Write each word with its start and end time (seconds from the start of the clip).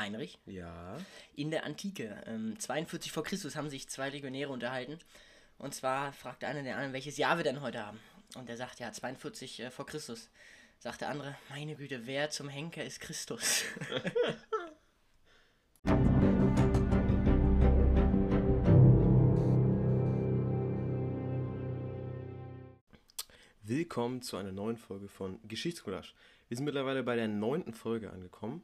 Heinrich, 0.00 0.38
Ja. 0.46 0.96
in 1.36 1.50
der 1.50 1.64
Antike, 1.64 2.22
ähm, 2.26 2.58
42 2.58 3.12
vor 3.12 3.22
Christus, 3.22 3.54
haben 3.54 3.68
sich 3.70 3.88
zwei 3.88 4.08
Legionäre 4.10 4.50
unterhalten. 4.50 4.98
Und 5.58 5.74
zwar 5.74 6.12
fragte 6.12 6.46
einer 6.48 6.62
den 6.62 6.72
anderen, 6.72 6.92
welches 6.94 7.18
Jahr 7.18 7.36
wir 7.36 7.44
denn 7.44 7.60
heute 7.60 7.84
haben. 7.86 8.00
Und 8.34 8.48
der 8.48 8.56
sagt, 8.56 8.80
ja, 8.80 8.90
42 8.90 9.60
äh, 9.60 9.70
vor 9.70 9.86
Christus. 9.86 10.30
Sagt 10.78 11.02
der 11.02 11.10
andere, 11.10 11.36
meine 11.50 11.76
Güte, 11.76 12.06
wer 12.06 12.30
zum 12.30 12.48
Henker 12.48 12.82
ist 12.82 13.00
Christus? 13.00 13.64
Willkommen 23.62 24.22
zu 24.22 24.36
einer 24.36 24.52
neuen 24.52 24.76
Folge 24.76 25.08
von 25.08 25.38
Geschichtsgulasch. 25.46 26.14
Wir 26.48 26.56
sind 26.56 26.64
mittlerweile 26.64 27.02
bei 27.02 27.14
der 27.16 27.28
neunten 27.28 27.74
Folge 27.74 28.10
angekommen. 28.10 28.62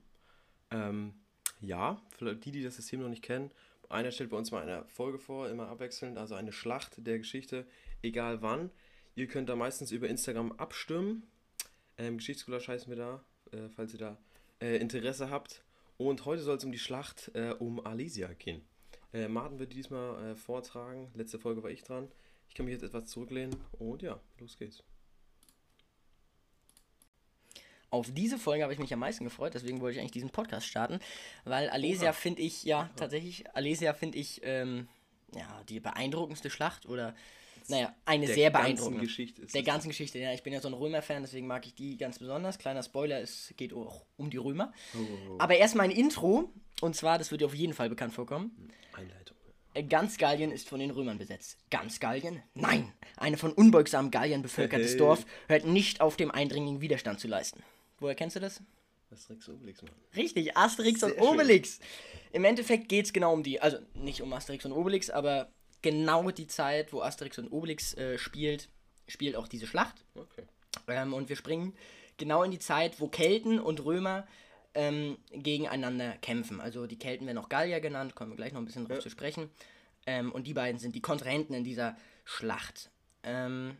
Ähm, 0.71 1.15
ja, 1.61 2.01
für 2.17 2.35
die, 2.35 2.51
die 2.51 2.63
das 2.63 2.77
System 2.77 3.01
noch 3.01 3.09
nicht 3.09 3.23
kennen, 3.23 3.51
einer 3.89 4.11
stellt 4.11 4.31
bei 4.31 4.37
uns 4.37 4.51
mal 4.51 4.63
eine 4.63 4.85
Folge 4.89 5.19
vor, 5.19 5.49
immer 5.49 5.69
abwechselnd, 5.69 6.19
also 6.19 6.35
eine 6.35 6.53
Schlacht 6.53 6.95
der 7.07 7.19
Geschichte, 7.19 7.67
egal 8.03 8.43
wann. 8.43 8.71
Ihr 9.15 9.29
könnt 9.29 9.49
da 9.49 9.57
meistens 9.57 9.93
über 9.93 10.09
Instagram 10.09 10.53
abstimmen. 10.53 11.23
Ähm, 11.97 12.19
Geschichtsgulasch 12.19 12.69
heißen 12.69 12.89
wir 12.89 12.97
da, 12.97 13.25
äh, 13.53 13.69
falls 13.69 13.93
ihr 13.93 13.99
da 13.99 14.19
äh, 14.61 14.77
Interesse 14.77 15.31
habt. 15.31 15.63
Und 15.97 16.25
heute 16.27 16.43
soll 16.43 16.57
es 16.57 16.65
um 16.65 16.73
die 16.73 16.79
Schlacht 16.79 17.31
äh, 17.35 17.55
um 17.59 17.85
Alesia 17.85 18.33
gehen. 18.35 18.63
Äh, 19.13 19.29
Martin 19.29 19.59
wird 19.59 19.73
diesmal 19.73 20.33
äh, 20.33 20.37
vortragen. 20.37 21.11
Letzte 21.15 21.39
Folge 21.39 21.63
war 21.63 21.71
ich 21.71 21.83
dran. 21.83 22.09
Ich 22.49 22.55
kann 22.55 22.67
mich 22.67 22.75
jetzt 22.75 22.85
etwas 22.85 23.07
zurücklehnen 23.07 23.57
und 23.79 24.03
ja, 24.03 24.21
los 24.39 24.59
geht's. 24.59 24.83
Auf 27.91 28.11
diese 28.13 28.39
Folge 28.39 28.65
habe 28.65 28.73
ich 28.73 28.79
mich 28.79 28.93
am 28.93 28.99
meisten 28.99 29.25
gefreut, 29.25 29.55
deswegen 29.55 29.81
wollte 29.81 29.95
ich 29.97 30.01
eigentlich 30.01 30.13
diesen 30.13 30.31
Podcast 30.31 30.67
starten, 30.67 30.99
weil 31.45 31.69
Alesia 31.71 32.13
finde 32.13 32.43
ich, 32.43 32.65
ja, 32.65 32.91
tatsächlich, 32.97 33.45
Alesia 33.55 33.95
finde 33.95 34.19
ich, 34.19 34.41
ähm, 34.45 34.89
ja, 35.35 35.63
die 35.69 35.81
beeindruckendste 35.81 36.51
Schlacht 36.51 36.87
oder, 36.87 37.15
naja, 37.69 37.95
eine 38.05 38.27
Der 38.27 38.35
sehr 38.35 38.51
ganzen 38.51 38.63
beeindruckende. 38.65 39.05
Geschichte 39.05 39.43
ist 39.43 39.55
der 39.55 39.63
ganzen 39.63 39.89
Geschichte, 39.89 40.19
ja, 40.19 40.33
ich 40.33 40.43
bin 40.43 40.53
ja 40.53 40.61
so 40.61 40.69
ein 40.69 40.75
Römer-Fan, 40.75 41.23
deswegen 41.23 41.47
mag 41.47 41.67
ich 41.67 41.75
die 41.75 41.97
ganz 41.97 42.19
besonders. 42.19 42.59
Kleiner 42.59 42.83
Spoiler, 42.83 43.21
es 43.21 43.55
geht 43.57 43.73
auch 43.73 44.05
um 44.17 44.31
die 44.31 44.37
Römer. 44.37 44.73
Oh, 44.95 45.37
Aber 45.39 45.57
erstmal 45.57 45.87
ein 45.87 45.93
Intro, 45.93 46.51
und 46.81 46.97
zwar, 46.97 47.19
das 47.19 47.31
wird 47.31 47.41
dir 47.41 47.47
auf 47.47 47.55
jeden 47.55 47.73
Fall 47.73 47.89
bekannt 47.89 48.15
vorkommen. 48.15 48.71
Einleitung. 48.93 49.37
Äh, 49.75 49.83
Ganz 49.85 50.17
Gallien 50.17 50.51
ist 50.53 50.69
von 50.69 50.81
den 50.81 50.91
Römern 50.91 51.19
besetzt. 51.19 51.59
Ganz 51.71 52.01
Gallien? 52.01 52.43
Nein! 52.55 52.93
Eine 53.17 53.37
von 53.37 53.53
unbeugsamen 53.53 54.11
Galliern 54.11 54.43
bevölkertes 54.43 54.93
Hey. 54.93 54.99
Dorf 54.99 55.27
hört 55.49 55.67
nicht 55.67 56.01
auf, 56.01 56.17
dem 56.17 56.31
Eindringling 56.31 56.81
Widerstand 56.81 57.21
zu 57.21 57.29
leisten. 57.29 57.63
Woher 57.99 58.15
kennst 58.15 58.37
du 58.37 58.41
das? 58.41 58.61
Rex 59.31 59.49
Obelix, 59.49 59.83
Mann? 59.83 59.93
Richtig, 60.17 60.57
Asterix 60.57 61.03
und 61.03 61.11
Sehr 61.11 61.19
schön. 61.19 61.29
Obelix. 61.29 61.79
Im 62.33 62.45
Endeffekt 62.45 62.89
geht 62.89 63.07
es 63.07 63.13
genau 63.13 63.33
um 63.33 63.43
die, 63.43 63.61
also 63.61 63.79
nicht 63.95 64.21
um 64.21 64.33
Asterix 64.33 64.65
und 64.65 64.73
Obelix, 64.73 65.11
aber 65.11 65.49
genau 65.83 66.31
die 66.31 66.49
Zeit, 66.49 66.93
wo 66.93 67.01
Asterix 67.03 67.39
und 67.39 67.51
Obelix 67.53 67.95
äh, 67.95 68.19
spielt, 68.19 68.69
spielt 69.09 69.37
auch 69.37 69.49
diese 69.49 69.67
Schlacht. 69.67 70.05
Okay. 70.15 70.43
Ähm, 70.89 71.15
und 71.15 71.29
wir 71.29 71.37
springen 71.37 71.75
genau 72.17 72.43
in 72.43 72.51
die 72.51 72.59
Zeit, 72.59 73.01
wo 73.01 73.07
Kelten 73.09 73.61
und 73.61 73.85
Römer 73.85 74.27
ähm, 74.75 75.17
gegeneinander 75.31 76.13
kämpfen. 76.19 76.61
Also 76.61 76.87
die 76.87 76.99
Kelten 76.99 77.27
werden 77.27 77.39
auch 77.39 77.49
Gallier 77.49 77.81
genannt, 77.81 78.15
kommen 78.17 78.33
wir 78.33 78.37
gleich 78.37 78.53
noch 78.53 78.61
ein 78.61 78.67
bisschen 78.67 78.85
drauf 78.87 78.99
Ja. 78.99 79.03
zu 79.03 79.11
sprechen. 79.11 79.51
Ähm, 80.07 80.33
und 80.33 80.47
die 80.47 80.55
beiden 80.55 80.79
sind 80.79 80.95
die 80.95 81.01
Kontrahenten 81.01 81.55
in 81.55 81.65
dieser 81.65 81.97
Schlacht. 82.25 82.91
Ähm, 83.23 83.77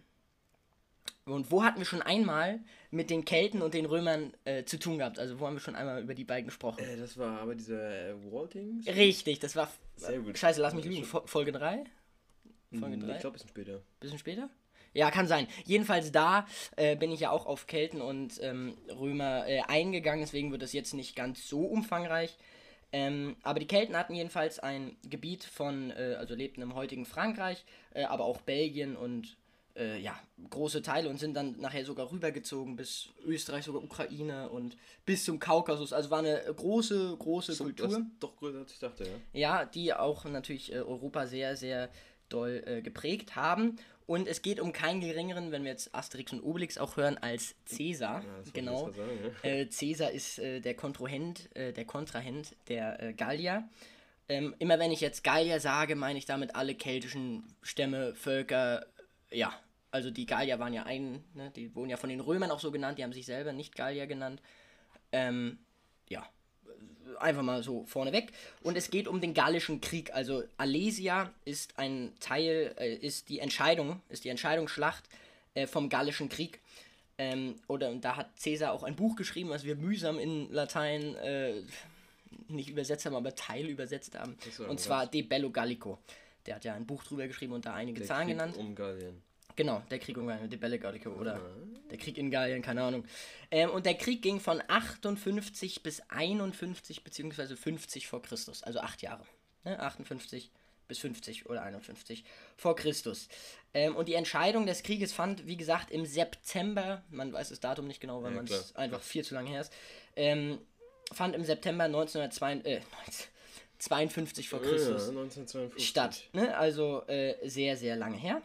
und 1.25 1.51
wo 1.51 1.63
hatten 1.65 1.79
wir 1.79 1.85
schon 1.87 2.03
einmal 2.03 2.61
mit 2.91 3.11
den 3.11 3.25
Kelten 3.25 3.63
und 3.63 3.75
den 3.75 3.87
Römern 3.87 4.33
äh, 4.45 4.65
zu 4.65 4.79
tun 4.79 4.99
gehabt? 4.99 5.19
Also 5.19 5.41
wo 5.41 5.47
haben 5.47 5.55
wir 5.55 5.61
schon 5.61 5.77
einmal 5.77 6.03
über 6.03 6.15
die 6.15 6.25
beiden 6.25 6.47
gesprochen? 6.47 6.83
Äh, 6.85 6.97
das 6.97 7.17
war 7.19 7.41
aber 7.41 7.55
dieser 7.55 8.11
äh, 8.11 8.15
Walting. 8.31 8.83
Richtig, 8.87 9.39
das 9.41 9.57
war. 9.57 9.71
Sehr 9.97 10.19
gut. 10.21 10.39
Scheiße, 10.39 10.61
lass 10.61 10.75
mich 10.75 10.85
lügen. 10.85 11.05
Folge 11.05 11.53
3? 11.53 11.85
Folge 12.79 12.95
Hm, 12.97 13.07
3? 13.07 13.15
Ich 13.15 13.21
glaube, 13.21 13.35
bisschen 13.35 13.49
später. 13.49 13.81
Bisschen 14.01 14.19
später? 14.19 14.51
Ja, 14.95 15.11
kann 15.11 15.27
sein. 15.29 15.47
Jedenfalls 15.65 16.11
da 16.11 16.47
äh, 16.77 16.97
bin 16.97 17.11
ich 17.13 17.21
ja 17.21 17.31
auch 17.31 17.45
auf 17.47 17.67
Kelten 17.67 18.01
und 18.01 18.41
ähm, 18.43 18.79
Römer 18.89 19.47
äh, 19.47 19.61
eingegangen, 19.61 20.21
deswegen 20.21 20.51
wird 20.53 20.63
das 20.63 20.73
jetzt 20.73 20.95
nicht 20.95 21.15
ganz 21.15 21.49
so 21.49 21.67
umfangreich. 21.67 22.37
Ähm, 22.93 23.37
aber 23.43 23.59
die 23.59 23.67
Kelten 23.67 23.97
hatten 23.97 24.15
jedenfalls 24.15 24.59
ein 24.59 24.97
Gebiet 25.07 25.45
von, 25.45 25.91
äh, 25.91 26.17
also 26.19 26.35
lebten 26.35 26.63
im 26.63 26.75
heutigen 26.75 27.05
Frankreich, 27.05 27.65
äh, 27.93 28.05
aber 28.05 28.25
auch 28.25 28.41
Belgien 28.41 28.97
und 28.97 29.37
äh, 29.77 29.99
ja, 30.01 30.19
große 30.51 30.83
Teile 30.83 31.09
und 31.09 31.19
sind 31.19 31.35
dann 31.35 31.59
nachher 31.61 31.85
sogar 31.85 32.11
rübergezogen 32.11 32.77
bis 32.77 33.09
Österreich, 33.25 33.65
sogar 33.65 33.83
Ukraine 33.83 34.49
und 34.49 34.77
bis 35.05 35.25
zum 35.25 35.39
Kaukasus. 35.39 35.93
Also 35.93 36.11
war 36.11 36.21
eine 36.21 36.43
große, 36.55 37.17
große 37.19 37.53
So, 37.53 37.65
Kultur. 37.65 38.07
doch 38.21 38.37
größer 38.37 38.59
als 38.59 38.73
ich 38.73 38.79
dachte, 38.79 39.05
ja. 39.05 39.11
Ja, 39.33 39.65
die 39.65 39.93
auch 39.95 40.25
natürlich 40.25 40.73
äh, 40.73 40.77
Europa 40.79 41.27
sehr, 41.27 41.57
sehr 41.57 41.91
doll 42.29 42.63
äh, 42.67 42.83
geprägt 42.83 43.37
haben. 43.37 43.77
Und 44.07 44.29
es 44.29 44.41
geht 44.41 44.61
um 44.61 44.73
keinen 44.73 45.01
geringeren, 45.01 45.51
wenn 45.51 45.65
wir 45.65 45.73
jetzt 45.73 45.93
Asterix 45.93 46.33
und 46.33 46.41
Obelix 46.41 46.79
auch 46.79 46.97
hören, 46.97 47.19
als 47.19 47.57
Cäsar. 47.65 48.23
Ja, 48.23 48.51
genau. 48.53 48.93
sagen, 48.93 49.11
ja. 49.43 49.51
Äh, 49.51 49.69
Cäsar 49.69 50.13
ist 50.13 50.39
äh, 50.39 50.61
der 50.61 50.75
Kontrahent, 50.75 51.55
äh, 51.57 51.73
der 51.73 51.85
Kontrahent 51.87 52.55
der 52.69 53.03
äh, 53.03 53.13
Gallier. 53.15 53.69
Ähm, 54.29 54.55
immer 54.61 54.79
wenn 54.79 54.93
ich 54.93 55.01
jetzt 55.01 55.25
Gallier 55.25 55.59
sage, 55.59 55.97
meine 55.97 56.19
ich 56.19 56.25
damit 56.25 56.55
alle 56.55 56.77
keltischen 56.77 57.45
Stämme, 57.63 58.15
Völker, 58.15 58.87
ja. 59.31 59.53
Also 59.97 60.11
die 60.11 60.27
Gallier 60.27 60.59
waren 60.59 60.75
ja 60.75 60.83
ein, 60.83 61.25
ne, 61.33 61.51
die 61.57 61.75
wurden 61.75 61.89
ja 61.89 61.97
von 61.97 62.11
den 62.11 62.21
Römern 62.21 62.51
auch 62.51 62.61
so 62.61 62.71
genannt, 62.71 62.99
die 62.99 63.03
haben 63.03 63.15
sich 63.15 63.25
selber 63.25 63.55
nicht 63.55 63.75
Gallier 63.75 64.07
genannt. 64.07 64.43
Ähm, 65.11 65.59
ja, 66.07 66.29
einfach 67.19 67.43
mal 67.43 67.63
so 67.63 67.87
vorneweg. 67.87 68.31
Und 68.63 68.77
es 68.77 68.91
geht 68.91 69.09
um 69.09 69.23
den 69.23 69.33
Gallischen 69.33 69.81
Krieg. 69.81 70.13
Also 70.13 70.45
Alesia 70.59 71.33
ist 71.47 71.79
ein 71.79 72.13
Teil, 72.21 72.75
äh, 72.79 72.95
ist 72.95 73.31
die 73.31 73.39
Entscheidung, 73.39 74.03
ist 74.11 74.25
die 74.25 74.29
Entscheidungsschlacht 74.29 75.05
äh, 75.55 75.67
vom 75.67 75.89
Gallischen 75.89 76.29
Krieg. 76.29 76.61
Ähm, 77.17 77.55
oder 77.67 77.89
und 77.89 78.05
da 78.05 78.17
hat 78.17 78.39
Cäsar 78.39 78.73
auch 78.73 78.83
ein 78.83 78.97
Buch 78.97 79.17
geschrieben, 79.17 79.49
was 79.49 79.65
wir 79.65 79.77
mühsam 79.77 80.19
in 80.19 80.53
Latein 80.53 81.15
äh, 81.15 81.55
nicht 82.49 82.69
übersetzt 82.69 83.07
haben, 83.07 83.17
aber 83.17 83.35
Teil 83.35 83.67
übersetzt 83.67 84.15
haben. 84.19 84.37
Und 84.59 84.69
was? 84.69 84.83
zwar 84.83 85.07
De 85.07 85.23
Bello 85.23 85.51
Gallico. 85.51 85.99
Der 86.45 86.57
hat 86.57 86.65
ja 86.67 86.75
ein 86.75 86.87
Buch 86.87 87.03
drüber 87.03 87.27
geschrieben 87.27 87.55
und 87.55 87.65
da 87.65 87.73
einige 87.73 88.01
Der 88.01 88.07
Zahlen 88.07 88.29
Krieg 88.29 88.37
genannt. 88.37 88.57
Um 88.59 88.75
Gallien. 88.75 89.23
Genau, 89.57 89.83
der 89.91 89.99
Krieg 89.99 90.17
um 90.19 90.31
die 90.49 90.57
Belle 90.57 90.79
Gallico 90.79 91.11
oder 91.11 91.41
der 91.91 91.99
Krieg 91.99 92.19
in 92.19 92.31
Gallien, 92.31 92.63
keine 92.63 92.83
Ahnung. 92.83 93.05
Ähm, 93.51 93.71
und 93.71 93.87
der 93.87 93.95
Krieg 93.95 94.21
ging 94.23 94.39
von 94.39 94.63
58 94.69 95.83
bis 95.83 96.03
51 96.09 97.03
beziehungsweise 97.03 97.57
50 97.57 98.07
vor 98.07 98.23
Christus, 98.23 98.63
also 98.63 98.81
acht 98.81 99.01
Jahre. 99.03 99.25
Ne? 99.65 99.79
58 99.81 100.51
bis 100.89 100.99
50 100.99 101.47
oder 101.47 101.63
51 101.63 102.23
vor 102.57 102.77
Christus. 102.77 103.29
Ähm, 103.75 103.97
und 103.97 104.09
die 104.09 104.15
Entscheidung 104.15 104.67
des 104.67 104.83
Krieges 104.83 105.13
fand, 105.13 105.47
wie 105.47 105.57
gesagt, 105.57 105.91
im 105.91 106.05
September, 106.07 107.03
man 107.11 107.33
weiß 107.33 107.49
das 107.49 107.61
Datum 107.61 107.87
nicht 107.87 108.01
genau, 108.01 108.23
weil 108.23 108.31
Ja, 108.33 108.37
man 108.37 108.45
es 108.45 108.77
einfach 108.77 109.03
viel 109.03 109.25
zu 109.25 109.35
lange 109.35 109.51
her 109.51 109.63
ist, 109.63 109.73
ähm, 110.17 110.59
fand 111.13 111.35
im 111.35 111.45
September 111.45 111.85
1952 111.85 112.73
äh, 112.73 112.81
52 113.79 114.49
vor 114.49 114.61
Christus 114.63 115.03
Ja, 115.05 115.09
1952. 115.09 115.89
statt. 115.89 116.23
Ne? 116.33 116.57
Also 116.57 117.03
äh, 117.07 117.35
sehr, 117.49 117.77
sehr 117.77 117.97
lange 117.97 118.17
her. 118.17 118.43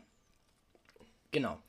Genau. 1.31 1.59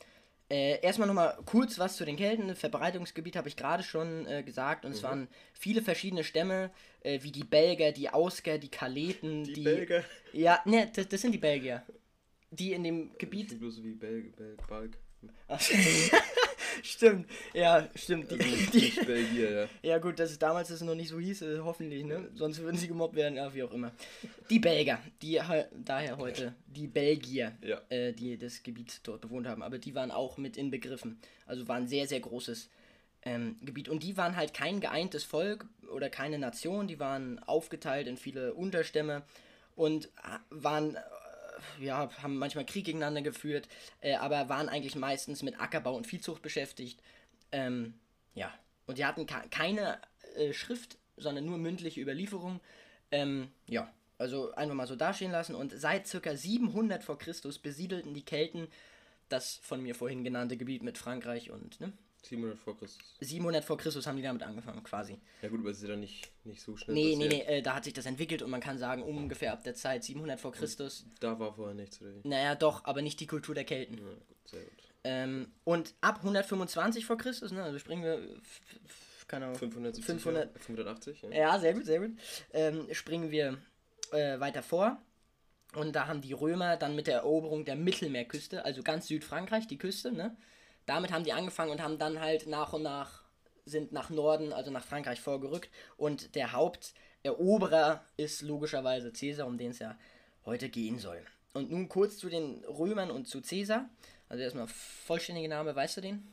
Äh, 0.51 0.81
erstmal 0.83 1.09
nochmal 1.09 1.39
kurz 1.47 1.79
was 1.79 1.97
zu 1.97 2.05
den 2.05 2.17
Kelten. 2.17 2.55
Verbreitungsgebiet 2.55 3.37
habe 3.37 3.49
ich 3.49 3.57
gerade 3.57 3.83
schon 3.83 4.27
äh, 4.27 4.43
gesagt. 4.43 4.85
Mhm. 4.85 4.89
Und 4.89 4.97
es 4.97 5.03
waren 5.03 5.29
viele 5.55 5.81
verschiedene 5.81 6.25
Stämme, 6.25 6.71
äh, 7.01 7.23
wie 7.23 7.33
die 7.33 7.45
Belger, 7.45 7.91
die 7.93 8.11
Ausker, 8.11 8.59
die 8.59 8.69
Kaleten, 8.69 9.45
Die, 9.45 9.55
die. 9.55 9.63
Belgier. 9.63 10.05
Ja, 10.33 10.61
ne, 10.67 10.91
das, 10.95 11.09
das 11.09 11.23
sind 11.23 11.33
die 11.33 11.39
Belgier. 11.39 11.83
Die 12.51 12.75
in 12.75 12.85
dem 12.85 13.17
Gebiet. 13.17 13.53
Ich 13.53 13.59
bloß 13.59 13.83
wie 13.83 13.93
Belg, 13.93 14.37
Belg, 14.37 14.67
Balk. 14.67 14.99
Stimmt, 16.83 17.27
ja, 17.55 17.89
stimmt. 17.95 18.31
Die, 18.31 18.39
die, 18.39 18.79
Nicht 18.79 19.07
Belgier, 19.07 19.51
ja. 19.53 19.69
ja 19.83 19.99
gut, 19.99 20.19
dass 20.19 20.31
es 20.33 20.39
damals 20.39 20.69
das 20.69 20.81
noch 20.83 20.95
nicht 20.95 21.09
so 21.09 21.19
hieß, 21.21 21.43
äh, 21.43 21.59
hoffentlich, 21.61 22.05
ne? 22.05 22.29
Sonst 22.35 22.59
würden 22.61 22.77
sie 22.77 22.89
gemobbt 22.89 23.15
werden, 23.15 23.37
ja, 23.37 23.55
wie 23.55 23.63
auch 23.63 23.73
immer. 23.73 23.93
Die 24.51 24.59
Belger, 24.59 24.99
die 25.23 25.41
he- 25.43 25.65
daher 25.85 26.19
heute, 26.19 26.55
die 26.67 26.87
Belgier, 26.89 27.57
Ja. 27.63 27.81
äh, 27.89 28.13
die 28.13 28.37
das 28.37 28.63
Gebiet 28.63 29.01
dort 29.05 29.21
bewohnt 29.21 29.47
haben, 29.47 29.63
aber 29.63 29.79
die 29.79 29.95
waren 29.95 30.11
auch 30.11 30.39
mit 30.39 30.57
inbegriffen. 30.57 31.19
Also 31.47 31.69
war 31.69 31.77
ein 31.77 31.87
sehr, 31.87 32.07
sehr 32.09 32.21
großes 32.21 32.69
ähm, 33.25 33.57
Gebiet. 33.63 33.89
Und 33.89 34.03
die 34.03 34.17
waren 34.17 34.37
halt 34.37 34.53
kein 34.53 34.81
geeintes 34.81 35.23
Volk 35.25 35.67
oder 35.93 36.11
keine 36.11 36.39
Nation, 36.39 36.89
die 36.89 36.99
waren 36.99 37.39
aufgeteilt 37.41 38.09
in 38.09 38.17
viele 38.17 38.55
Unterstämme 38.55 39.23
und 39.77 40.07
äh, 40.07 40.39
waren, 40.51 40.97
ja, 41.81 42.11
haben 42.23 42.39
manchmal 42.39 42.67
Krieg 42.67 42.85
gegeneinander 42.85 43.23
geführt, 43.23 43.69
äh, 44.01 44.15
aber 44.15 44.49
waren 44.49 44.69
eigentlich 44.69 44.97
meistens 44.97 45.43
mit 45.43 45.61
Ackerbau 45.61 45.97
und 45.97 46.07
Viehzucht 46.07 46.43
beschäftigt. 46.43 47.01
Ähm, 47.51 47.95
ja, 48.35 48.53
und 48.87 48.99
die 48.99 49.05
hatten 49.05 49.27
keine 49.27 50.01
äh, 50.37 50.53
Schrift, 50.53 50.99
sondern 51.17 51.45
nur 51.45 51.59
mündliche 51.59 52.01
Überlieferung. 52.01 52.61
Ähm, 53.11 53.51
ja, 53.67 53.93
also 54.19 54.53
einfach 54.55 54.75
mal 54.75 54.87
so 54.87 54.97
dastehen 54.97 55.33
lassen. 55.33 55.55
Und 55.55 55.73
seit 55.79 56.11
ca. 56.11 56.37
700 56.37 57.03
vor 57.03 57.19
Christus 57.19 57.59
besiedelten 57.59 58.15
die 58.15 58.25
Kelten 58.25 58.69
das 59.29 59.57
von 59.63 59.83
mir 59.83 59.95
vorhin 59.95 60.25
genannte 60.25 60.57
Gebiet 60.57 60.83
mit 60.83 60.99
Frankreich 60.99 61.51
und 61.51 61.81
ne, 61.81 61.93
700 62.23 62.59
vor 62.59 62.79
Christus. 62.79 63.17
700 63.21 63.65
vor 63.65 63.77
Christus 63.77 64.07
haben 64.07 64.17
die 64.17 64.23
damit 64.23 64.43
angefangen, 64.43 64.83
quasi. 64.85 65.19
Ja 65.43 65.49
gut, 65.49 65.61
aber 65.61 65.71
es 65.71 65.83
ist 65.83 65.89
ja 65.89 65.97
nicht, 65.97 66.31
nicht 66.45 66.63
so 66.63 66.77
schnell 66.77 66.95
Nee, 66.95 67.17
nee, 67.17 67.27
passiert. 67.27 67.49
nee, 67.49 67.55
äh, 67.59 67.63
da 67.63 67.75
hat 67.75 67.85
sich 67.85 67.93
das 67.95 68.07
entwickelt 68.07 68.43
und 68.43 68.51
man 68.51 68.61
kann 68.61 68.79
sagen, 68.79 69.03
ungefähr 69.03 69.53
ab 69.53 69.65
der 69.65 69.75
Zeit 69.75 70.05
700 70.05 70.41
vor 70.41 70.53
Christus. 70.53 71.05
Da 71.21 71.39
war 71.39 71.53
vorher 71.55 71.75
nichts, 71.75 72.01
oder 72.01 72.11
wie? 72.15 72.29
Naja, 72.29 72.55
doch, 72.55 72.85
aber 72.85 73.03
nicht 73.03 73.19
die 73.21 73.27
Kultur 73.27 73.55
der 73.55 73.65
Kelten. 73.65 73.99
Ja, 73.99 74.05
gut, 74.05 74.49
sehr 74.49 74.63
gut. 74.63 74.73
Ähm, 75.05 75.49
und 75.65 75.95
ab 76.01 76.19
125 76.19 77.05
vor 77.07 77.19
Christus, 77.19 77.51
ne, 77.51 77.63
also 77.63 77.79
springen 77.81 78.05
wir, 78.05 78.21
keine 79.27 79.47
Ahnung, 79.47 79.59
570 79.59 80.05
500 80.05 80.45
Jahre? 80.47 80.59
580, 80.61 81.23
ja. 81.23 81.31
Ja, 81.31 81.59
sehr 81.59 81.75
gut, 81.75 81.85
sehr 81.87 81.99
gut. 82.01 82.13
Ähm, 82.53 82.87
springen 82.93 83.31
wir 83.33 83.59
äh, 84.13 84.39
weiter 84.39 84.63
vor. 84.63 85.03
Und 85.75 85.97
da 85.97 86.07
haben 86.07 86.21
die 86.21 86.35
Römer 86.35 86.77
dann 86.77 86.95
mit 86.95 87.07
der 87.07 87.17
Eroberung 87.17 87.65
der 87.65 87.77
Mittelmeerküste, 87.77 88.65
also 88.65 88.83
ganz 88.83 89.07
Südfrankreich, 89.09 89.67
die 89.67 89.79
Küste, 89.79 90.13
ne? 90.13 90.37
Damit 90.87 91.13
haben 91.13 91.25
die 91.25 91.33
angefangen 91.33 91.71
und 91.71 91.83
haben 91.83 91.99
dann 91.99 92.21
halt 92.21 92.47
nach 92.47 92.73
und 92.73 92.83
nach 92.83 93.23
sind 93.65 93.93
nach 93.93 94.11
Norden, 94.11 94.53
also 94.53 94.71
nach 94.73 94.85
Frankreich 94.85 95.21
vorgerückt. 95.21 95.71
Und 95.97 96.35
der 96.35 96.53
Haupteroberer 96.53 98.05
ist 98.17 98.43
logischerweise 98.43 99.13
Caesar, 99.13 99.47
um 99.47 99.57
den 99.59 99.71
es 99.71 99.79
ja 99.79 99.97
heute 100.45 100.69
gehen 100.69 100.99
soll. 100.99 101.23
Und 101.55 101.71
nun 101.71 101.89
kurz 101.89 102.19
zu 102.19 102.29
den 102.29 102.65
Römern 102.65 103.11
und 103.11 103.29
zu 103.29 103.41
Caesar. 103.41 103.89
Also 104.29 104.43
erstmal 104.43 104.67
vollständiger 104.67 105.49
Name, 105.49 105.77
weißt 105.77 105.99
du 105.99 106.01
den? 106.01 106.27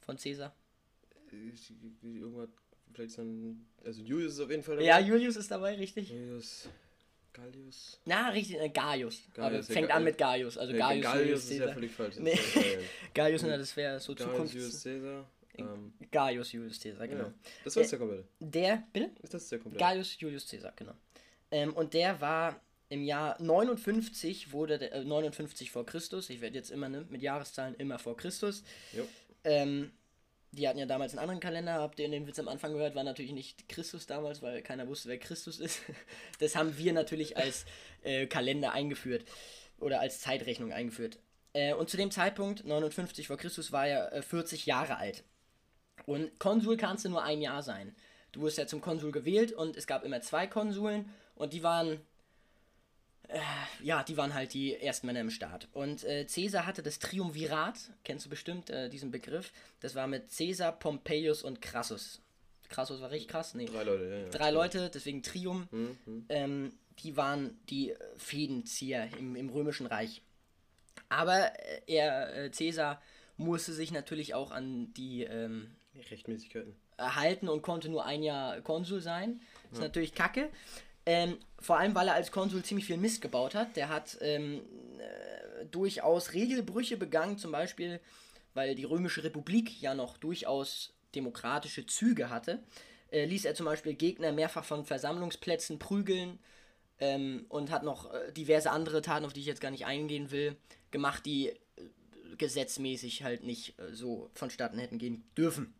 Von 0.00 0.16
Caesar? 0.16 0.54
Ich- 1.32 1.72
Irgendwas, 2.02 2.48
vielleicht 2.92 3.12
so 3.12 3.22
ein. 3.22 3.66
Also 3.84 4.02
Julius 4.02 4.34
ist 4.34 4.40
auf 4.40 4.50
jeden 4.50 4.62
Fall 4.62 4.76
dabei. 4.76 4.86
Ja, 4.86 4.98
Julius 5.00 5.34
ist 5.36 5.50
dabei, 5.50 5.74
richtig? 5.74 6.10
Julius. 6.10 6.68
Gallius. 7.34 8.00
Na, 8.06 8.30
richtig, 8.30 8.58
äh, 8.58 8.68
Gaius. 8.70 9.22
Aber 9.36 9.50
Gaius, 9.50 9.68
ja, 9.68 9.74
fängt 9.74 9.90
an 9.90 10.04
mit 10.04 10.16
Gaius. 10.16 10.56
Also 10.56 10.72
Nee, 10.72 10.78
Gaius, 10.78 11.14
Julius 11.14 11.44
ist 11.44 11.50
ja 11.50 11.58
Caesar. 11.58 11.74
völlig 11.74 11.92
falsch. 11.92 12.16
Nee. 12.18 12.32
ist 12.32 12.54
ja, 12.54 12.62
äh, 12.62 12.78
Gaius, 13.12 13.42
na, 13.42 13.56
das 13.56 13.76
wäre 13.76 14.00
so 14.00 14.14
Gaius 14.14 14.30
Zukunfts... 14.30 14.54
Julius 14.54 14.82
Caesar. 14.82 15.30
Ähm, 15.56 15.92
Gaius 16.10 16.52
Julius 16.52 16.80
Caesar, 16.80 17.06
genau. 17.06 17.24
ja. 17.24 17.34
Das 17.64 17.76
war 17.76 17.82
jetzt 17.82 17.92
der 17.92 17.98
komplette. 17.98 18.24
Der, 18.40 18.82
bitte? 18.92 19.10
Ist 19.22 19.34
das 19.34 19.48
der 19.48 19.58
komplette? 19.58 19.84
Gaius 19.84 20.18
Julius 20.18 20.48
Caesar, 20.48 20.72
genau. 20.76 20.94
Ähm, 21.50 21.74
und 21.74 21.94
der 21.94 22.20
war 22.20 22.60
im 22.88 23.02
Jahr 23.02 23.40
59, 23.40 24.52
wurde 24.52 24.78
der, 24.78 24.92
äh, 24.92 25.04
59 25.04 25.70
vor 25.70 25.84
Christus, 25.86 26.30
ich 26.30 26.40
werde 26.40 26.56
jetzt 26.56 26.70
immer 26.70 26.88
ne, 26.88 27.06
mit 27.08 27.22
Jahreszahlen 27.22 27.74
immer 27.76 27.98
vor 27.98 28.16
Christus. 28.16 28.62
Jo. 28.92 29.06
Ähm, 29.44 29.92
die 30.54 30.68
hatten 30.68 30.78
ja 30.78 30.86
damals 30.86 31.12
einen 31.12 31.20
anderen 31.20 31.40
Kalender, 31.40 31.74
habt 31.74 31.98
ihr 31.98 32.08
den 32.08 32.26
Witz 32.26 32.38
am 32.38 32.48
Anfang 32.48 32.72
gehört, 32.72 32.94
war 32.94 33.04
natürlich 33.04 33.32
nicht 33.32 33.68
Christus 33.68 34.06
damals, 34.06 34.42
weil 34.42 34.62
keiner 34.62 34.88
wusste, 34.88 35.08
wer 35.08 35.18
Christus 35.18 35.60
ist. 35.60 35.80
Das 36.38 36.56
haben 36.56 36.76
wir 36.78 36.92
natürlich 36.92 37.36
als 37.36 37.64
äh, 38.02 38.26
Kalender 38.26 38.72
eingeführt 38.72 39.24
oder 39.78 40.00
als 40.00 40.20
Zeitrechnung 40.20 40.72
eingeführt. 40.72 41.18
Äh, 41.52 41.74
und 41.74 41.88
zu 41.88 41.96
dem 41.96 42.10
Zeitpunkt, 42.10 42.64
59 42.64 43.26
vor 43.26 43.36
Christus, 43.36 43.72
war 43.72 43.86
er 43.86 44.12
äh, 44.12 44.22
40 44.22 44.66
Jahre 44.66 44.96
alt. 44.96 45.24
Und 46.06 46.38
Konsul 46.38 46.76
kannst 46.76 47.04
du 47.04 47.08
nur 47.08 47.22
ein 47.22 47.40
Jahr 47.40 47.62
sein. 47.62 47.94
Du 48.32 48.40
wurdest 48.40 48.58
ja 48.58 48.66
zum 48.66 48.80
Konsul 48.80 49.12
gewählt 49.12 49.52
und 49.52 49.76
es 49.76 49.86
gab 49.86 50.04
immer 50.04 50.20
zwei 50.20 50.46
Konsuln 50.46 51.08
und 51.36 51.52
die 51.52 51.62
waren, 51.62 52.00
ja, 53.82 54.02
die 54.02 54.16
waren 54.16 54.34
halt 54.34 54.54
die 54.54 54.74
ersten 54.74 55.06
Männer 55.06 55.20
im 55.20 55.30
Staat. 55.30 55.68
Und 55.72 56.04
äh, 56.04 56.24
Caesar 56.24 56.66
hatte 56.66 56.82
das 56.82 56.98
Triumvirat, 56.98 57.78
kennst 58.04 58.26
du 58.26 58.30
bestimmt 58.30 58.70
äh, 58.70 58.88
diesen 58.88 59.10
Begriff, 59.10 59.52
das 59.80 59.94
war 59.94 60.06
mit 60.06 60.24
Caesar, 60.36 60.72
Pompeius 60.72 61.42
und 61.42 61.60
Crassus. 61.60 62.20
Crassus 62.68 63.00
war 63.00 63.10
richtig 63.10 63.28
krass, 63.28 63.54
nee. 63.54 63.66
Drei 63.66 63.84
Leute, 63.84 64.04
ja. 64.04 64.16
ja. 64.16 64.28
Drei 64.30 64.50
Leute, 64.50 64.90
deswegen 64.92 65.22
Trium. 65.22 65.68
Hm, 65.70 65.98
hm. 66.04 66.26
Ähm, 66.28 66.72
die 67.00 67.16
waren 67.16 67.58
die 67.68 67.90
äh, 67.90 67.96
Fädenzieher 68.16 69.08
im, 69.18 69.36
im 69.36 69.48
Römischen 69.48 69.86
Reich. 69.86 70.22
Aber 71.08 71.52
äh, 71.58 71.80
er, 71.86 72.44
äh, 72.44 72.50
Caesar, 72.50 73.00
musste 73.36 73.72
sich 73.72 73.90
natürlich 73.90 74.34
auch 74.34 74.50
an 74.52 74.92
die 74.94 75.24
ähm, 75.24 75.74
Rechtmäßigkeiten. 76.10 76.76
erhalten 76.96 77.48
und 77.48 77.62
konnte 77.62 77.88
nur 77.88 78.04
ein 78.04 78.22
Jahr 78.22 78.60
Konsul 78.60 79.00
sein. 79.00 79.40
Ist 79.72 79.80
natürlich 79.80 80.14
kacke. 80.14 80.50
Ähm, 81.06 81.38
vor 81.58 81.78
allem, 81.78 81.94
weil 81.94 82.08
er 82.08 82.14
als 82.14 82.32
Konsul 82.32 82.62
ziemlich 82.62 82.86
viel 82.86 82.96
Mist 82.96 83.20
gebaut 83.20 83.54
hat. 83.54 83.76
Der 83.76 83.88
hat 83.88 84.16
ähm, 84.20 84.62
äh, 84.98 85.66
durchaus 85.66 86.32
Regelbrüche 86.32 86.96
begangen, 86.96 87.38
zum 87.38 87.52
Beispiel, 87.52 88.00
weil 88.54 88.74
die 88.74 88.84
Römische 88.84 89.24
Republik 89.24 89.80
ja 89.80 89.94
noch 89.94 90.16
durchaus 90.16 90.94
demokratische 91.14 91.86
Züge 91.86 92.30
hatte. 92.30 92.62
Äh, 93.10 93.26
ließ 93.26 93.44
er 93.44 93.54
zum 93.54 93.66
Beispiel 93.66 93.94
Gegner 93.94 94.32
mehrfach 94.32 94.64
von 94.64 94.84
Versammlungsplätzen 94.84 95.78
prügeln 95.78 96.38
ähm, 97.00 97.46
und 97.48 97.70
hat 97.70 97.82
noch 97.82 98.12
äh, 98.12 98.32
diverse 98.32 98.70
andere 98.70 99.02
Taten, 99.02 99.24
auf 99.24 99.32
die 99.32 99.40
ich 99.40 99.46
jetzt 99.46 99.60
gar 99.60 99.70
nicht 99.70 99.86
eingehen 99.86 100.30
will, 100.30 100.56
gemacht, 100.90 101.26
die 101.26 101.48
äh, 101.48 101.56
gesetzmäßig 102.38 103.22
halt 103.22 103.44
nicht 103.44 103.78
äh, 103.78 103.94
so 103.94 104.30
vonstatten 104.34 104.78
hätten 104.78 104.98
gehen 104.98 105.24
dürfen. 105.36 105.74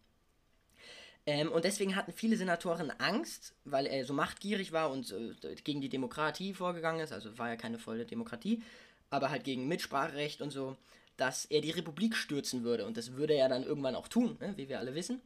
Ähm, 1.26 1.50
und 1.50 1.64
deswegen 1.64 1.96
hatten 1.96 2.12
viele 2.12 2.36
Senatoren 2.36 2.90
Angst, 2.98 3.54
weil 3.64 3.86
er 3.86 4.04
so 4.04 4.12
machtgierig 4.12 4.72
war 4.72 4.90
und 4.90 5.10
äh, 5.12 5.54
gegen 5.64 5.80
die 5.80 5.88
Demokratie 5.88 6.52
vorgegangen 6.52 7.00
ist, 7.00 7.12
also 7.12 7.38
war 7.38 7.48
ja 7.48 7.56
keine 7.56 7.78
volle 7.78 8.04
Demokratie, 8.04 8.62
aber 9.10 9.30
halt 9.30 9.44
gegen 9.44 9.66
Mitspracherecht 9.66 10.42
und 10.42 10.50
so, 10.50 10.76
dass 11.16 11.44
er 11.46 11.60
die 11.60 11.70
Republik 11.70 12.16
stürzen 12.16 12.62
würde. 12.62 12.84
Und 12.84 12.96
das 12.96 13.14
würde 13.14 13.34
er 13.34 13.48
dann 13.48 13.62
irgendwann 13.62 13.94
auch 13.94 14.08
tun, 14.08 14.36
ne, 14.40 14.52
wie 14.56 14.68
wir 14.68 14.78
alle 14.78 14.94
wissen. 14.94 15.22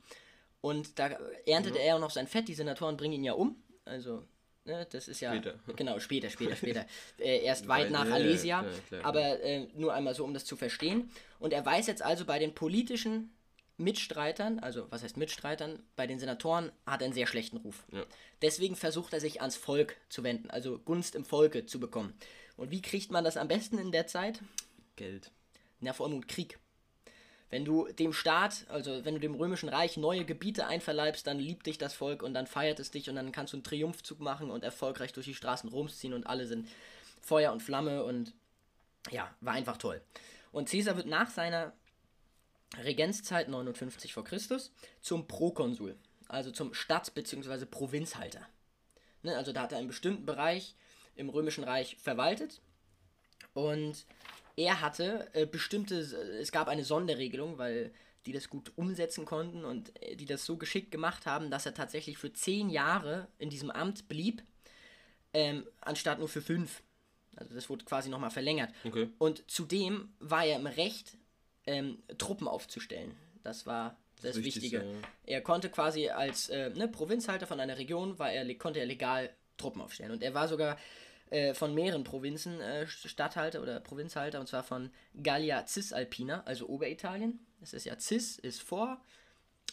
Und 0.61 0.99
da 0.99 1.11
erntete 1.47 1.79
er 1.79 1.97
auch 1.97 2.01
noch 2.01 2.11
sein 2.11 2.27
Fett, 2.27 2.49
die 2.49 2.55
Senatoren 2.55 2.97
bringen 2.97 3.15
ihn 3.15 3.25
ja 3.25 3.33
um. 3.33 3.57
Also, 3.85 4.23
ne, 4.65 4.87
das 4.91 5.09
ist 5.09 5.21
ja. 5.21 5.33
Später. 5.33 5.59
Genau, 5.77 5.99
später, 5.99 6.31
später, 6.31 6.57
später. 6.57 6.87
äh, 7.19 7.43
erst 7.43 7.67
weit 7.67 7.91
nach 7.91 8.05
ja, 8.05 8.11
ja, 8.11 8.15
Alesia. 8.15 8.61
klar, 8.61 8.73
klar, 8.89 9.05
aber 9.05 9.41
äh, 9.41 9.67
nur 9.75 9.95
einmal 9.95 10.15
so, 10.15 10.25
um 10.25 10.35
das 10.35 10.45
zu 10.45 10.57
verstehen. 10.57 11.11
Und 11.41 11.53
er 11.53 11.65
weiß 11.65 11.87
jetzt 11.89 12.03
also 12.03 12.25
bei 12.25 12.39
den 12.39 12.55
politischen 12.55 13.33
Mitstreitern, 13.79 14.59
also 14.59 14.87
was 14.91 15.03
heißt 15.03 15.17
Mitstreitern, 15.17 15.81
bei 15.97 16.07
den 16.07 16.19
Senatoren 16.19 16.73
hat 16.85 17.01
er 17.01 17.07
einen 17.07 17.15
sehr 17.15 17.27
schlechten 17.27 17.59
Ruf. 17.59 17.85
Ja. 17.93 18.05
Deswegen 18.43 18.77
versucht 18.77 19.13
er 19.13 19.21
sich 19.21 19.41
ans 19.41 19.57
Volk 19.57 19.97
zu 20.09 20.25
wenden, 20.25 20.51
also 20.51 20.79
Gunst 20.79 21.15
im 21.15 21.25
Volke 21.25 21.65
zu 21.65 21.79
bekommen. 21.79 22.13
Und 22.57 22.73
wie 22.73 22.83
kriegt 22.83 23.13
man 23.13 23.25
das 23.25 23.37
am 23.37 23.47
besten 23.47 23.79
in 23.79 23.93
der 23.93 24.09
Zeit? 24.09 24.41
Geld. 24.97 25.31
Na, 25.81 25.93
vor 25.93 26.07
allem 26.07 26.27
Krieg. 26.27 26.59
Wenn 27.51 27.65
du 27.65 27.87
dem 27.93 28.13
Staat, 28.13 28.67
also 28.69 29.05
wenn 29.05 29.15
du 29.15 29.21
dem 29.21 29.35
römischen 29.35 29.69
Reich 29.69 29.97
neue 29.97 30.25
Gebiete 30.25 30.67
einverleibst, 30.67 31.27
dann 31.27 31.39
liebt 31.39 31.67
dich 31.67 31.79
das 31.79 31.95
Volk 31.95 32.23
und 32.23 32.35
dann 32.35 32.47
feiert 32.47 32.81
es 32.81 32.91
dich 32.91 33.09
und 33.09 33.17
dann 33.17 33.33
kannst 33.33 33.53
du 33.53 33.57
einen 33.57 33.65
Triumphzug 33.65 34.21
machen 34.21 34.51
und 34.51 34.65
erfolgreich 34.65 35.13
durch 35.13 35.27
die 35.27 35.35
Straßen 35.35 35.71
Roms 35.71 35.99
ziehen 35.99 36.13
und 36.13 36.27
alle 36.27 36.47
sind 36.47 36.69
Feuer 37.23 37.53
und 37.53 37.63
Flamme 37.63 38.05
und 38.05 38.35
ja, 39.11 39.33
war 39.41 39.55
einfach 39.55 39.79
toll. 39.79 40.03
Und 40.53 40.69
Caesar 40.69 40.97
wird 40.97 41.07
nach 41.07 41.31
seiner 41.31 41.73
Regenzzeit 42.77 43.49
59 43.49 44.13
vor 44.13 44.25
Christus 44.25 44.73
zum 45.01 45.27
Prokonsul, 45.27 45.97
also 46.29 46.51
zum 46.51 46.75
Stadt- 46.75 47.15
bzw. 47.15 47.65
Provinzhalter. 47.65 48.47
Ne, 49.23 49.37
also 49.37 49.53
da 49.53 49.63
hat 49.63 49.73
er 49.73 49.79
einen 49.79 49.89
bestimmten 49.89 50.27
Bereich 50.27 50.75
im 51.17 51.29
römischen 51.29 51.65
Reich 51.65 51.97
verwaltet 51.97 52.61
und 53.55 54.07
er 54.57 54.81
hatte 54.81 55.29
äh, 55.35 55.47
bestimmte, 55.47 55.97
es 55.97 56.53
gab 56.53 56.69
eine 56.69 56.85
Sonderregelung, 56.85 57.59
weil 57.59 57.93
die 58.27 58.33
das 58.33 58.51
gut 58.51 58.73
umsetzen 58.77 59.25
konnten 59.25 59.65
und 59.65 59.91
äh, 60.03 60.17
die 60.17 60.27
das 60.27 60.45
so 60.45 60.57
geschickt 60.57 60.91
gemacht 60.91 61.27
haben, 61.27 61.51
dass 61.51 61.67
er 61.67 61.75
tatsächlich 61.75 62.19
für 62.19 62.33
zehn 62.33 62.69
Jahre 62.69 63.29
in 63.39 63.51
diesem 63.51 63.71
Amt 63.71 64.09
blieb, 64.09 64.43
ähm, 65.33 65.67
anstatt 65.81 66.19
nur 66.19 66.29
für 66.29 66.43
fünf. 66.43 66.83
Also 67.37 67.55
das 67.55 67.71
wurde 67.71 67.85
quasi 67.85 68.09
nochmal 68.09 68.31
verlängert. 68.31 68.73
Okay. 68.85 69.09
Und 69.19 69.49
zudem 69.51 70.13
war 70.19 70.45
er 70.45 70.57
im 70.57 70.67
Recht, 70.67 71.17
ähm, 71.69 71.99
Truppen 72.17 72.49
aufzustellen. 72.49 73.15
Das 73.45 73.67
war 73.67 73.97
das, 74.23 74.35
Das 74.35 74.45
Wichtige. 74.45 74.79
ja. 74.79 74.85
Er 75.27 75.41
konnte 75.43 75.69
quasi 75.69 76.09
als 76.09 76.49
äh, 76.49 76.71
ne, 76.71 76.89
Provinzhalter 76.89 77.47
von 77.47 77.61
einer 77.61 77.79
Region, 77.79 78.19
war 78.19 78.33
er, 78.33 78.53
konnte 78.57 78.81
er 78.81 78.87
legal 78.87 79.31
Truppen 79.59 79.83
aufstellen. 79.83 80.11
Und 80.11 80.23
er 80.23 80.35
war 80.35 80.49
sogar 80.49 80.79
äh, 81.31 81.55
von 81.55 81.75
mehreren 81.75 82.05
Provinzen 82.05 82.61
äh, 82.61 82.87
Stadthalter 82.87 83.61
oder 83.61 83.81
Provinzhalter, 83.81 84.41
und 84.41 84.49
zwar 84.49 84.63
von 84.65 84.91
Gallia 85.23 85.67
Cisalpina, 85.67 86.43
also 86.45 86.69
Oberitalien. 86.69 87.39
Das 87.61 87.75
ist 87.75 87.85
ja 87.85 87.99
Cis 87.99 88.39
ist 88.39 88.63
vor 88.63 89.01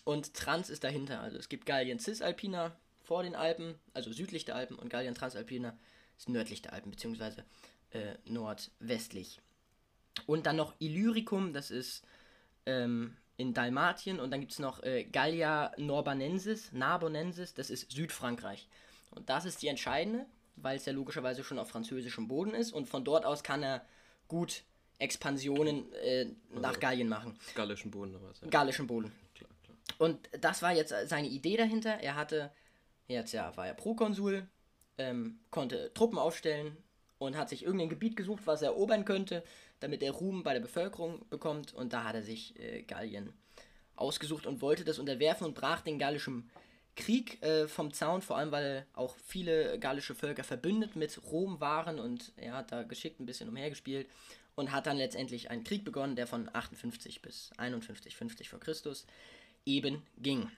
und 0.03 0.33
Trans 0.33 0.69
ist 0.69 0.83
dahinter. 0.83 1.21
Also 1.21 1.37
es 1.37 1.49
gibt 1.49 1.65
Gallien 1.65 1.99
Cisalpina 1.99 2.75
vor 3.03 3.23
den 3.23 3.35
Alpen, 3.35 3.75
also 3.93 4.11
südlich 4.11 4.45
der 4.45 4.55
Alpen, 4.55 4.77
und 4.77 4.89
Gallien 4.89 5.15
Transalpina 5.15 5.77
ist 6.17 6.29
nördlich 6.29 6.61
der 6.61 6.73
Alpen, 6.73 6.91
beziehungsweise 6.91 7.45
äh, 7.91 8.15
nordwestlich. 8.25 9.39
Und 10.25 10.45
dann 10.45 10.55
noch 10.55 10.73
Illyricum, 10.79 11.53
das 11.53 11.71
ist 11.71 12.03
ähm, 12.65 13.17
in 13.37 13.53
Dalmatien, 13.53 14.19
und 14.19 14.31
dann 14.31 14.39
gibt 14.39 14.53
es 14.53 14.59
noch 14.59 14.81
äh, 14.83 15.03
Gallia 15.03 15.71
Norbanensis, 15.77 16.71
Narbonensis, 16.71 17.53
das 17.53 17.69
ist 17.69 17.91
Südfrankreich. 17.91 18.67
Und 19.11 19.29
das 19.29 19.45
ist 19.45 19.61
die 19.61 19.67
entscheidende, 19.67 20.25
weil 20.55 20.77
es 20.77 20.85
ja 20.85 20.93
logischerweise 20.93 21.43
schon 21.43 21.59
auf 21.59 21.69
französischem 21.69 22.27
Boden 22.27 22.53
ist, 22.53 22.71
und 22.71 22.87
von 22.87 23.03
dort 23.03 23.25
aus 23.25 23.43
kann 23.43 23.61
er 23.61 23.85
gut 24.27 24.63
Expansionen 24.97 25.91
äh, 25.93 26.27
nach 26.49 26.79
Gallien 26.79 27.09
machen. 27.09 27.37
Gallischen 27.53 27.91
Boden 27.91 28.15
oder 28.15 28.29
was? 28.29 28.41
Ja. 28.41 28.47
Gallischen 28.47 28.87
Boden. 28.87 29.11
Klar, 29.33 29.49
klar. 29.63 29.77
Und 29.97 30.29
das 30.39 30.61
war 30.61 30.73
jetzt 30.73 30.93
seine 31.07 31.27
Idee 31.27 31.57
dahinter. 31.57 31.99
Er 31.99 32.15
hatte, 32.15 32.51
jetzt 33.07 33.33
ja, 33.33 33.55
war 33.57 33.67
er 33.67 33.73
Prokonsul, 33.73 34.47
ähm, 34.97 35.39
konnte 35.51 35.93
Truppen 35.93 36.17
aufstellen 36.17 36.77
und 37.17 37.35
hat 37.35 37.49
sich 37.49 37.63
irgendein 37.63 37.89
Gebiet 37.89 38.15
gesucht, 38.15 38.43
was 38.45 38.61
er 38.61 38.69
erobern 38.69 39.03
könnte, 39.03 39.43
damit 39.79 40.03
er 40.03 40.11
Ruhm 40.11 40.43
bei 40.43 40.53
der 40.53 40.61
Bevölkerung 40.61 41.25
bekommt. 41.29 41.73
Und 41.73 41.93
da 41.93 42.03
hat 42.03 42.15
er 42.15 42.23
sich 42.23 42.59
äh, 42.59 42.83
Gallien 42.83 43.33
ausgesucht 43.95 44.45
und 44.45 44.61
wollte 44.61 44.83
das 44.83 44.99
unterwerfen 44.99 45.47
und 45.47 45.55
brach 45.55 45.81
den 45.81 45.99
gallischen 45.99 46.49
Krieg 46.95 47.41
äh, 47.43 47.67
vom 47.67 47.91
Zaun, 47.93 48.21
vor 48.21 48.37
allem 48.37 48.51
weil 48.51 48.85
auch 48.93 49.15
viele 49.25 49.77
gallische 49.79 50.15
Völker 50.15 50.43
verbündet 50.43 50.95
mit 50.95 51.21
Rom 51.31 51.59
waren 51.59 51.99
und 51.99 52.31
er 52.37 52.53
hat 52.53 52.71
da 52.71 52.83
geschickt 52.83 53.19
ein 53.19 53.25
bisschen 53.25 53.49
umhergespielt 53.49 54.07
und 54.55 54.71
hat 54.71 54.87
dann 54.87 54.97
letztendlich 54.97 55.51
einen 55.51 55.65
Krieg 55.65 55.83
begonnen, 55.83 56.15
der 56.15 56.27
von 56.27 56.49
58 56.53 57.21
bis 57.21 57.51
51, 57.57 58.15
50 58.15 58.49
vor 58.49 58.59
Christus 58.59 59.05
eben 59.65 60.01
ging. 60.17 60.49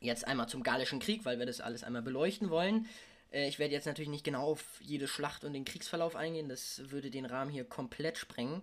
Jetzt 0.00 0.26
einmal 0.26 0.48
zum 0.48 0.62
Gallischen 0.62 0.98
Krieg, 0.98 1.24
weil 1.24 1.38
wir 1.38 1.46
das 1.46 1.60
alles 1.60 1.84
einmal 1.84 2.02
beleuchten 2.02 2.50
wollen. 2.50 2.86
Äh, 3.32 3.48
ich 3.48 3.58
werde 3.58 3.74
jetzt 3.74 3.86
natürlich 3.86 4.10
nicht 4.10 4.24
genau 4.24 4.44
auf 4.52 4.80
jede 4.80 5.08
Schlacht 5.08 5.44
und 5.44 5.52
den 5.52 5.64
Kriegsverlauf 5.64 6.16
eingehen, 6.16 6.48
das 6.48 6.90
würde 6.90 7.10
den 7.10 7.26
Rahmen 7.26 7.50
hier 7.50 7.64
komplett 7.64 8.18
sprengen. 8.18 8.62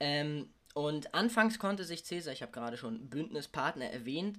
Ähm, 0.00 0.50
und 0.74 1.14
anfangs 1.14 1.58
konnte 1.58 1.84
sich 1.84 2.04
Caesar, 2.04 2.32
ich 2.32 2.42
habe 2.42 2.52
gerade 2.52 2.76
schon 2.76 3.08
Bündnispartner 3.08 3.86
erwähnt, 3.86 4.38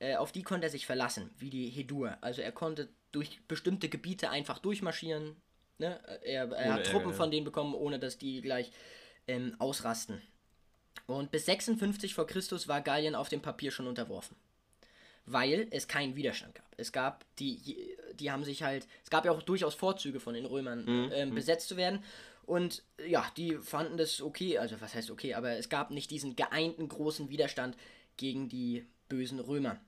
äh, 0.00 0.16
auf 0.16 0.32
die 0.32 0.42
konnte 0.42 0.66
er 0.66 0.70
sich 0.70 0.86
verlassen, 0.86 1.30
wie 1.38 1.50
die 1.50 1.68
Hedur. 1.70 2.16
Also 2.20 2.42
er 2.42 2.52
konnte 2.52 2.88
durch 3.10 3.40
bestimmte 3.48 3.88
Gebiete 3.88 4.30
einfach 4.30 4.58
durchmarschieren. 4.58 5.36
Ne? 5.78 5.98
Er, 6.24 6.50
er 6.52 6.74
hat 6.74 6.86
Truppen 6.86 7.14
von 7.14 7.30
denen 7.30 7.44
bekommen, 7.44 7.74
ohne 7.74 7.98
dass 7.98 8.18
die 8.18 8.42
gleich 8.42 8.70
ähm, 9.26 9.56
ausrasten. 9.58 10.20
Und 11.06 11.30
bis 11.30 11.46
56 11.46 12.14
vor 12.14 12.26
Christus 12.26 12.68
war 12.68 12.82
Gallien 12.82 13.14
auf 13.14 13.28
dem 13.28 13.40
Papier 13.40 13.70
schon 13.70 13.86
unterworfen. 13.86 14.36
Weil 15.24 15.68
es 15.70 15.88
keinen 15.88 16.16
Widerstand 16.16 16.54
gab. 16.54 16.66
Es 16.76 16.92
gab, 16.92 17.24
die, 17.38 17.96
die 18.20 18.30
haben 18.30 18.44
sich 18.44 18.62
halt, 18.62 18.86
es 19.02 19.10
gab 19.10 19.24
ja 19.24 19.32
auch 19.32 19.42
durchaus 19.42 19.74
Vorzüge 19.74 20.20
von 20.20 20.34
den 20.34 20.46
Römern, 20.46 20.84
mhm. 20.84 21.10
ähm, 21.12 21.34
besetzt 21.34 21.68
zu 21.68 21.76
werden. 21.76 22.02
Und 22.44 22.82
ja, 23.06 23.26
die 23.36 23.56
fanden 23.56 23.98
das 23.98 24.22
okay, 24.22 24.58
also 24.58 24.80
was 24.80 24.94
heißt 24.94 25.10
okay, 25.10 25.34
aber 25.34 25.52
es 25.52 25.68
gab 25.68 25.90
nicht 25.90 26.10
diesen 26.10 26.34
geeinten 26.34 26.88
großen 26.88 27.28
Widerstand 27.28 27.76
gegen 28.16 28.48
die 28.48 28.86
bösen 29.08 29.38
Römer. 29.38 29.78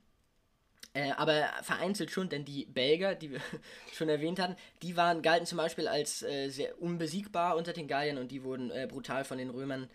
Äh, 0.93 1.13
aber 1.13 1.49
vereinzelt 1.63 2.11
schon, 2.11 2.29
denn 2.29 2.45
die 2.45 2.67
Belger, 2.67 3.15
die 3.15 3.31
wir 3.31 3.41
schon 3.93 4.09
erwähnt 4.09 4.41
hatten, 4.41 4.57
die 4.83 4.97
waren, 4.97 5.23
galten 5.23 5.47
zum 5.47 5.59
Beispiel 5.59 5.87
als 5.87 6.23
äh, 6.23 6.49
sehr 6.49 6.83
unbesiegbar 6.83 7.57
unter 7.57 7.73
den 7.73 7.87
Galliern 7.87 8.19
und 8.19 8.31
die 8.31 8.43
wurden 8.43 8.71
äh, 8.71 8.89
brutal 8.91 9.25
von 9.25 9.39
den 9.39 9.51
Römern 9.51 9.89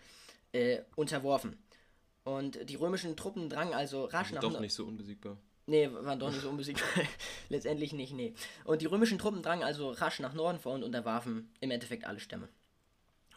äh, 0.52 0.80
unterworfen. 0.96 1.58
Und 2.24 2.68
die 2.68 2.76
römischen 2.76 3.16
Truppen 3.16 3.48
drangen 3.48 3.74
also 3.74 4.06
rasch 4.06 4.32
nach. 4.32 4.40
Doch 4.40 4.58
nicht 4.58 4.74
so 4.74 4.84
unbesiegbar. 4.84 5.36
Nee, 5.66 5.90
waren 5.92 6.18
doch 6.18 6.30
nicht 6.30 6.42
so 6.42 6.48
unbesiegbar. 6.48 7.04
Letztendlich 7.48 7.92
nicht, 7.92 8.12
nee. 8.12 8.34
Und 8.64 8.82
die 8.82 8.86
römischen 8.86 9.18
Truppen 9.18 9.42
drangen 9.42 9.64
also 9.64 9.90
rasch 9.90 10.20
nach 10.20 10.32
Norden 10.32 10.60
vor 10.60 10.74
und 10.74 10.84
unterwarfen 10.84 11.50
im 11.60 11.72
Endeffekt 11.72 12.04
alle 12.04 12.20
Stämme. 12.20 12.48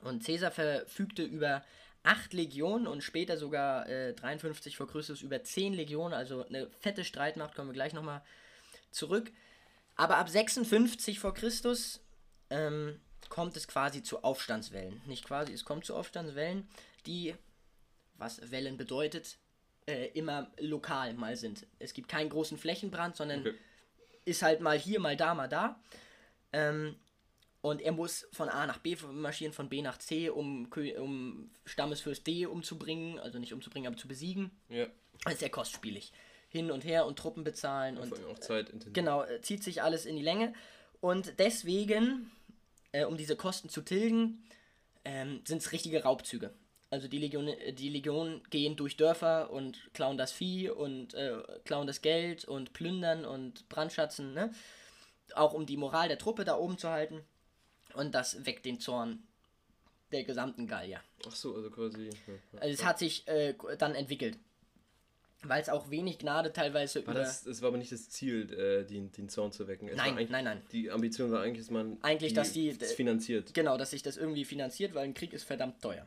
Und 0.01 0.23
Caesar 0.23 0.51
verfügte 0.51 1.23
über 1.23 1.63
acht 2.03 2.33
Legionen 2.33 2.87
und 2.87 3.03
später 3.03 3.37
sogar 3.37 3.89
äh, 3.89 4.13
53 4.13 4.77
vor 4.77 4.87
Christus 4.87 5.21
über 5.21 5.43
zehn 5.43 5.73
Legionen, 5.73 6.13
also 6.13 6.45
eine 6.45 6.69
fette 6.79 7.03
Streitmacht, 7.03 7.55
kommen 7.55 7.69
wir 7.69 7.73
gleich 7.73 7.93
nochmal 7.93 8.21
zurück. 8.91 9.31
Aber 9.95 10.17
ab 10.17 10.29
56 10.29 11.19
vor 11.19 11.33
Christus 11.33 11.99
ähm, 12.49 12.99
kommt 13.27 13.57
es 13.57 13.67
quasi 13.67 14.01
zu 14.01 14.23
Aufstandswellen. 14.23 15.01
Nicht 15.07 15.25
quasi, 15.25 15.51
es 15.51 15.65
kommt 15.65 15.83
zu 15.83 15.95
Aufstandswellen, 15.95 16.67
die, 17.05 17.35
was 18.17 18.51
Wellen 18.51 18.77
bedeutet, 18.77 19.37
äh, 19.89 20.07
immer 20.13 20.51
lokal 20.59 21.15
mal 21.15 21.35
sind. 21.35 21.65
Es 21.79 21.93
gibt 21.93 22.07
keinen 22.07 22.29
großen 22.29 22.57
Flächenbrand, 22.57 23.15
sondern 23.15 23.41
okay. 23.41 23.55
ist 24.23 24.43
halt 24.43 24.61
mal 24.61 24.77
hier, 24.77 24.99
mal 24.99 25.17
da, 25.17 25.33
mal 25.33 25.47
da. 25.49 25.81
Ähm, 26.53 26.95
und 27.61 27.81
er 27.81 27.91
muss 27.91 28.27
von 28.31 28.47
A 28.49 28.67
nach 28.67 28.77
B 28.77 28.95
marschieren, 29.11 29.51
von 29.51 29.67
B 29.67 29.81
nach 29.81 29.97
C, 29.97 30.29
um, 30.29 30.71
um 30.97 31.49
Stammesfürst 31.65 32.25
D 32.25 32.45
umzubringen, 32.45 33.19
also 33.19 33.39
nicht 33.39 33.51
umzubringen, 33.51 33.87
aber 33.87 33.97
zu 33.97 34.07
besiegen. 34.07 34.51
Ja. 34.69 34.85
Das 35.23 35.33
ist 35.33 35.39
sehr 35.39 35.49
kostspielig. 35.49 36.13
Hin 36.47 36.71
und 36.71 36.85
her 36.85 37.05
und 37.05 37.17
Truppen 37.17 37.43
bezahlen 37.43 37.97
und. 37.97 38.13
und 38.13 38.25
auch 38.25 38.39
Zeit 38.39 38.69
intensiv. 38.69 38.93
Genau, 38.93 39.23
äh, 39.23 39.41
zieht 39.41 39.63
sich 39.63 39.81
alles 39.81 40.05
in 40.05 40.15
die 40.15 40.23
Länge. 40.23 40.53
Und 41.01 41.33
deswegen, 41.39 42.31
äh, 42.91 43.05
um 43.05 43.17
diese 43.17 43.35
Kosten 43.35 43.69
zu 43.69 43.81
tilgen, 43.81 44.43
ähm, 45.03 45.41
sind 45.45 45.57
es 45.57 45.71
richtige 45.71 46.03
Raubzüge. 46.03 46.53
Also 46.91 47.07
die 47.07 47.19
Legionen, 47.19 47.55
die 47.75 47.89
Legionen 47.89 48.41
gehen 48.49 48.75
durch 48.75 48.97
Dörfer 48.97 49.51
und 49.51 49.93
klauen 49.93 50.17
das 50.17 50.31
Vieh 50.31 50.69
und 50.69 51.13
äh, 51.13 51.37
klauen 51.63 51.85
das 51.85 52.01
Geld 52.01 52.45
und 52.45 52.73
plündern 52.73 53.25
und 53.25 53.69
brandschatzen, 53.69 54.33
ne? 54.33 54.51
Auch 55.35 55.53
um 55.53 55.67
die 55.67 55.77
Moral 55.77 56.07
der 56.07 56.17
Truppe 56.17 56.45
da 56.45 56.57
oben 56.57 56.79
zu 56.79 56.89
halten. 56.89 57.21
Und 57.93 58.15
das 58.15 58.45
weckt 58.45 58.65
den 58.65 58.79
Zorn 58.79 59.21
der 60.11 60.23
gesamten 60.23 60.65
Gallier. 60.65 61.01
Ach 61.27 61.35
so, 61.35 61.55
also 61.55 61.69
quasi. 61.69 62.09
Ja, 62.53 62.59
also 62.59 62.73
es 62.73 62.83
hat 62.83 62.97
sich 62.97 63.27
äh, 63.27 63.53
dann 63.77 63.93
entwickelt. 63.93 64.37
Weil 65.43 65.61
es 65.61 65.69
auch 65.69 65.89
wenig 65.89 66.17
Gnade 66.17 66.51
teilweise 66.51 67.05
war 67.05 67.13
über. 67.13 67.21
Das, 67.21 67.43
das 67.43 67.61
war 67.61 67.69
aber 67.69 67.77
nicht 67.77 67.91
das 67.91 68.09
Ziel, 68.09 68.51
äh, 68.51 68.85
den, 68.85 69.11
den 69.13 69.29
Zorn 69.29 69.53
zu 69.53 69.67
wecken. 69.69 69.87
Es 69.87 69.95
nein, 69.95 70.15
nein, 70.29 70.43
nein. 70.43 70.61
Die 70.73 70.91
Ambition 70.91 71.31
war 71.31 71.41
eigentlich, 71.41 71.65
dass 71.65 71.71
man. 71.71 71.97
Eigentlich, 72.01 72.31
die, 72.31 72.35
dass 72.35 72.51
die. 72.51 72.77
Das 72.77 72.91
finanziert. 72.91 73.53
Genau, 73.53 73.77
dass 73.77 73.91
sich 73.91 74.03
das 74.03 74.17
irgendwie 74.17 74.43
finanziert, 74.43 74.93
weil 74.95 75.05
ein 75.05 75.13
Krieg 75.13 75.31
ist 75.31 75.43
verdammt 75.43 75.81
teuer. 75.81 76.05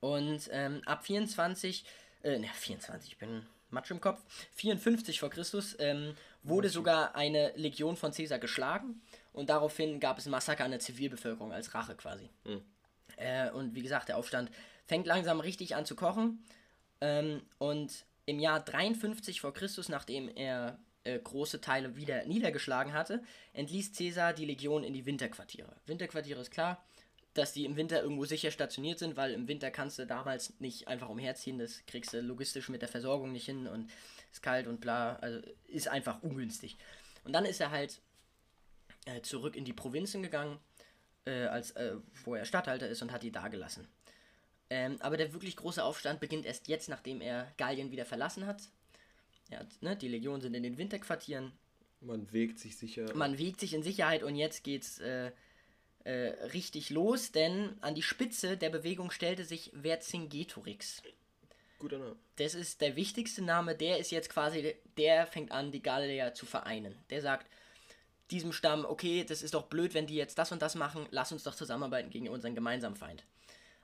Und 0.00 0.48
ähm, 0.52 0.82
ab 0.86 1.04
24, 1.04 1.84
äh, 2.22 2.38
ne, 2.38 2.48
24, 2.52 3.12
ich 3.12 3.18
bin 3.18 3.46
Matsch 3.70 3.90
im 3.90 4.00
Kopf, 4.00 4.20
54 4.56 5.20
vor 5.20 5.30
Christus 5.30 5.76
ähm, 5.78 6.16
wurde 6.42 6.68
Matsch. 6.68 6.74
sogar 6.74 7.14
eine 7.14 7.52
Legion 7.56 7.96
von 7.96 8.12
Caesar 8.12 8.38
geschlagen 8.38 9.00
und 9.32 9.50
daraufhin 9.50 10.00
gab 10.00 10.18
es 10.18 10.26
ein 10.26 10.30
Massaker 10.30 10.64
an 10.64 10.70
der 10.70 10.80
Zivilbevölkerung 10.80 11.52
als 11.52 11.74
Rache 11.74 11.94
quasi. 11.94 12.28
Mhm. 12.44 12.62
Äh, 13.16 13.50
und 13.50 13.74
wie 13.74 13.82
gesagt, 13.82 14.08
der 14.08 14.16
Aufstand 14.16 14.50
fängt 14.86 15.06
langsam 15.06 15.40
richtig 15.40 15.76
an 15.76 15.86
zu 15.86 15.94
kochen. 15.94 16.44
Ähm, 17.00 17.42
und 17.58 18.04
im 18.26 18.40
Jahr 18.40 18.60
53 18.60 19.40
vor 19.40 19.52
Christus, 19.52 19.88
nachdem 19.88 20.28
er 20.28 20.78
äh, 21.04 21.18
große 21.18 21.60
Teile 21.60 21.96
wieder 21.96 22.24
niedergeschlagen 22.26 22.92
hatte, 22.92 23.22
entließ 23.52 23.92
Caesar 23.96 24.32
die 24.32 24.44
Legion 24.44 24.84
in 24.84 24.92
die 24.92 25.06
Winterquartiere. 25.06 25.74
Winterquartiere 25.86 26.40
ist 26.40 26.50
klar, 26.50 26.82
dass 27.34 27.52
die 27.52 27.64
im 27.64 27.76
Winter 27.76 28.02
irgendwo 28.02 28.24
sicher 28.24 28.50
stationiert 28.50 28.98
sind, 28.98 29.16
weil 29.16 29.32
im 29.32 29.46
Winter 29.46 29.70
kannst 29.70 29.98
du 29.98 30.06
damals 30.06 30.58
nicht 30.58 30.88
einfach 30.88 31.08
umherziehen, 31.08 31.58
das 31.58 31.84
kriegst 31.86 32.12
du 32.12 32.20
logistisch 32.20 32.68
mit 32.68 32.82
der 32.82 32.88
Versorgung 32.88 33.32
nicht 33.32 33.46
hin 33.46 33.66
und 33.66 33.90
ist 34.32 34.42
kalt 34.42 34.66
und 34.66 34.80
bla, 34.80 35.16
also 35.16 35.40
ist 35.68 35.88
einfach 35.88 36.22
ungünstig. 36.22 36.76
Und 37.24 37.32
dann 37.32 37.44
ist 37.44 37.60
er 37.60 37.70
halt 37.70 38.00
äh, 39.06 39.20
zurück 39.22 39.56
in 39.56 39.64
die 39.64 39.72
Provinzen 39.72 40.22
gegangen, 40.22 40.58
äh, 41.24 41.46
als, 41.46 41.72
äh, 41.72 41.96
wo 42.24 42.34
er 42.34 42.44
Statthalter 42.44 42.88
ist 42.88 43.02
und 43.02 43.12
hat 43.12 43.22
die 43.22 43.32
da 43.32 43.48
gelassen. 43.48 43.86
Ähm, 44.68 44.96
aber 45.00 45.16
der 45.16 45.32
wirklich 45.32 45.56
große 45.56 45.82
Aufstand 45.82 46.20
beginnt 46.20 46.46
erst 46.46 46.68
jetzt, 46.68 46.88
nachdem 46.88 47.20
er 47.20 47.52
Gallien 47.56 47.90
wieder 47.90 48.06
verlassen 48.06 48.46
hat. 48.46 48.62
hat 49.52 49.82
ne, 49.82 49.96
die 49.96 50.08
Legionen 50.08 50.40
sind 50.40 50.54
in 50.54 50.62
den 50.62 50.78
Winterquartieren. 50.78 51.52
Man 52.00 52.32
wägt 52.32 52.58
sich 52.58 52.76
sicher. 52.76 53.14
Man 53.14 53.36
wägt 53.38 53.60
sich 53.60 53.74
in 53.74 53.82
Sicherheit 53.82 54.22
und 54.22 54.36
jetzt 54.36 54.64
geht's 54.64 54.98
äh, 55.00 55.32
äh, 56.04 56.32
richtig 56.52 56.90
los, 56.90 57.32
denn 57.32 57.76
an 57.80 57.94
die 57.94 58.02
Spitze 58.02 58.56
der 58.56 58.70
Bewegung 58.70 59.10
stellte 59.10 59.44
sich 59.44 59.72
Vercingetorix. 59.80 61.02
Guter 61.78 61.98
Name. 61.98 62.16
Das 62.36 62.54
ist 62.54 62.80
der 62.80 62.96
wichtigste 62.96 63.42
Name, 63.42 63.74
der 63.74 63.98
ist 63.98 64.10
jetzt 64.10 64.30
quasi, 64.30 64.76
der 64.96 65.26
fängt 65.26 65.52
an, 65.52 65.72
die 65.72 65.82
Gallier 65.82 66.34
zu 66.34 66.46
vereinen. 66.46 66.94
Der 67.10 67.22
sagt, 67.22 67.46
diesem 68.30 68.52
Stamm, 68.52 68.84
okay, 68.84 69.24
das 69.24 69.42
ist 69.42 69.54
doch 69.54 69.64
blöd, 69.64 69.94
wenn 69.94 70.06
die 70.06 70.14
jetzt 70.14 70.38
das 70.38 70.52
und 70.52 70.62
das 70.62 70.74
machen, 70.74 71.06
lass 71.10 71.32
uns 71.32 71.42
doch 71.42 71.54
zusammenarbeiten 71.54 72.10
gegen 72.10 72.28
unseren 72.28 72.54
gemeinsamen 72.54 72.96
Feind. 72.96 73.24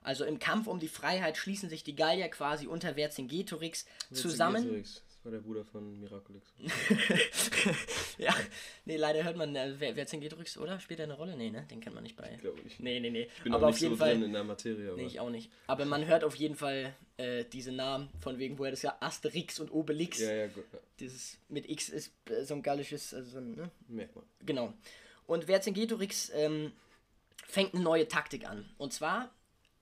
Also 0.02 0.24
im 0.24 0.38
Kampf 0.38 0.68
um 0.68 0.78
die 0.78 0.88
Freiheit 0.88 1.36
schließen 1.36 1.68
sich 1.68 1.82
die 1.82 1.96
Gallier 1.96 2.28
quasi 2.28 2.66
unter 2.66 2.94
Vercingetorix 2.94 3.86
zusammen. 4.12 4.62
Vercingetorix 4.62 5.02
war 5.26 5.32
der 5.32 5.40
Bruder 5.40 5.64
von 5.64 5.98
Miraculix. 6.00 6.54
ja, 8.18 8.32
nee, 8.84 8.96
leider 8.96 9.24
hört 9.24 9.36
man, 9.36 9.54
äh, 9.56 9.74
wer, 9.76 9.96
wer 9.96 10.06
Zengetrix, 10.06 10.56
oder? 10.56 10.78
Spielt 10.78 11.00
er 11.00 11.04
eine 11.04 11.14
Rolle? 11.14 11.36
Nee, 11.36 11.50
ne? 11.50 11.66
Den 11.68 11.80
kennt 11.80 11.96
man 11.96 12.04
nicht 12.04 12.16
bei. 12.16 12.28
Glaube 12.40 12.60
ich. 12.64 12.78
Nee, 12.78 13.00
nee, 13.00 13.10
nee. 13.10 13.28
Ich 13.36 13.42
bin 13.42 13.52
aber 13.52 13.66
auf 13.66 13.78
jeden 13.78 13.94
so 13.94 13.98
Fall. 13.98 14.22
in 14.22 14.32
der 14.32 14.44
Materie. 14.44 14.88
Aber. 14.88 14.96
Nee, 14.96 15.06
ich 15.06 15.18
auch 15.18 15.28
nicht. 15.28 15.50
Aber 15.66 15.84
man 15.84 16.06
hört 16.06 16.22
auf 16.22 16.36
jeden 16.36 16.54
Fall 16.54 16.94
äh, 17.16 17.44
diese 17.44 17.72
Namen, 17.72 18.08
von 18.20 18.38
wegen, 18.38 18.56
woher 18.58 18.70
das 18.70 18.82
ja 18.82 18.96
Asterix 19.00 19.58
und 19.58 19.70
Obelix. 19.72 20.20
Ja, 20.20 20.32
ja, 20.32 20.46
gut. 20.46 20.64
Ja. 20.72 20.78
Dieses 21.00 21.38
mit 21.48 21.68
X 21.68 21.88
ist 21.88 22.12
äh, 22.30 22.44
so 22.44 22.54
ein 22.54 22.62
gallisches, 22.62 23.12
also 23.12 23.28
so 23.28 23.38
ein, 23.38 23.56
ne? 23.56 23.70
Merkmal. 23.88 24.24
Genau. 24.44 24.72
Und 25.26 25.46
Vercingetorix 25.46 26.30
ähm, 26.34 26.70
fängt 27.48 27.74
eine 27.74 27.82
neue 27.82 28.06
Taktik 28.06 28.48
an. 28.48 28.64
Und 28.78 28.92
zwar, 28.92 29.34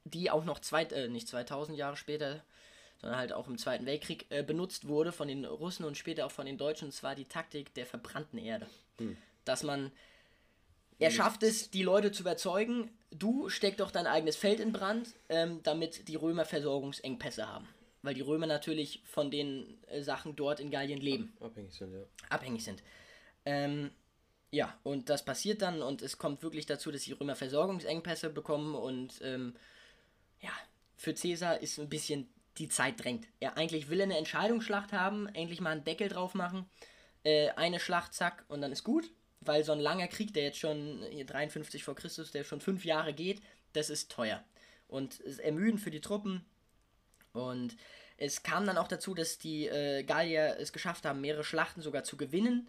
die 0.05 0.31
auch 0.31 0.47
noch 0.47 0.61
zwei, 0.61 0.85
äh, 0.85 1.09
nicht 1.09 1.29
2000 1.29 1.77
Jahre 1.77 1.97
später 1.97 2.43
sondern 3.05 3.21
halt 3.21 3.35
auch 3.35 3.49
im 3.49 3.59
Zweiten 3.59 3.85
Weltkrieg 3.85 4.25
äh, 4.31 4.43
benutzt 4.43 4.89
wurde 4.89 5.13
von 5.13 5.29
den 5.29 5.45
Russen 5.45 5.85
und 5.85 5.99
später 5.99 6.25
auch 6.25 6.31
von 6.31 6.47
den 6.47 6.57
Deutschen, 6.57 6.87
und 6.87 6.93
zwar 6.93 7.15
die 7.15 7.27
Taktik 7.27 7.75
der 7.75 7.85
verbrannten 7.85 8.39
Erde. 8.39 8.67
Hm. 8.97 9.19
Dass 9.45 9.63
man, 9.63 9.93
er 10.99 11.11
schafft 11.11 11.43
es, 11.43 11.71
die 11.71 11.83
Leute 11.83 12.13
zu 12.13 12.23
überzeugen, 12.23 12.91
du 13.11 13.51
steck 13.51 13.77
doch 13.77 13.91
dein 13.91 14.07
eigenes 14.07 14.37
Feld 14.37 14.59
in 14.59 14.73
Brand, 14.73 15.11
ähm, 15.29 15.61
damit 15.65 16.09
die 16.09 16.17
Römer 16.17 16.47
Versorgungsengpässe 16.47 17.47
haben. 17.47 17.69
Weil 18.01 18.15
die 18.15 18.23
Römer 18.23 18.47
natürlich 18.47 19.03
von 19.05 19.31
den 19.31 19.77
äh, 19.89 20.01
Sachen 20.03 20.35
dort 20.35 20.59
in 20.59 20.71
Gallien 20.71 21.03
leben. 21.03 21.37
Abhängig 21.41 21.75
sind, 21.75 21.93
ja. 21.93 22.05
Abhängig 22.31 22.65
sind. 22.65 22.83
Ähm, 23.45 23.91
ja, 24.51 24.79
und 24.83 25.11
das 25.11 25.27
passiert 25.27 25.61
dann 25.61 25.83
und 25.83 26.01
es 26.01 26.17
kommt 26.17 26.43
wirklich 26.43 26.65
dazu, 26.65 26.91
dass 26.91 27.03
die 27.03 27.13
Römer 27.13 27.37
Versorgungsengpässe 27.37 28.31
bekommen 28.31 28.75
und 28.75 29.21
ähm, 29.23 29.55
ja, 30.41 30.53
für 30.97 31.13
Caesar 31.13 31.61
ist 31.61 31.79
ein 31.79 31.91
bisschen 31.91 32.29
die 32.59 32.69
Zeit 32.69 33.03
drängt. 33.03 33.27
Er 33.41 33.57
eigentlich 33.57 33.89
will 33.89 34.01
er 34.01 34.05
eine 34.05 34.19
Entscheidungsschlacht 34.19 34.93
haben, 34.93 35.27
endlich 35.35 35.61
mal 35.61 35.71
einen 35.71 35.85
Deckel 35.85 36.09
drauf 36.09 36.35
machen, 36.35 36.67
äh, 37.25 37.51
eine 37.51 37.81
Schlacht, 37.81 38.15
zack, 38.15 38.45
und 38.49 38.61
dann 38.61 38.73
ist 38.73 38.85
gut. 38.85 39.11
Weil 39.41 39.63
so 39.63 39.73
ein 39.73 39.81
langer 39.81 40.09
Krieg, 40.09 40.33
der 40.33 40.45
jetzt 40.45 40.59
schon 40.59 41.05
hier 41.11 41.27
53 41.27 41.85
vor 41.85 41.95
Christus, 41.95 42.31
der 42.31 42.45
schon 42.45 42.61
fünf 42.61 42.85
Jahre 42.85 43.13
geht, 43.13 43.43
das 43.75 43.91
ist 43.91 44.11
teuer. 44.11 44.43
Und 44.89 45.21
ist 45.21 45.39
ermüdend 45.39 45.81
für 45.81 45.91
die 45.91 46.01
Truppen. 46.01 46.45
Und 47.33 47.77
es 48.17 48.43
kam 48.43 48.67
dann 48.67 48.79
auch 48.79 48.89
dazu, 48.89 49.15
dass 49.15 49.39
die 49.39 49.67
äh, 49.67 50.03
Gallier 50.05 50.57
es 50.59 50.73
geschafft 50.73 51.05
haben, 51.05 51.21
mehrere 51.21 51.45
Schlachten 51.45 51.83
sogar 51.83 52.05
zu 52.05 52.17
gewinnen, 52.17 52.69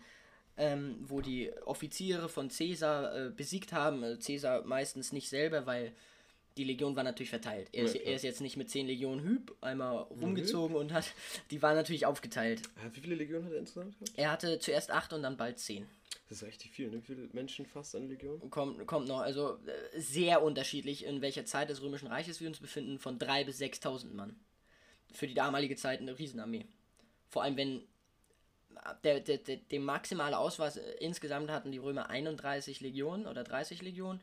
ähm, 0.57 0.97
wo 1.01 1.21
die 1.21 1.51
Offiziere 1.65 2.29
von 2.29 2.49
Caesar 2.49 3.15
äh, 3.15 3.29
besiegt 3.29 3.71
haben. 3.71 4.03
Äh, 4.03 4.17
Caesar 4.17 4.65
meistens 4.65 5.11
nicht 5.11 5.29
selber, 5.29 5.65
weil 5.65 5.93
die 6.57 6.63
Legion 6.63 6.95
war 6.95 7.03
natürlich 7.03 7.29
verteilt. 7.29 7.69
Er, 7.71 7.83
Ja, 7.83 7.89
ist, 7.89 7.95
er 7.95 8.15
ist 8.15 8.23
jetzt 8.23 8.41
nicht 8.41 8.57
mit 8.57 8.69
10 8.69 8.87
Legionen 8.87 9.23
Hüb 9.23 9.55
einmal 9.61 9.97
rumgezogen 10.03 10.75
und 10.75 10.93
hat. 10.93 11.05
Die 11.51 11.61
waren 11.61 11.75
natürlich 11.75 12.05
aufgeteilt. 12.05 12.61
Ah, 12.77 12.89
Wie 12.93 13.01
viele 13.01 13.15
Legionen 13.15 13.45
hat 13.45 13.53
er 13.53 13.59
insgesamt 13.59 13.99
gehabt? 13.99 14.17
Er 14.17 14.31
hatte 14.31 14.59
zuerst 14.59 14.91
8 14.91 15.13
und 15.13 15.23
dann 15.23 15.37
bald 15.37 15.59
10. 15.59 15.85
Das 16.29 16.41
ist 16.41 16.47
richtig 16.47 16.71
viel, 16.71 16.89
ne? 16.89 16.97
Wie 16.97 17.01
viele 17.13 17.29
Menschen 17.33 17.65
fast 17.65 17.95
an 17.95 18.07
Legion? 18.09 18.49
Kommt, 18.49 18.85
kommt 18.87 19.07
noch, 19.07 19.19
also 19.19 19.59
äh, 19.67 19.99
sehr 19.99 20.41
unterschiedlich, 20.41 21.05
in 21.05 21.21
welcher 21.21 21.45
Zeit 21.45 21.69
des 21.69 21.81
Römischen 21.81 22.07
Reiches 22.07 22.41
wir 22.41 22.47
uns 22.47 22.59
befinden, 22.59 22.97
von 22.97 23.19
3.000 23.19 23.45
bis 23.45 23.61
6.000 23.61 24.13
Mann. 24.13 24.35
Für 25.13 25.27
die 25.27 25.35
damalige 25.35 25.75
Zeit 25.75 25.99
eine 25.99 26.17
Riesenarmee. 26.17 26.65
Vor 27.29 27.43
allem, 27.43 27.57
wenn 27.57 27.81
der, 29.03 29.19
der, 29.19 29.37
der, 29.37 29.57
die 29.57 29.79
maximale 29.79 30.35
äh, 30.35 30.79
insgesamt 30.99 31.49
hatten 31.49 31.71
die 31.71 31.77
Römer 31.77 32.09
31 32.09 32.81
Legionen 32.81 33.27
oder 33.27 33.43
30 33.43 33.81
Legionen 33.81 34.21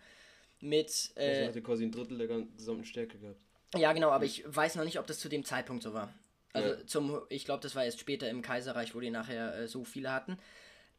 mit, 0.63 0.87
Also 1.17 1.21
äh, 1.21 1.47
hat 1.49 1.57
er 1.57 1.63
quasi 1.63 1.85
ein 1.85 1.93
Drittel 1.93 2.17
der 2.19 2.29
gesamten 2.57 2.85
Stärke 2.85 3.19
gehabt. 3.19 3.41
ja 3.77 3.93
genau, 3.93 4.11
aber 4.11 4.25
ich 4.25 4.43
weiß 4.47 4.77
noch 4.77 4.85
nicht, 4.85 4.99
ob 4.99 5.07
das 5.07 5.19
zu 5.19 5.29
dem 5.29 5.45
Zeitpunkt 5.45 5.83
so 5.83 5.93
war. 5.93 6.13
Also 6.55 6.69
Ja. 6.71 6.87
zum, 6.87 7.21
ich 7.29 7.45
glaube, 7.45 7.63
das 7.63 7.75
war 7.75 7.85
erst 7.85 8.01
später 8.01 8.29
im 8.31 8.43
Kaiserreich, 8.43 8.95
wo 8.95 9.01
die 9.01 9.11
nachher 9.11 9.55
äh, 9.59 9.69
so 9.69 9.85
viele 9.85 10.13
hatten. 10.13 10.39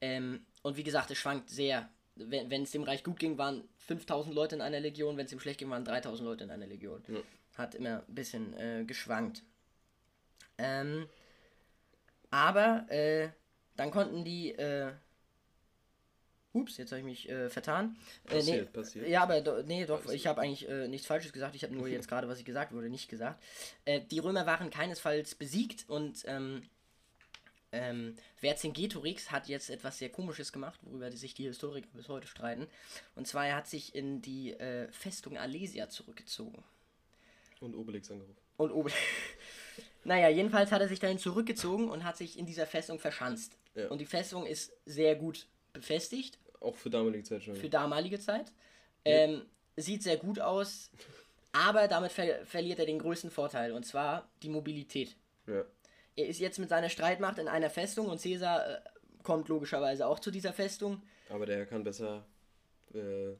Ähm, 0.01 0.45
und 0.63 0.77
wie 0.77 0.83
gesagt, 0.83 1.09
es 1.11 1.17
schwankt 1.17 1.49
sehr. 1.49 1.89
Wenn 2.15 2.49
wenn 2.51 2.63
es 2.63 2.71
dem 2.71 2.83
Reich 2.83 3.03
gut 3.03 3.17
ging, 3.19 3.37
waren 3.37 3.63
5000 3.77 4.35
Leute 4.35 4.55
in 4.55 4.61
einer 4.61 4.79
Legion, 4.79 5.17
wenn 5.17 5.25
es 5.25 5.31
ihm 5.31 5.39
schlecht 5.39 5.59
ging, 5.59 5.69
waren 5.69 5.85
3000 5.85 6.27
Leute 6.27 6.43
in 6.43 6.51
einer 6.51 6.67
Legion. 6.67 7.01
Ja. 7.07 7.19
Hat 7.55 7.73
immer 7.75 8.03
ein 8.07 8.15
bisschen 8.15 8.53
äh, 8.57 8.83
geschwankt. 8.85 9.43
Ähm, 10.57 11.07
aber 12.31 12.85
äh, 12.89 13.29
dann 13.75 13.91
konnten 13.91 14.23
die. 14.25 14.51
Ups, 16.53 16.77
jetzt 16.77 16.91
habe 16.91 16.99
ich 16.99 17.05
mich 17.05 17.29
äh, 17.29 17.49
vertan. 17.49 17.97
Äh, 18.25 18.35
Passiert, 18.35 18.65
nee, 18.65 18.81
passiert. 18.81 19.07
Ja, 19.07 19.23
aber 19.23 19.41
do, 19.41 19.63
nee, 19.63 19.85
doch, 19.85 20.07
ich 20.09 20.27
habe 20.27 20.41
eigentlich 20.41 20.69
äh, 20.69 20.87
nichts 20.87 21.07
Falsches 21.07 21.33
gesagt. 21.33 21.55
Ich 21.55 21.63
habe 21.63 21.73
nur 21.73 21.87
jetzt 21.89 22.07
gerade, 22.07 22.27
was 22.27 22.39
ich 22.39 22.45
gesagt 22.45 22.73
wurde, 22.73 22.89
nicht 22.89 23.09
gesagt. 23.09 23.41
Äh, 23.85 24.01
die 24.01 24.19
Römer 24.19 24.45
waren 24.45 24.69
keinesfalls 24.69 25.33
besiegt 25.33 25.85
und 25.89 26.23
ähm, 26.27 26.61
ähm, 27.71 28.15
Vercingetorix 28.35 29.31
hat 29.31 29.47
jetzt 29.47 29.71
etwas 29.71 29.97
sehr 29.97 30.09
Komisches 30.09 30.53
gemacht, 30.53 30.79
worüber 30.83 31.11
sich 31.11 31.33
die 31.33 31.45
Historiker 31.45 31.87
bis 31.93 32.07
heute 32.07 32.27
streiten. 32.27 32.67
Und 33.15 33.27
zwar, 33.27 33.47
er 33.47 33.55
hat 33.55 33.67
sich 33.67 33.95
in 33.95 34.21
die 34.21 34.53
äh, 34.53 34.91
Festung 34.91 35.37
Alesia 35.37 35.89
zurückgezogen. 35.89 36.63
Und 37.61 37.75
Obelix 37.75 38.11
angerufen. 38.11 38.37
Und 38.57 38.71
oben. 38.71 38.91
naja, 40.03 40.29
jedenfalls 40.29 40.71
hat 40.71 40.81
er 40.81 40.87
sich 40.87 40.99
dahin 40.99 41.17
zurückgezogen 41.17 41.89
und 41.89 42.03
hat 42.03 42.15
sich 42.15 42.37
in 42.37 42.45
dieser 42.45 42.67
Festung 42.67 42.99
verschanzt. 42.99 43.57
Ja. 43.73 43.87
Und 43.87 43.99
die 43.99 44.05
Festung 44.05 44.45
ist 44.45 44.71
sehr 44.85 45.15
gut 45.15 45.47
befestigt 45.71 46.37
Auch 46.63 46.75
für 46.75 46.89
damalige 46.89 47.23
Zeit 47.23 47.43
schon. 47.43 47.55
für 47.55 47.69
damalige 47.69 48.19
Zeit. 48.19 48.51
Ähm, 49.05 49.43
sieht 49.75 50.01
sehr 50.01 50.17
gut 50.17 50.39
aus, 50.39 50.89
aber 51.51 51.87
damit 51.87 52.11
ver 52.11 52.45
verliert 52.45 52.79
er 52.79 52.85
den 52.85 52.99
größten 52.99 53.29
Vorteil 53.29 53.73
und 53.73 53.85
zwar 53.85 54.29
die 54.41 54.49
Mobilität. 54.49 55.15
ja. 55.47 55.63
Er 56.15 56.27
ist 56.27 56.39
jetzt 56.39 56.59
mit 56.59 56.69
seiner 56.69 56.89
Streitmacht 56.89 57.39
in 57.39 57.47
einer 57.47 57.71
Festung 57.71 58.05
und 58.07 58.21
Caesar 58.21 58.69
äh, 58.69 58.81
kommt 59.23 59.47
logischerweise 59.49 60.05
auch 60.05 60.19
zu 60.19 60.29
dieser 60.29 60.53
Festung. 60.53 61.01
Aber 61.27 61.47
der 61.47 61.65
kann 61.65 61.83
besser 61.83 62.23
äh, 62.93 63.33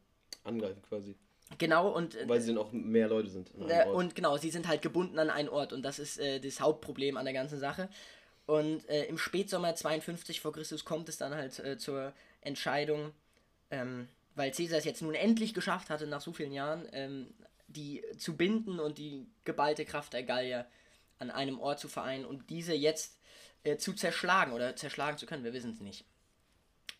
angreifen 0.43 0.81
quasi. 0.81 1.15
Genau, 1.59 1.89
und, 1.89 2.15
äh, 2.15 2.27
Weil 2.27 2.41
sie 2.41 2.47
dann 2.47 2.57
auch 2.57 2.71
mehr 2.71 3.07
Leute 3.07 3.29
sind. 3.29 3.51
äh, 3.67 3.85
und 3.85 4.15
genau, 4.15 4.37
sie 4.37 4.49
sind 4.49 4.67
halt 4.67 4.81
gebunden 4.81 5.19
an 5.19 5.29
einen 5.29 5.49
Ort 5.49 5.71
und 5.71 5.83
das 5.83 5.99
ist 5.99 6.17
äh, 6.19 6.39
das 6.39 6.61
Hauptproblem 6.61 7.15
an 7.15 7.25
der 7.25 7.33
ganzen 7.35 7.59
Sache. 7.59 7.89
Und 8.47 8.89
äh, 8.89 9.05
im 9.05 9.19
Spätsommer 9.19 9.75
52 9.75 10.41
vor 10.41 10.51
Christus 10.51 10.83
kommt 10.83 11.09
es 11.09 11.17
dann 11.17 11.35
halt 11.35 11.59
äh, 11.59 11.77
zur 11.77 12.11
Entscheidung, 12.45 13.11
ähm, 13.71 14.07
weil 14.35 14.51
Caesar 14.51 14.79
es 14.79 14.85
jetzt 14.85 15.01
nun 15.01 15.13
endlich 15.13 15.53
geschafft 15.53 15.89
hatte, 15.89 16.07
nach 16.07 16.21
so 16.21 16.33
vielen 16.33 16.51
Jahren, 16.51 16.87
ähm, 16.91 17.33
die 17.67 18.03
zu 18.17 18.35
binden 18.35 18.79
und 18.79 18.97
die 18.97 19.27
geballte 19.43 19.85
Kraft 19.85 20.13
der 20.13 20.23
Gallier 20.23 20.67
an 21.19 21.31
einem 21.31 21.59
Ort 21.59 21.79
zu 21.79 21.87
vereinen 21.87 22.25
und 22.25 22.49
diese 22.49 22.73
jetzt 22.73 23.17
äh, 23.63 23.77
zu 23.77 23.93
zerschlagen 23.93 24.53
oder 24.53 24.75
zerschlagen 24.75 25.17
zu 25.17 25.25
können, 25.25 25.43
wir 25.43 25.53
wissen 25.53 25.71
es 25.71 25.79
nicht. 25.79 26.05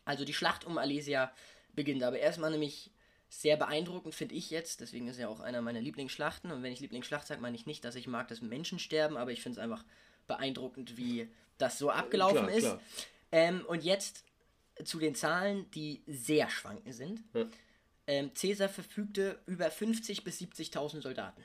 Also 0.06 0.26
die 0.26 0.34
Schlacht 0.34 0.66
um 0.66 0.78
Alesia 0.78 1.32
beginnt, 1.74 2.04
aber 2.04 2.20
erstmal 2.20 2.52
nämlich 2.52 2.92
sehr 3.30 3.58
beeindruckend 3.58 4.14
finde 4.14 4.36
ich 4.36 4.52
jetzt, 4.52 4.80
deswegen 4.82 5.08
ist 5.08 5.18
ja 5.18 5.28
auch 5.28 5.40
einer 5.40 5.62
meiner 5.62 5.82
Lieblingsschlachten 5.82 6.52
und 6.52 6.62
wenn 6.62 6.72
ich 6.72 6.80
Lieblingsschlacht 6.80 7.26
sage, 7.26 7.42
meine 7.42 7.56
ich 7.56 7.66
nicht, 7.66 7.84
dass 7.84 7.96
ich 7.96 8.08
mag, 8.08 8.28
dass 8.28 8.42
Menschen 8.42 8.78
sterben, 8.78 9.18
aber 9.18 9.32
ich 9.32 9.42
finde 9.42 9.60
es 9.60 9.64
einfach 9.64 9.84
beeindruckend, 10.28 10.98
wie 10.98 11.28
das 11.58 11.80
so 11.80 11.90
abgelaufen 11.90 12.46
Klar, 12.46 12.52
ist. 12.52 12.64
klar. 12.64 12.82
Ähm, 13.32 13.66
und 13.68 13.84
jetzt 13.84 14.24
zu 14.84 15.00
den 15.00 15.16
Zahlen, 15.16 15.70
die 15.72 16.04
sehr 16.08 16.50
schwankend 16.50 16.96
sind. 16.96 17.24
Ja. 17.34 17.46
Ähm, 18.08 18.32
Caesar 18.34 18.70
verfügte 18.70 19.40
über 19.46 19.68
50.000 19.68 20.24
bis 20.24 20.40
70.000 20.42 21.02
Soldaten. 21.02 21.42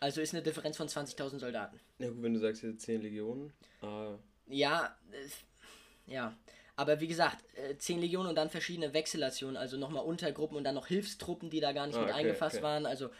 Also 0.00 0.20
ist 0.20 0.32
eine 0.34 0.42
Differenz 0.42 0.76
von 0.76 0.88
20.000 0.88 1.38
Soldaten. 1.38 1.78
Ja 1.98 2.08
gut, 2.08 2.22
wenn 2.22 2.34
du 2.34 2.40
sagst 2.40 2.62
hier 2.62 2.76
10 2.76 3.02
Legionen. 3.02 3.52
Ah, 3.82 4.16
Ja, 4.46 4.96
äh, 5.12 6.10
ja. 6.12 6.36
Aber 6.76 7.00
wie 7.00 7.06
gesagt, 7.06 7.44
äh, 7.56 7.76
10 7.76 8.00
Legionen 8.00 8.28
und 8.30 8.34
dann 8.36 8.48
verschiedene 8.48 8.94
Wechselationen, 8.94 9.56
also 9.58 9.76
nochmal 9.76 10.04
Untergruppen 10.04 10.56
und 10.56 10.64
dann 10.64 10.74
noch 10.74 10.86
Hilfstruppen, 10.86 11.50
die 11.50 11.60
da 11.60 11.72
gar 11.72 11.86
nicht 11.86 11.96
Ah, 11.96 12.00
mit 12.00 12.10
okay, 12.10 12.18
eingefasst 12.18 12.56
okay. 12.56 12.64
waren. 12.64 12.86
Also 12.86 13.10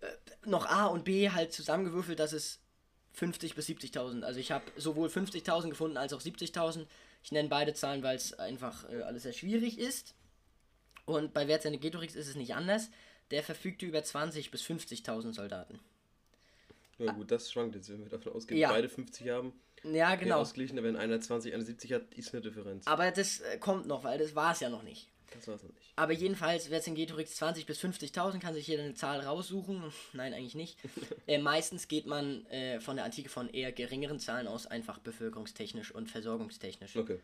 äh, 0.00 0.06
noch 0.44 0.66
A 0.66 0.86
und 0.86 1.04
B 1.04 1.30
halt 1.30 1.52
zusammengewürfelt, 1.52 2.18
das 2.20 2.32
ist 2.34 2.60
50 3.18 3.54
bis 3.56 3.68
70.000. 3.68 4.22
Also 4.22 4.38
ich 4.38 4.52
habe 4.52 4.64
sowohl 4.76 5.08
50.000 5.08 5.70
gefunden 5.70 5.96
als 5.96 6.12
auch 6.12 6.20
70.000. 6.20 6.86
Ich 7.24 7.32
nenne 7.32 7.48
beide 7.48 7.74
Zahlen, 7.74 8.02
weil 8.02 8.16
es 8.16 8.32
einfach 8.38 8.88
äh, 8.90 9.02
alles 9.02 9.24
sehr 9.24 9.32
schwierig 9.32 9.78
ist. 9.78 10.14
Und 11.04 11.34
bei 11.34 11.46
Vercingetorix 11.46 12.14
ist 12.14 12.28
es 12.28 12.36
nicht 12.36 12.54
anders. 12.54 12.90
Der 13.32 13.42
verfügte 13.42 13.86
über 13.86 14.02
20 14.02 14.50
bis 14.50 14.62
50.000 14.62 15.32
Soldaten. 15.34 15.80
ja 16.98 17.12
gut, 17.12 17.30
das 17.30 17.50
schwankt 17.50 17.74
jetzt, 17.74 17.90
wenn 17.90 18.00
wir 18.04 18.08
davon 18.08 18.32
ausgehen, 18.32 18.60
Ja. 18.60 18.70
beide 18.70 18.88
50 18.88 19.28
haben. 19.28 19.52
Ja, 19.84 20.14
genau. 20.16 20.38
ausgeglichen, 20.40 20.82
wenn 20.82 20.96
einer 20.96 21.20
20, 21.20 21.54
einer 21.54 21.64
70 21.64 21.92
hat, 21.92 22.14
ist 22.14 22.32
eine 22.34 22.40
Differenz. 22.40 22.86
Aber 22.86 23.10
das 23.10 23.40
äh, 23.40 23.58
kommt 23.58 23.86
noch, 23.86 24.04
weil 24.04 24.18
das 24.18 24.34
war 24.34 24.52
es 24.52 24.60
ja 24.60 24.68
noch 24.70 24.82
nicht. 24.82 25.08
Das 25.32 25.46
war's 25.48 25.62
noch 25.62 25.70
nicht. 25.74 25.92
Aber 25.96 26.12
jedenfalls, 26.12 26.68
Vercingetorix 26.68 27.36
20 27.36 27.66
bis 27.66 27.80
50.000 27.80 28.38
kann 28.40 28.54
sich 28.54 28.66
jeder 28.66 28.82
eine 28.82 28.94
Zahl 28.94 29.20
raussuchen. 29.20 29.82
Nein, 30.12 30.32
eigentlich 30.34 30.54
nicht. 30.54 30.78
äh, 31.26 31.38
meistens 31.38 31.88
geht 31.88 32.06
man 32.06 32.46
äh, 32.46 32.80
von 32.80 32.96
der 32.96 33.04
Antike 33.04 33.28
von 33.28 33.48
eher 33.48 33.72
geringeren 33.72 34.18
Zahlen 34.18 34.46
aus, 34.46 34.66
einfach 34.66 34.98
bevölkerungstechnisch 34.98 35.90
und 35.94 36.10
versorgungstechnisch. 36.10 36.96
Okay. 36.96 37.20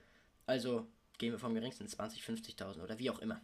Also 0.47 0.87
gehen 1.19 1.33
wir 1.33 1.39
vom 1.39 1.55
geringsten 1.55 1.89
20, 1.89 2.23
50.000 2.23 2.83
oder 2.83 2.99
wie 2.99 3.11
auch 3.11 3.21
immer. 3.21 3.41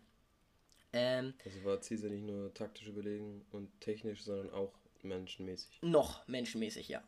Ähm, 0.92 1.34
Also 1.44 1.64
war 1.64 1.78
Caesar 1.78 2.10
nicht 2.10 2.24
nur 2.24 2.52
taktisch 2.52 2.88
überlegen 2.88 3.44
und 3.52 3.70
technisch, 3.80 4.22
sondern 4.22 4.50
auch 4.50 4.72
menschenmäßig. 5.02 5.78
noch 5.82 6.26
menschenmäßig, 6.28 6.88
ja. 6.88 7.02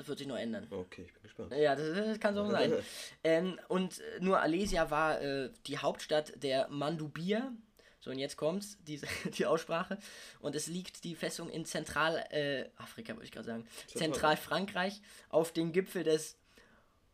Das 0.00 0.08
wird 0.08 0.16
sich 0.18 0.26
noch 0.26 0.38
ändern. 0.38 0.66
Okay, 0.70 1.02
ich 1.06 1.12
bin 1.12 1.22
gespannt. 1.24 1.52
Ja, 1.54 1.76
das, 1.76 1.94
das 1.94 2.18
kann 2.18 2.34
so 2.34 2.50
sein. 2.50 2.72
ähm, 3.22 3.60
und 3.68 4.00
nur 4.20 4.40
Alesia 4.40 4.90
war 4.90 5.20
äh, 5.20 5.50
die 5.66 5.76
Hauptstadt 5.76 6.42
der 6.42 6.68
Mandubier. 6.70 7.52
So, 8.00 8.10
und 8.10 8.18
jetzt 8.18 8.38
kommt's, 8.38 8.78
die, 8.82 8.98
die 9.36 9.44
Aussprache. 9.44 9.98
Und 10.40 10.54
es 10.56 10.68
liegt 10.68 11.04
die 11.04 11.14
Festung 11.14 11.50
in 11.50 11.66
Zentralafrika, 11.66 12.34
äh, 12.34 12.70
Afrika, 12.78 13.12
wollte 13.12 13.26
ich 13.26 13.30
gerade 13.32 13.46
sagen. 13.46 13.66
Zentral- 13.88 13.98
Zentralfrankreich 13.98 15.02
auf 15.28 15.52
dem 15.52 15.70
Gipfel 15.72 16.02
des 16.02 16.38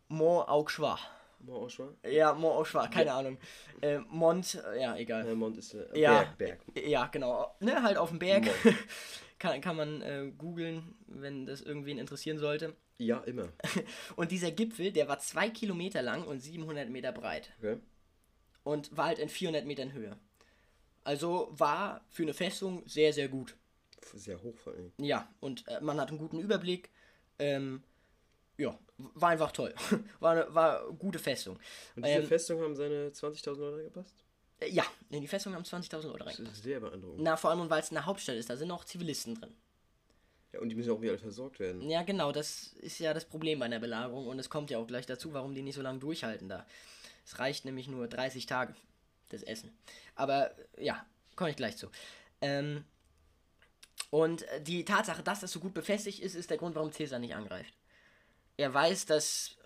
Mont 0.06 0.48
Auxois. 0.48 0.96
Mal 1.40 1.54
Ausschau. 1.54 1.92
Ja, 2.08 2.34
Mont 2.34 2.54
Auxois, 2.54 2.86
keine 2.86 3.12
Ahnung. 3.12 3.36
Äh, 3.80 3.98
Mont, 3.98 4.62
ja, 4.78 4.94
egal. 4.96 5.34
Mond 5.34 5.58
ist 5.58 5.74
äh, 5.74 5.86
Ja. 5.98 6.22
Berg, 6.38 6.38
Berg. 6.38 6.86
Ja, 6.86 7.06
genau. 7.06 7.52
Ne, 7.58 7.82
halt 7.82 7.96
auf 7.98 8.10
dem 8.10 8.20
Berg. 8.20 8.44
Kann, 9.38 9.60
kann 9.60 9.76
man 9.76 10.02
äh, 10.02 10.32
googeln, 10.36 10.94
wenn 11.06 11.46
das 11.46 11.60
irgendwen 11.60 11.98
interessieren 11.98 12.38
sollte. 12.38 12.74
Ja, 12.98 13.18
immer. 13.20 13.48
Und 14.16 14.30
dieser 14.30 14.50
Gipfel, 14.50 14.92
der 14.92 15.08
war 15.08 15.18
zwei 15.18 15.50
Kilometer 15.50 16.00
lang 16.00 16.24
und 16.24 16.40
700 16.40 16.88
Meter 16.88 17.12
breit. 17.12 17.52
Okay. 17.58 17.76
Und 18.64 18.96
war 18.96 19.06
halt 19.06 19.18
in 19.18 19.28
400 19.28 19.66
Metern 19.66 19.92
Höhe. 19.92 20.16
Also 21.04 21.48
war 21.50 22.04
für 22.08 22.22
eine 22.22 22.34
Festung 22.34 22.82
sehr, 22.86 23.12
sehr 23.12 23.28
gut. 23.28 23.54
Sehr 24.14 24.42
hoch 24.42 24.56
vor 24.56 24.72
allem. 24.72 24.92
Ja, 24.98 25.28
und 25.40 25.66
äh, 25.68 25.80
man 25.80 26.00
hat 26.00 26.08
einen 26.08 26.18
guten 26.18 26.40
Überblick. 26.40 26.90
Ähm, 27.38 27.82
ja, 28.56 28.78
war 28.96 29.28
einfach 29.28 29.52
toll. 29.52 29.74
war 30.20 30.32
eine 30.32 30.54
war 30.54 30.86
eine 30.86 30.94
gute 30.94 31.18
Festung. 31.18 31.58
Und 31.94 32.06
diese 32.06 32.18
Ähm, 32.18 32.26
Festung 32.26 32.62
haben 32.62 32.74
seine 32.74 33.10
20.000 33.10 33.56
Leute 33.58 33.84
gepasst? 33.84 34.14
Äh, 34.60 34.70
ja, 34.70 34.84
in 35.10 35.20
die 35.20 35.28
Festung 35.28 35.54
haben 35.54 35.64
20.000 35.64 36.06
Leute 36.08 36.24
Das 36.24 36.38
rein. 36.38 36.46
ist 36.46 36.62
sehr 36.62 36.80
beeindruckend. 36.80 37.22
Na, 37.22 37.36
vor 37.36 37.50
allem, 37.50 37.68
weil 37.70 37.80
es 37.82 37.90
eine 37.90 38.04
Hauptstadt 38.06 38.36
ist, 38.36 38.50
da 38.50 38.56
sind 38.56 38.70
auch 38.70 38.84
Zivilisten 38.84 39.34
drin. 39.34 39.54
Ja, 40.52 40.60
und 40.60 40.68
die 40.68 40.74
müssen 40.74 40.88
ja 40.88 40.94
auch 40.94 41.02
wieder 41.02 41.18
versorgt 41.18 41.58
werden. 41.58 41.88
Ja, 41.88 42.02
genau, 42.02 42.32
das 42.32 42.72
ist 42.74 42.98
ja 42.98 43.12
das 43.12 43.24
Problem 43.24 43.58
bei 43.58 43.66
einer 43.66 43.78
Belagerung 43.80 44.26
und 44.28 44.38
es 44.38 44.48
kommt 44.48 44.70
ja 44.70 44.78
auch 44.78 44.86
gleich 44.86 45.06
dazu, 45.06 45.32
warum 45.32 45.54
die 45.54 45.62
nicht 45.62 45.74
so 45.74 45.82
lange 45.82 45.98
durchhalten 45.98 46.48
da. 46.48 46.66
Es 47.24 47.38
reicht 47.38 47.64
nämlich 47.64 47.88
nur 47.88 48.06
30 48.08 48.46
Tage, 48.46 48.74
das 49.28 49.42
Essen. 49.42 49.76
Aber 50.14 50.52
ja, 50.78 51.04
komme 51.34 51.50
ich 51.50 51.56
gleich 51.56 51.76
zu. 51.76 51.88
Ähm, 52.40 52.84
und 54.10 54.46
die 54.62 54.84
Tatsache, 54.84 55.22
dass 55.22 55.40
das 55.40 55.50
so 55.52 55.60
gut 55.60 55.74
befestigt 55.74 56.20
ist, 56.20 56.34
ist 56.34 56.48
der 56.50 56.58
Grund, 56.58 56.76
warum 56.76 56.90
Caesar 56.92 57.18
nicht 57.18 57.34
angreift. 57.34 57.74
Er 58.56 58.72
weiß, 58.72 59.06
dass 59.06 59.56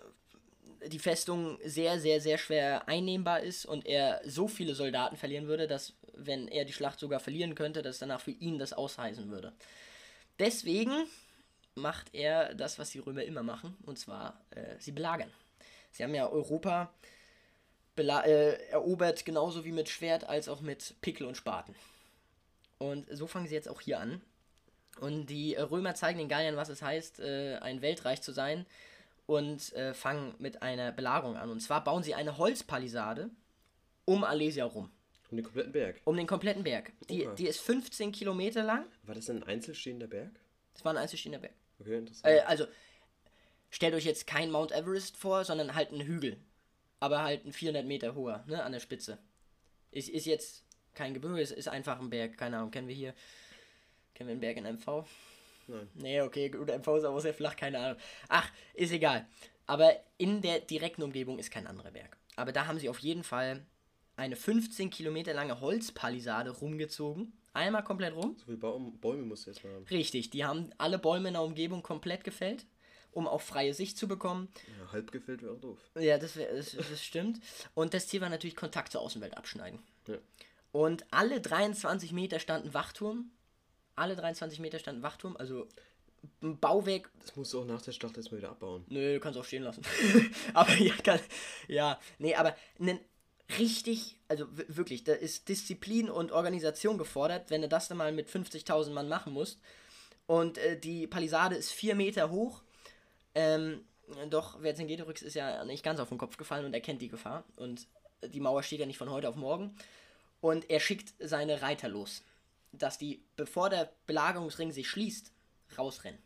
die 0.87 0.99
Festung 0.99 1.59
sehr, 1.63 1.99
sehr, 1.99 2.21
sehr 2.21 2.37
schwer 2.37 2.87
einnehmbar 2.87 3.41
ist 3.41 3.65
und 3.65 3.85
er 3.85 4.21
so 4.25 4.47
viele 4.47 4.75
Soldaten 4.75 5.17
verlieren 5.17 5.47
würde, 5.47 5.67
dass, 5.67 5.93
wenn 6.13 6.47
er 6.47 6.65
die 6.65 6.73
Schlacht 6.73 6.99
sogar 6.99 7.19
verlieren 7.19 7.55
könnte, 7.55 7.81
dass 7.81 7.99
danach 7.99 8.21
für 8.21 8.31
ihn 8.31 8.57
das 8.57 8.73
ausheißen 8.73 9.29
würde. 9.29 9.53
Deswegen 10.39 11.05
macht 11.75 12.13
er 12.13 12.55
das, 12.55 12.79
was 12.79 12.89
die 12.89 12.99
Römer 12.99 13.23
immer 13.23 13.43
machen, 13.43 13.77
und 13.85 13.99
zwar 13.99 14.41
äh, 14.51 14.75
sie 14.79 14.91
belagern. 14.91 15.31
Sie 15.91 16.03
haben 16.03 16.15
ja 16.15 16.27
Europa 16.29 16.91
äh, 17.97 18.69
erobert, 18.69 19.25
genauso 19.25 19.63
wie 19.65 19.71
mit 19.71 19.89
Schwert 19.89 20.23
als 20.23 20.49
auch 20.49 20.61
mit 20.61 20.95
Pickel 21.01 21.27
und 21.27 21.37
Spaten. 21.37 21.75
Und 22.79 23.05
so 23.11 23.27
fangen 23.27 23.47
sie 23.47 23.55
jetzt 23.55 23.69
auch 23.69 23.81
hier 23.81 23.99
an. 23.99 24.21
Und 24.99 25.27
die 25.27 25.53
Römer 25.55 25.93
zeigen 25.93 26.17
den 26.17 26.27
Galliern, 26.27 26.55
was 26.55 26.69
es 26.69 26.81
heißt, 26.81 27.19
äh, 27.19 27.57
ein 27.57 27.81
Weltreich 27.81 28.21
zu 28.21 28.31
sein 28.31 28.65
und 29.31 29.71
äh, 29.73 29.93
fangen 29.93 30.35
mit 30.39 30.61
einer 30.61 30.91
Belagerung 30.91 31.37
an. 31.37 31.49
Und 31.49 31.61
zwar 31.61 31.85
bauen 31.85 32.03
sie 32.03 32.13
eine 32.13 32.37
Holzpalisade 32.37 33.29
um 34.03 34.25
Alesia 34.25 34.65
rum. 34.65 34.91
Um 35.29 35.37
den 35.37 35.45
kompletten 35.45 35.71
Berg? 35.71 36.01
Um 36.03 36.17
den 36.17 36.27
kompletten 36.27 36.63
Berg. 36.63 36.91
Die, 37.09 37.29
die 37.37 37.47
ist 37.47 37.61
15 37.61 38.11
Kilometer 38.11 38.61
lang. 38.61 38.85
War 39.03 39.15
das 39.15 39.29
ein 39.29 39.43
einzelstehender 39.43 40.07
Berg? 40.07 40.31
Das 40.73 40.83
war 40.83 40.93
ein 40.93 40.97
einzelstehender 40.97 41.39
Berg. 41.39 41.53
Okay, 41.79 41.97
interessant. 41.97 42.25
Äh, 42.25 42.41
also, 42.41 42.65
stellt 43.69 43.93
euch 43.93 44.03
jetzt 44.03 44.27
kein 44.27 44.51
Mount 44.51 44.73
Everest 44.73 45.15
vor, 45.15 45.45
sondern 45.45 45.75
halt 45.75 45.91
einen 45.91 46.01
Hügel. 46.01 46.35
Aber 46.99 47.23
halt 47.23 47.45
ein 47.45 47.53
400 47.53 47.85
Meter 47.85 48.15
hoher, 48.15 48.43
ne, 48.47 48.61
an 48.61 48.73
der 48.73 48.81
Spitze. 48.81 49.17
Ist, 49.91 50.09
ist 50.09 50.25
jetzt 50.25 50.65
kein 50.93 51.13
Gebirge, 51.13 51.39
ist, 51.39 51.51
ist 51.51 51.69
einfach 51.69 52.01
ein 52.01 52.09
Berg. 52.09 52.37
Keine 52.37 52.57
Ahnung, 52.57 52.71
kennen 52.71 52.89
wir 52.89 52.95
hier. 52.95 53.13
Kennen 54.13 54.27
wir 54.27 54.33
einen 54.33 54.41
Berg 54.41 54.57
in 54.57 54.65
MV? 54.65 55.05
Nein. 55.67 55.89
Nee, 55.95 56.21
okay, 56.21 56.49
gut, 56.49 56.67
MV 56.67 56.97
ist 56.97 57.03
aber 57.05 57.21
sehr 57.21 57.33
flach, 57.33 57.55
keine 57.55 57.79
Ahnung. 57.79 57.97
Ach, 58.29 58.49
ist 58.73 58.91
egal. 58.91 59.27
Aber 59.67 59.93
in 60.17 60.41
der 60.41 60.59
direkten 60.59 61.03
Umgebung 61.03 61.39
ist 61.39 61.51
kein 61.51 61.67
anderer 61.67 61.91
Berg. 61.91 62.17
Aber 62.35 62.51
da 62.51 62.67
haben 62.67 62.79
sie 62.79 62.89
auf 62.89 62.99
jeden 62.99 63.23
Fall 63.23 63.65
eine 64.15 64.35
15 64.35 64.89
Kilometer 64.89 65.33
lange 65.33 65.59
Holzpalisade 65.61 66.51
rumgezogen. 66.51 67.33
Einmal 67.53 67.83
komplett 67.83 68.15
rum. 68.15 68.35
So 68.37 68.45
viele 68.45 68.57
Baum, 68.57 68.97
Bäume 68.99 69.23
musst 69.23 69.45
du 69.45 69.51
jetzt 69.51 69.63
mal 69.63 69.73
haben. 69.73 69.85
Richtig, 69.85 70.29
die 70.29 70.45
haben 70.45 70.71
alle 70.77 70.99
Bäume 70.99 71.29
in 71.29 71.33
der 71.33 71.43
Umgebung 71.43 71.83
komplett 71.83 72.23
gefällt, 72.23 72.65
um 73.11 73.27
auch 73.27 73.41
freie 73.41 73.73
Sicht 73.73 73.97
zu 73.97 74.07
bekommen. 74.07 74.47
Ja, 74.79 74.91
halb 74.93 75.11
gefällt 75.11 75.41
wäre 75.41 75.53
auch 75.53 75.59
doof. 75.59 75.79
Ja, 75.95 76.17
das, 76.17 76.37
wär, 76.37 76.53
das, 76.53 76.71
das 76.71 77.03
stimmt. 77.03 77.41
Und 77.73 77.93
das 77.93 78.07
Ziel 78.07 78.21
war 78.21 78.29
natürlich 78.29 78.55
Kontakt 78.55 78.91
zur 78.91 79.01
Außenwelt 79.01 79.37
abschneiden. 79.37 79.79
Ja. 80.07 80.17
Und 80.71 81.05
alle 81.11 81.41
23 81.41 82.13
Meter 82.13 82.39
standen 82.39 82.73
Wachturm. 82.73 83.31
Alle 83.95 84.15
23 84.15 84.59
Meter 84.59 84.79
standen 84.79 85.03
Wachturm, 85.03 85.35
also 85.37 85.67
ein 86.41 86.59
Bauwerk. 86.59 87.09
Das 87.19 87.35
musst 87.35 87.53
du 87.53 87.61
auch 87.61 87.65
nach 87.65 87.81
der 87.81 87.91
Schlacht 87.91 88.17
erstmal 88.17 88.39
wieder 88.39 88.51
abbauen. 88.51 88.85
Nö, 88.87 89.15
du 89.15 89.19
kannst 89.19 89.39
auch 89.39 89.45
stehen 89.45 89.63
lassen. 89.63 89.83
aber 90.53 90.73
ja, 90.75 90.93
kann, 91.03 91.19
ja, 91.67 91.99
nee, 92.19 92.35
aber 92.35 92.55
einen 92.79 92.99
richtig, 93.59 94.17
also 94.27 94.45
wirklich, 94.49 95.03
da 95.03 95.13
ist 95.13 95.49
Disziplin 95.49 96.09
und 96.09 96.31
Organisation 96.31 96.97
gefordert, 96.97 97.49
wenn 97.49 97.61
du 97.61 97.67
das 97.67 97.87
dann 97.87 97.97
mal 97.97 98.11
mit 98.11 98.29
50.000 98.29 98.91
Mann 98.91 99.09
machen 99.09 99.33
musst. 99.33 99.59
Und 100.27 100.57
äh, 100.59 100.79
die 100.79 101.07
Palisade 101.07 101.55
ist 101.55 101.71
vier 101.71 101.95
Meter 101.95 102.29
hoch. 102.29 102.61
Ähm, 103.35 103.83
doch 104.29 104.59
Vercingetorix 104.61 105.21
ist 105.21 105.33
ja 105.33 105.63
nicht 105.65 105.83
ganz 105.83 105.99
auf 105.99 106.09
den 106.09 106.17
Kopf 106.17 106.37
gefallen 106.37 106.65
und 106.65 106.73
erkennt 106.73 107.01
die 107.01 107.09
Gefahr. 107.09 107.43
Und 107.55 107.87
die 108.23 108.39
Mauer 108.39 108.63
steht 108.63 108.79
ja 108.79 108.85
nicht 108.85 108.97
von 108.97 109.09
heute 109.09 109.29
auf 109.29 109.35
morgen. 109.35 109.75
Und 110.41 110.69
er 110.69 110.79
schickt 110.79 111.13
seine 111.19 111.61
Reiter 111.61 111.87
los, 111.87 112.23
dass 112.71 112.97
die, 112.97 113.23
bevor 113.35 113.69
der 113.69 113.91
Belagerungsring 114.07 114.71
sich 114.71 114.89
schließt, 114.89 115.31
rausrennen. 115.77 116.21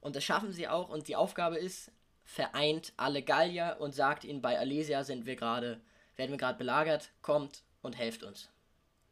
Und 0.00 0.16
das 0.16 0.24
schaffen 0.24 0.52
sie 0.52 0.68
auch. 0.68 0.88
Und 0.88 1.08
die 1.08 1.16
Aufgabe 1.16 1.56
ist, 1.56 1.90
vereint 2.24 2.92
alle 2.96 3.22
Gallier 3.22 3.76
und 3.80 3.94
sagt 3.94 4.24
ihnen, 4.24 4.42
bei 4.42 4.58
Alesia 4.58 5.04
sind 5.04 5.26
wir 5.26 5.36
gerade 5.36 5.80
werden 6.16 6.30
wir 6.30 6.38
gerade 6.38 6.58
belagert, 6.58 7.10
kommt 7.22 7.62
und 7.82 7.96
helft 7.96 8.22
uns. 8.22 8.48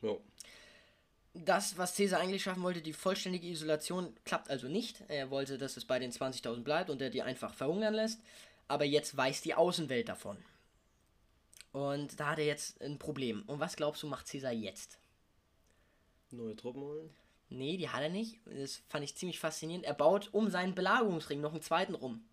Jo. 0.01 0.23
Das, 1.35 1.79
was 1.79 1.97
Caesar 1.97 2.21
eigentlich 2.21 2.43
schaffen 2.43 2.63
wollte, 2.63 2.83
die 2.83 2.93
vollständige 2.93 3.47
Isolation, 3.47 4.15
klappt 4.25 4.51
also 4.51 4.69
nicht. 4.69 5.03
Er 5.09 5.31
wollte, 5.31 5.57
dass 5.57 5.77
es 5.77 5.85
bei 5.85 5.99
den 5.99 6.13
20.000 6.13 6.63
bleibt 6.63 6.91
und 6.91 7.01
er 7.01 7.11
die 7.11 7.23
einfach 7.23 7.55
verhungern 7.55 7.95
lässt. 7.95 8.21
Aber 8.69 8.85
jetzt 8.85 9.17
weiß 9.17 9.41
die 9.41 9.55
Außenwelt 9.55 10.09
davon. 10.09 10.37
Und 11.73 12.21
da 12.21 12.29
hat 12.29 12.39
er 12.39 12.45
jetzt 12.45 12.81
ein 12.83 12.99
Problem. 12.99 13.43
Und 13.47 13.61
was 13.61 13.77
glaubst 13.77 14.03
du, 14.03 14.07
macht 14.07 14.29
Caesar 14.31 14.53
jetzt? 14.53 14.99
Neue 16.33 16.57
Truppen 16.57 16.83
holen? 16.83 17.11
Nee, 17.51 17.77
die 17.77 17.89
hat 17.89 18.03
er 18.03 18.09
nicht. 18.09 18.39
Das 18.47 18.83
fand 18.89 19.05
ich 19.05 19.15
ziemlich 19.15 19.39
faszinierend. 19.39 19.85
Er 19.85 19.95
baut 19.95 20.31
um 20.33 20.49
seinen 20.49 20.75
Belagerungsring 20.75 21.41
noch 21.41 21.53
einen 21.53 21.63
zweiten 21.63 21.95
rum. 21.95 22.25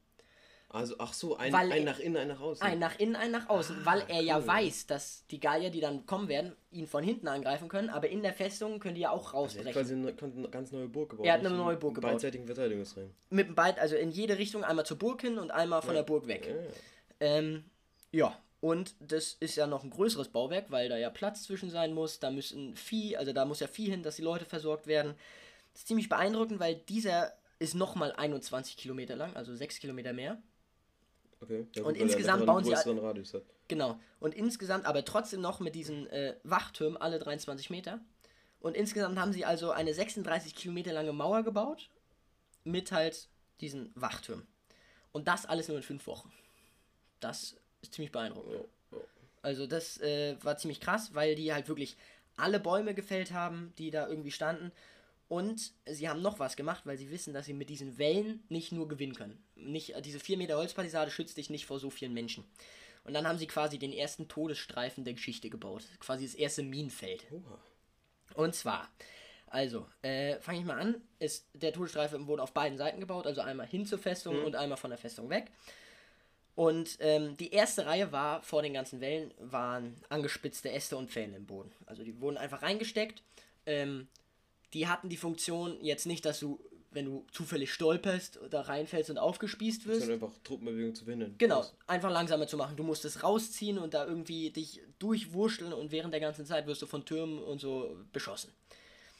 Also, 0.71 0.95
ach 0.99 1.13
so, 1.13 1.35
ein, 1.35 1.53
ein 1.53 1.71
er- 1.71 1.83
nach 1.83 1.97
innen, 1.99 2.15
ein 2.15 2.27
nach 2.27 2.39
außen. 2.39 2.61
Ein 2.65 2.77
nach 2.77 2.99
innen, 2.99 3.15
ein 3.15 3.31
nach 3.31 3.49
außen, 3.49 3.77
Ah, 3.81 3.85
weil 3.85 4.03
er 4.07 4.21
ja 4.21 4.37
cool. 4.37 4.45
weiß, 4.47 4.85
dass 4.85 5.25
die 5.31 5.39
Gallier, 5.39 5.71
die 5.71 5.79
dann 5.79 6.05
kommen 6.05 6.27
werden, 6.27 6.55
ihn 6.69 6.85
von 6.85 7.03
hinten 7.03 7.27
angreifen 7.27 7.67
können, 7.69 7.89
aber 7.89 8.07
in 8.07 8.21
der 8.21 8.33
Festung 8.33 8.79
können 8.79 8.93
die 8.93 9.01
ja 9.01 9.09
auch 9.09 9.33
Er 9.33 9.41
hat 9.41 9.55
quasi 9.73 9.95
rausbrechen. 9.95 10.07
eine, 10.07 10.33
eine 10.35 10.49
ganz 10.49 10.71
neue 10.71 10.87
Burg 10.87 11.09
gebaut. 11.09 11.25
Er 11.25 11.33
hat 11.33 11.39
eine 11.39 11.49
neue 11.49 11.75
Burg 11.75 11.95
gebaut. 11.95 12.11
Beidseitigen 12.11 12.45
Verteidigungsring. 12.45 13.09
Mit 13.31 13.55
Beid, 13.55 13.79
also 13.79 13.95
in 13.95 14.11
jede 14.11 14.37
Richtung, 14.37 14.63
einmal 14.63 14.85
zur 14.85 14.97
Burg 14.99 15.21
hin 15.21 15.39
und 15.39 15.49
einmal 15.49 15.81
von 15.81 15.95
Ja. 15.95 16.01
der 16.01 16.03
Burg 16.03 16.27
weg. 16.27 16.45
Ja, 16.47 16.55
ja. 16.55 16.69
Ähm, 17.19 17.63
ja, 18.11 18.39
und 18.61 18.95
das 18.99 19.37
ist 19.39 19.55
ja 19.55 19.67
noch 19.67 19.83
ein 19.83 19.89
größeres 19.89 20.29
Bauwerk, 20.29 20.69
weil 20.69 20.89
da 20.89 20.97
ja 20.97 21.09
Platz 21.09 21.43
zwischen 21.43 21.69
sein 21.69 21.93
muss. 21.93 22.19
Da 22.19 22.29
müssen 22.29 22.75
Vieh, 22.75 23.15
also 23.15 23.31
da 23.31 23.45
muss 23.45 23.61
ja 23.61 23.67
Vieh 23.67 23.89
hin, 23.89 24.03
dass 24.03 24.17
die 24.17 24.21
Leute 24.21 24.45
versorgt 24.45 24.85
werden. 24.85 25.15
Das 25.71 25.81
ist 25.81 25.87
ziemlich 25.87 26.09
beeindruckend, 26.09 26.59
weil 26.59 26.75
dieser 26.75 27.33
ist 27.59 27.75
nochmal 27.75 28.11
21 28.11 28.77
Kilometer 28.77 29.15
lang, 29.15 29.35
also 29.35 29.55
6 29.55 29.79
Kilometer 29.79 30.13
mehr. 30.13 30.41
Okay. 31.41 31.67
Ja, 31.75 31.83
Und 31.83 31.95
er 31.95 32.01
insgesamt 32.01 32.45
bauen 32.45 32.65
sie 32.65 32.73
Radius 32.73 33.33
hat. 33.33 33.43
Genau. 33.69 33.99
Und 34.19 34.35
insgesamt, 34.35 34.85
aber 34.85 35.05
trotzdem 35.05 35.41
noch 35.41 35.59
mit 35.61 35.75
diesen 35.75 36.07
äh, 36.07 36.35
Wachtürmen, 36.43 36.97
alle 36.97 37.19
23 37.19 37.69
Meter. 37.69 38.01
Und 38.59 38.75
insgesamt 38.75 39.17
haben 39.17 39.31
sie 39.31 39.45
also 39.45 39.71
eine 39.71 39.93
36 39.93 40.53
Kilometer 40.53 40.91
lange 40.91 41.13
Mauer 41.13 41.43
gebaut, 41.43 41.89
mit 42.65 42.91
halt 42.91 43.29
diesen 43.61 43.91
Wachtürmen. 43.95 44.45
Und 45.13 45.29
das 45.29 45.45
alles 45.45 45.69
nur 45.69 45.77
in 45.77 45.83
fünf 45.83 46.07
Wochen. 46.07 46.31
Das 47.21 47.55
ist 47.81 47.93
ziemlich 47.93 48.11
beeindruckend. 48.11 48.53
Ja, 48.53 48.97
ja. 48.97 49.03
Also 49.41 49.67
das 49.67 49.99
äh, 50.01 50.35
war 50.43 50.57
ziemlich 50.57 50.79
krass, 50.79 51.13
weil 51.13 51.35
die 51.35 51.53
halt 51.53 51.67
wirklich 51.67 51.97
alle 52.35 52.59
Bäume 52.59 52.93
gefällt 52.93 53.31
haben, 53.31 53.73
die 53.77 53.91
da 53.91 54.07
irgendwie 54.07 54.31
standen. 54.31 54.71
Und 55.27 55.73
sie 55.85 56.09
haben 56.09 56.21
noch 56.21 56.39
was 56.39 56.55
gemacht, 56.55 56.85
weil 56.85 56.97
sie 56.97 57.11
wissen, 57.11 57.33
dass 57.33 57.45
sie 57.45 57.53
mit 57.53 57.69
diesen 57.69 57.99
Wellen 57.99 58.43
nicht 58.49 58.71
nur 58.71 58.87
gewinnen 58.87 59.13
können. 59.13 59.41
Nicht, 59.55 59.91
äh, 59.91 60.01
diese 60.01 60.19
4 60.19 60.37
Meter 60.37 60.57
Holzpalisade 60.57 61.11
schützt 61.11 61.37
dich 61.37 61.49
nicht 61.49 61.65
vor 61.65 61.79
so 61.79 61.89
vielen 61.89 62.13
Menschen. 62.13 62.43
Und 63.03 63.13
dann 63.13 63.27
haben 63.27 63.37
sie 63.37 63.47
quasi 63.47 63.77
den 63.77 63.93
ersten 63.93 64.27
Todesstreifen 64.27 65.03
der 65.03 65.13
Geschichte 65.13 65.49
gebaut. 65.49 65.83
Quasi 65.99 66.25
das 66.25 66.35
erste 66.35 66.63
Minenfeld. 66.63 67.25
Oha. 67.31 67.59
Und 68.35 68.55
zwar, 68.55 68.89
also, 69.47 69.87
äh, 70.01 70.39
fange 70.39 70.59
ich 70.59 70.65
mal 70.65 70.79
an, 70.79 71.01
ist 71.19 71.47
der 71.53 71.73
Todesstreifen 71.73 72.27
wurde 72.27 72.43
auf 72.43 72.53
beiden 72.53 72.77
Seiten 72.77 72.99
gebaut, 72.99 73.25
also 73.25 73.41
einmal 73.41 73.67
hin 73.67 73.85
zur 73.85 73.99
Festung 73.99 74.43
und 74.43 74.55
einmal 74.55 74.77
von 74.77 74.89
der 74.89 74.99
Festung 74.99 75.29
weg. 75.29 75.51
Und 76.59 76.97
ähm, 76.99 77.37
die 77.37 77.53
erste 77.53 77.85
Reihe 77.85 78.11
war, 78.11 78.43
vor 78.43 78.61
den 78.61 78.73
ganzen 78.73 78.99
Wellen, 78.99 79.33
waren 79.39 79.95
angespitzte 80.09 80.69
Äste 80.69 80.97
und 80.97 81.09
Pfähle 81.09 81.37
im 81.37 81.45
Boden. 81.45 81.71
Also 81.85 82.03
die 82.03 82.19
wurden 82.19 82.35
einfach 82.35 82.63
reingesteckt. 82.63 83.23
Ähm, 83.65 84.09
die 84.73 84.89
hatten 84.89 85.07
die 85.07 85.15
Funktion 85.15 85.77
jetzt 85.81 86.05
nicht, 86.05 86.25
dass 86.25 86.41
du, 86.41 86.59
wenn 86.91 87.05
du 87.05 87.25
zufällig 87.31 87.71
stolperst, 87.71 88.41
da 88.49 88.59
reinfällst 88.59 89.09
und 89.09 89.17
aufgespießt 89.17 89.87
wirst. 89.87 90.01
Sondern 90.01 90.21
einfach 90.21 90.37
Truppenbewegung 90.43 90.95
zu 90.95 91.05
verhindern. 91.05 91.35
Genau, 91.37 91.65
einfach 91.87 92.11
langsamer 92.11 92.45
zu 92.45 92.57
machen. 92.57 92.75
Du 92.75 92.83
musst 92.83 93.05
es 93.05 93.23
rausziehen 93.23 93.77
und 93.77 93.93
da 93.93 94.05
irgendwie 94.05 94.49
dich 94.49 94.81
durchwurschteln 94.99 95.71
und 95.71 95.93
während 95.93 96.13
der 96.13 96.19
ganzen 96.19 96.45
Zeit 96.45 96.67
wirst 96.67 96.81
du 96.81 96.87
von 96.87 97.05
Türmen 97.05 97.41
und 97.41 97.61
so 97.61 97.95
beschossen. 98.11 98.51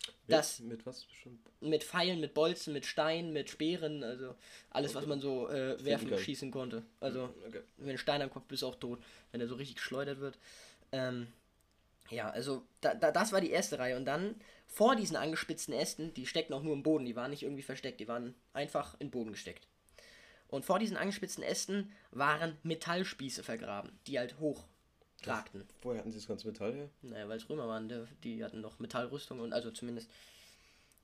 Mit, 0.08 0.16
Das 0.28 0.60
mit 0.60 0.86
was 0.86 1.06
schon? 1.12 1.40
mit 1.62 1.84
Pfeilen, 1.84 2.20
mit 2.20 2.34
Bolzen, 2.34 2.74
mit 2.74 2.86
Steinen, 2.86 3.34
mit 3.34 3.50
Speeren, 3.50 4.04
also 4.04 4.36
alles, 4.70 4.96
was 4.96 5.06
man 5.06 5.20
so 5.20 5.50
äh, 5.50 5.84
werfen 5.84 6.12
und 6.12 6.20
schießen 6.20 6.52
konnte. 6.52 6.84
Also, 7.00 7.34
Okay. 7.48 7.62
wenn 7.78 7.92
ein 7.92 7.98
Stein 7.98 8.22
am 8.22 8.30
Kopf 8.30 8.46
bist, 8.48 8.62
du 8.64 8.68
auch 8.68 8.76
tot, 8.76 9.00
wenn 9.32 9.42
er 9.42 9.48
so 9.48 9.56
richtig 9.56 9.76
geschleudert 9.76 10.20
wird. 10.20 10.38
Ähm, 10.92 11.28
ja, 12.10 12.30
also 12.30 12.64
da, 12.82 12.96
da, 12.96 13.12
das 13.12 13.32
war 13.32 13.42
die 13.42 13.52
erste 13.52 13.78
Reihe. 13.78 13.98
Und 13.98 14.06
dann 14.06 14.36
vor 14.68 14.96
diesen 14.96 15.16
angespitzten 15.16 15.74
Ästen, 15.74 16.14
die 16.14 16.26
steckten 16.26 16.56
auch 16.56 16.64
nur 16.64 16.74
im 16.74 16.84
Boden, 16.84 17.06
die 17.06 17.16
waren 17.16 17.32
nicht 17.32 17.44
irgendwie 17.44 17.64
versteckt, 17.64 18.00
die 18.00 18.08
waren 18.08 18.36
einfach 18.54 18.94
in 19.00 19.08
den 19.08 19.12
Boden 19.12 19.32
gesteckt. 19.32 19.68
Und 20.48 20.66
vor 20.66 20.80
diesen 20.80 20.98
angespitzten 20.98 21.44
Ästen 21.44 21.92
waren 22.12 22.58
Metallspieße 22.64 23.44
vergraben, 23.44 23.92
die 24.08 24.18
halt 24.18 24.40
hoch 24.40 24.64
ragten. 25.28 25.64
Woher 25.82 26.00
hatten 26.00 26.12
sie 26.12 26.18
das 26.18 26.28
ganze 26.28 26.48
Metall 26.48 26.74
her? 26.74 26.90
Naja, 27.02 27.28
weil 27.28 27.38
es 27.38 27.50
Römer 27.50 27.68
waren, 27.68 27.90
der, 27.90 28.08
die 28.24 28.44
hatten 28.44 28.62
noch 28.62 28.80
Metallrüstung 28.80 29.40
und 29.40 29.54
also 29.54 29.72
zumindest. 29.72 30.10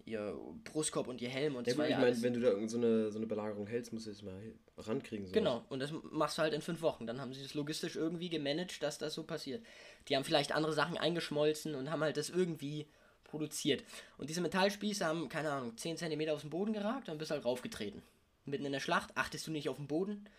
ihr 0.06 0.38
Brustkorb 0.64 1.08
und 1.08 1.20
ihr 1.22 1.30
Helm 1.30 1.56
und 1.56 1.66
Ja, 1.66 1.74
ich 1.74 1.78
meine, 1.98 2.22
wenn 2.22 2.34
du 2.34 2.40
da 2.40 2.68
so 2.68 2.78
eine, 2.78 3.12
so 3.12 3.18
eine 3.18 3.26
Belagerung 3.26 3.66
hältst, 3.68 3.92
musst 3.92 4.06
du 4.06 4.12
das 4.12 4.22
mal 4.22 4.40
rankriegen. 4.78 5.26
sowas. 5.26 5.34
Genau, 5.34 5.66
und 5.70 5.80
das 5.80 5.92
machst 6.12 6.38
du 6.38 6.44
halt 6.44 6.54
in 6.54 6.62
fünf 6.62 6.82
Wochen. 6.82 7.08
Dann 7.08 7.20
haben 7.20 7.34
sie 7.34 7.42
das 7.42 7.56
logistisch 7.56 7.96
irgendwie 7.96 8.30
gemanagt, 8.30 8.84
dass 8.84 8.98
das 8.98 9.16
so 9.16 9.24
passiert. 9.24 9.66
Die 10.08 10.16
haben 10.16 10.24
vielleicht 10.24 10.52
andere 10.52 10.74
Sachen 10.74 10.98
eingeschmolzen 10.98 11.74
und 11.74 11.90
haben 11.90 12.02
halt 12.02 12.18
das 12.18 12.30
irgendwie 12.30 12.86
produziert. 13.24 13.84
Und 14.18 14.30
diese 14.30 14.42
Metallspieße 14.42 15.04
haben, 15.04 15.28
keine 15.28 15.52
Ahnung, 15.52 15.76
10 15.76 15.98
cm 15.98 16.30
aus 16.30 16.42
dem 16.42 16.52
Boden 16.52 16.74
geragt 16.74 17.10
und 17.10 17.18
bist 17.18 17.32
halt 17.32 17.44
raufgetreten. 17.44 18.04
Mitten 18.46 18.66
in 18.66 18.72
der 18.72 18.80
Schlacht 18.80 19.10
achtest 19.16 19.48
du 19.48 19.52
nicht 19.52 19.70
auf 19.70 19.78
den 19.78 19.88
Boden. 19.88 20.30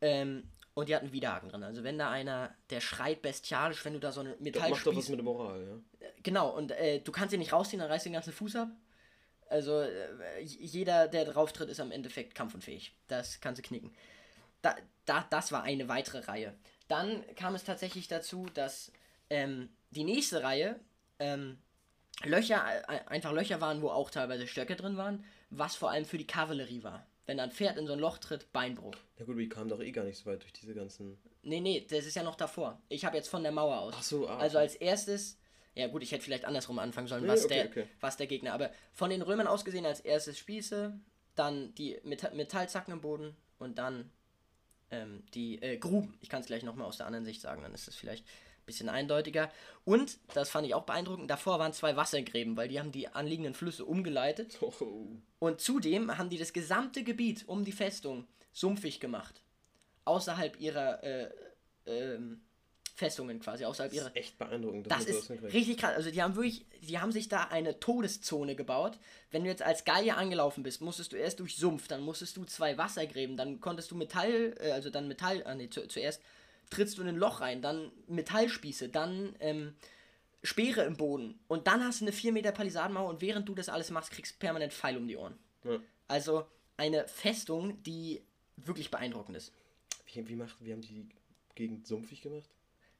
Ähm, 0.00 0.44
und 0.74 0.88
die 0.88 0.94
hatten 0.94 1.12
Widerhaken 1.12 1.48
drin. 1.48 1.62
Also 1.62 1.84
wenn 1.84 1.98
da 1.98 2.10
einer, 2.10 2.54
der 2.70 2.80
schreit 2.80 3.22
bestialisch, 3.22 3.84
wenn 3.84 3.94
du 3.94 4.00
da 4.00 4.12
so 4.12 4.20
eine 4.20 4.36
Das 4.50 4.68
macht 4.68 4.86
doch 4.86 4.96
was 4.96 5.08
mit 5.08 5.18
der 5.18 5.24
Moral, 5.24 5.82
ja. 6.00 6.08
Genau, 6.22 6.50
und 6.50 6.72
äh, 6.72 7.00
du 7.00 7.12
kannst 7.12 7.32
ihn 7.32 7.38
nicht 7.38 7.52
rausziehen, 7.52 7.80
dann 7.80 7.90
reißt 7.90 8.06
den 8.06 8.12
ganzen 8.12 8.32
Fuß 8.32 8.56
ab. 8.56 8.68
Also 9.48 9.80
äh, 9.80 10.40
jeder, 10.42 11.06
der 11.06 11.24
drauf 11.26 11.52
tritt, 11.52 11.68
ist 11.68 11.80
am 11.80 11.92
Endeffekt 11.92 12.34
kampfunfähig. 12.34 12.96
Das 13.06 13.40
kannst 13.40 13.60
du 13.60 13.62
knicken. 13.62 13.94
Da, 14.62 14.74
da, 15.04 15.26
das 15.30 15.52
war 15.52 15.62
eine 15.62 15.88
weitere 15.88 16.20
Reihe. 16.20 16.54
Dann 16.88 17.24
kam 17.36 17.54
es 17.54 17.64
tatsächlich 17.64 18.08
dazu, 18.08 18.46
dass 18.54 18.90
ähm, 19.30 19.68
die 19.90 20.04
nächste 20.04 20.42
Reihe 20.42 20.80
ähm, 21.18 21.58
Löcher, 22.24 22.64
äh, 22.88 23.00
einfach 23.06 23.32
Löcher 23.32 23.60
waren, 23.60 23.82
wo 23.82 23.90
auch 23.90 24.10
teilweise 24.10 24.46
Stöcke 24.46 24.76
drin 24.76 24.96
waren, 24.96 25.24
was 25.50 25.76
vor 25.76 25.90
allem 25.90 26.04
für 26.04 26.18
die 26.18 26.26
Kavallerie 26.26 26.82
war. 26.82 27.06
Wenn 27.26 27.40
ein 27.40 27.50
Pferd 27.50 27.78
in 27.78 27.86
so 27.86 27.94
ein 27.94 27.98
Loch 27.98 28.18
tritt, 28.18 28.52
Beinbruch. 28.52 28.94
Ja 29.18 29.24
gut, 29.24 29.38
die 29.38 29.48
kamen 29.48 29.70
doch 29.70 29.80
eh 29.80 29.92
gar 29.92 30.04
nicht 30.04 30.18
so 30.18 30.26
weit 30.26 30.42
durch 30.42 30.52
diese 30.52 30.74
ganzen... 30.74 31.18
Nee, 31.42 31.60
nee, 31.60 31.86
das 31.88 32.04
ist 32.04 32.16
ja 32.16 32.22
noch 32.22 32.36
davor. 32.36 32.80
Ich 32.88 33.04
habe 33.04 33.16
jetzt 33.16 33.28
von 33.28 33.42
der 33.42 33.52
Mauer 33.52 33.80
aus. 33.80 33.94
Ach 33.96 34.02
so, 34.02 34.28
ah, 34.28 34.36
Also 34.38 34.58
als 34.58 34.74
erstes, 34.74 35.38
ja 35.74 35.86
gut, 35.86 36.02
ich 36.02 36.12
hätte 36.12 36.22
vielleicht 36.22 36.44
andersrum 36.44 36.78
anfangen 36.78 37.06
sollen, 37.06 37.22
Nee, 37.22 37.28
was, 37.30 37.44
okay, 37.44 37.54
der, 37.54 37.66
okay. 37.66 37.86
was 38.00 38.16
der 38.16 38.26
Gegner, 38.26 38.52
aber 38.52 38.70
von 38.92 39.10
den 39.10 39.22
Römern 39.22 39.46
aus 39.46 39.64
gesehen 39.64 39.86
als 39.86 40.00
erstes 40.00 40.38
Spieße, 40.38 40.98
dann 41.34 41.74
die 41.74 41.98
Meta 42.04 42.30
Metallzacken 42.30 42.92
im 42.92 43.00
Boden 43.00 43.36
und 43.58 43.78
dann 43.78 44.10
ähm, 44.90 45.24
die 45.34 45.60
äh, 45.62 45.78
Gruben. 45.78 46.16
Ich 46.20 46.28
kann 46.28 46.40
es 46.40 46.46
gleich 46.46 46.62
nochmal 46.62 46.86
aus 46.86 46.98
der 46.98 47.06
anderen 47.06 47.24
Sicht 47.24 47.40
sagen, 47.40 47.62
dann 47.62 47.74
ist 47.74 47.88
es 47.88 47.96
vielleicht 47.96 48.26
bisschen 48.66 48.88
eindeutiger. 48.88 49.50
Und, 49.84 50.18
das 50.34 50.50
fand 50.50 50.66
ich 50.66 50.74
auch 50.74 50.84
beeindruckend, 50.84 51.30
davor 51.30 51.58
waren 51.58 51.72
zwei 51.72 51.96
Wassergräben, 51.96 52.56
weil 52.56 52.68
die 52.68 52.78
haben 52.80 52.92
die 52.92 53.08
anliegenden 53.08 53.54
Flüsse 53.54 53.84
umgeleitet 53.84 54.58
Oh, 54.60 54.72
und 55.38 55.60
zudem 55.60 56.16
haben 56.16 56.30
die 56.30 56.38
das 56.38 56.52
gesamte 56.52 57.04
Gebiet 57.04 57.44
um 57.46 57.64
die 57.64 57.72
Festung 57.72 58.26
sumpfig 58.52 59.00
gemacht. 59.00 59.42
Außerhalb 60.04 60.60
ihrer 60.60 61.02
äh, 61.02 61.30
ähm, 61.86 62.40
Festungen 62.94 63.40
quasi, 63.40 63.64
außerhalb 63.64 63.90
das 63.90 64.00
ihrer. 64.00 64.08
ist 64.08 64.16
echt 64.16 64.38
beeindruckend. 64.38 64.88
Das 64.88 65.04
ist 65.06 65.28
richtig 65.30 65.78
krass. 65.78 65.94
Also 65.96 66.12
die 66.12 66.22
haben 66.22 66.36
wirklich, 66.36 66.64
die 66.80 67.00
haben 67.00 67.10
sich 67.10 67.28
da 67.28 67.44
eine 67.44 67.80
Todeszone 67.80 68.54
gebaut. 68.54 68.98
Wenn 69.32 69.42
du 69.42 69.50
jetzt 69.50 69.62
als 69.62 69.84
Gallier 69.84 70.16
angelaufen 70.16 70.62
bist, 70.62 70.80
musstest 70.80 71.12
du 71.12 71.16
erst 71.16 71.40
durch 71.40 71.56
Sumpf, 71.56 71.88
dann 71.88 72.02
musstest 72.02 72.36
du 72.36 72.44
zwei 72.44 72.78
Wassergräben, 72.78 73.36
dann 73.36 73.60
konntest 73.60 73.90
du 73.90 73.96
Metall, 73.96 74.54
äh, 74.60 74.70
also 74.70 74.90
dann 74.90 75.08
Metall, 75.08 75.42
ah, 75.44 75.56
nee, 75.56 75.68
zu, 75.68 75.88
zuerst 75.88 76.22
trittst 76.70 76.98
du 76.98 77.02
in 77.02 77.08
ein 77.08 77.16
Loch 77.16 77.40
rein, 77.40 77.62
dann 77.62 77.92
Metallspieße, 78.08 78.88
dann 78.88 79.36
ähm, 79.40 79.74
Speere 80.42 80.82
im 80.82 80.96
Boden 80.96 81.38
und 81.48 81.66
dann 81.66 81.82
hast 81.82 82.00
du 82.00 82.04
eine 82.04 82.12
4 82.12 82.32
Meter 82.32 82.52
Palisadenmauer 82.52 83.08
und 83.08 83.20
während 83.22 83.48
du 83.48 83.54
das 83.54 83.68
alles 83.68 83.90
machst, 83.90 84.10
kriegst 84.10 84.34
du 84.34 84.38
permanent 84.38 84.72
Pfeil 84.72 84.96
um 84.96 85.06
die 85.06 85.16
Ohren. 85.16 85.38
Ja. 85.64 85.78
Also 86.06 86.46
eine 86.76 87.06
Festung, 87.08 87.82
die 87.82 88.22
wirklich 88.56 88.90
beeindruckend 88.90 89.36
ist. 89.36 89.52
Wie, 90.12 90.28
wie, 90.28 90.36
macht, 90.36 90.56
wie 90.60 90.72
haben 90.72 90.82
die 90.82 90.88
die 90.88 91.08
Gegend 91.54 91.86
sumpfig 91.86 92.20
gemacht? 92.20 92.48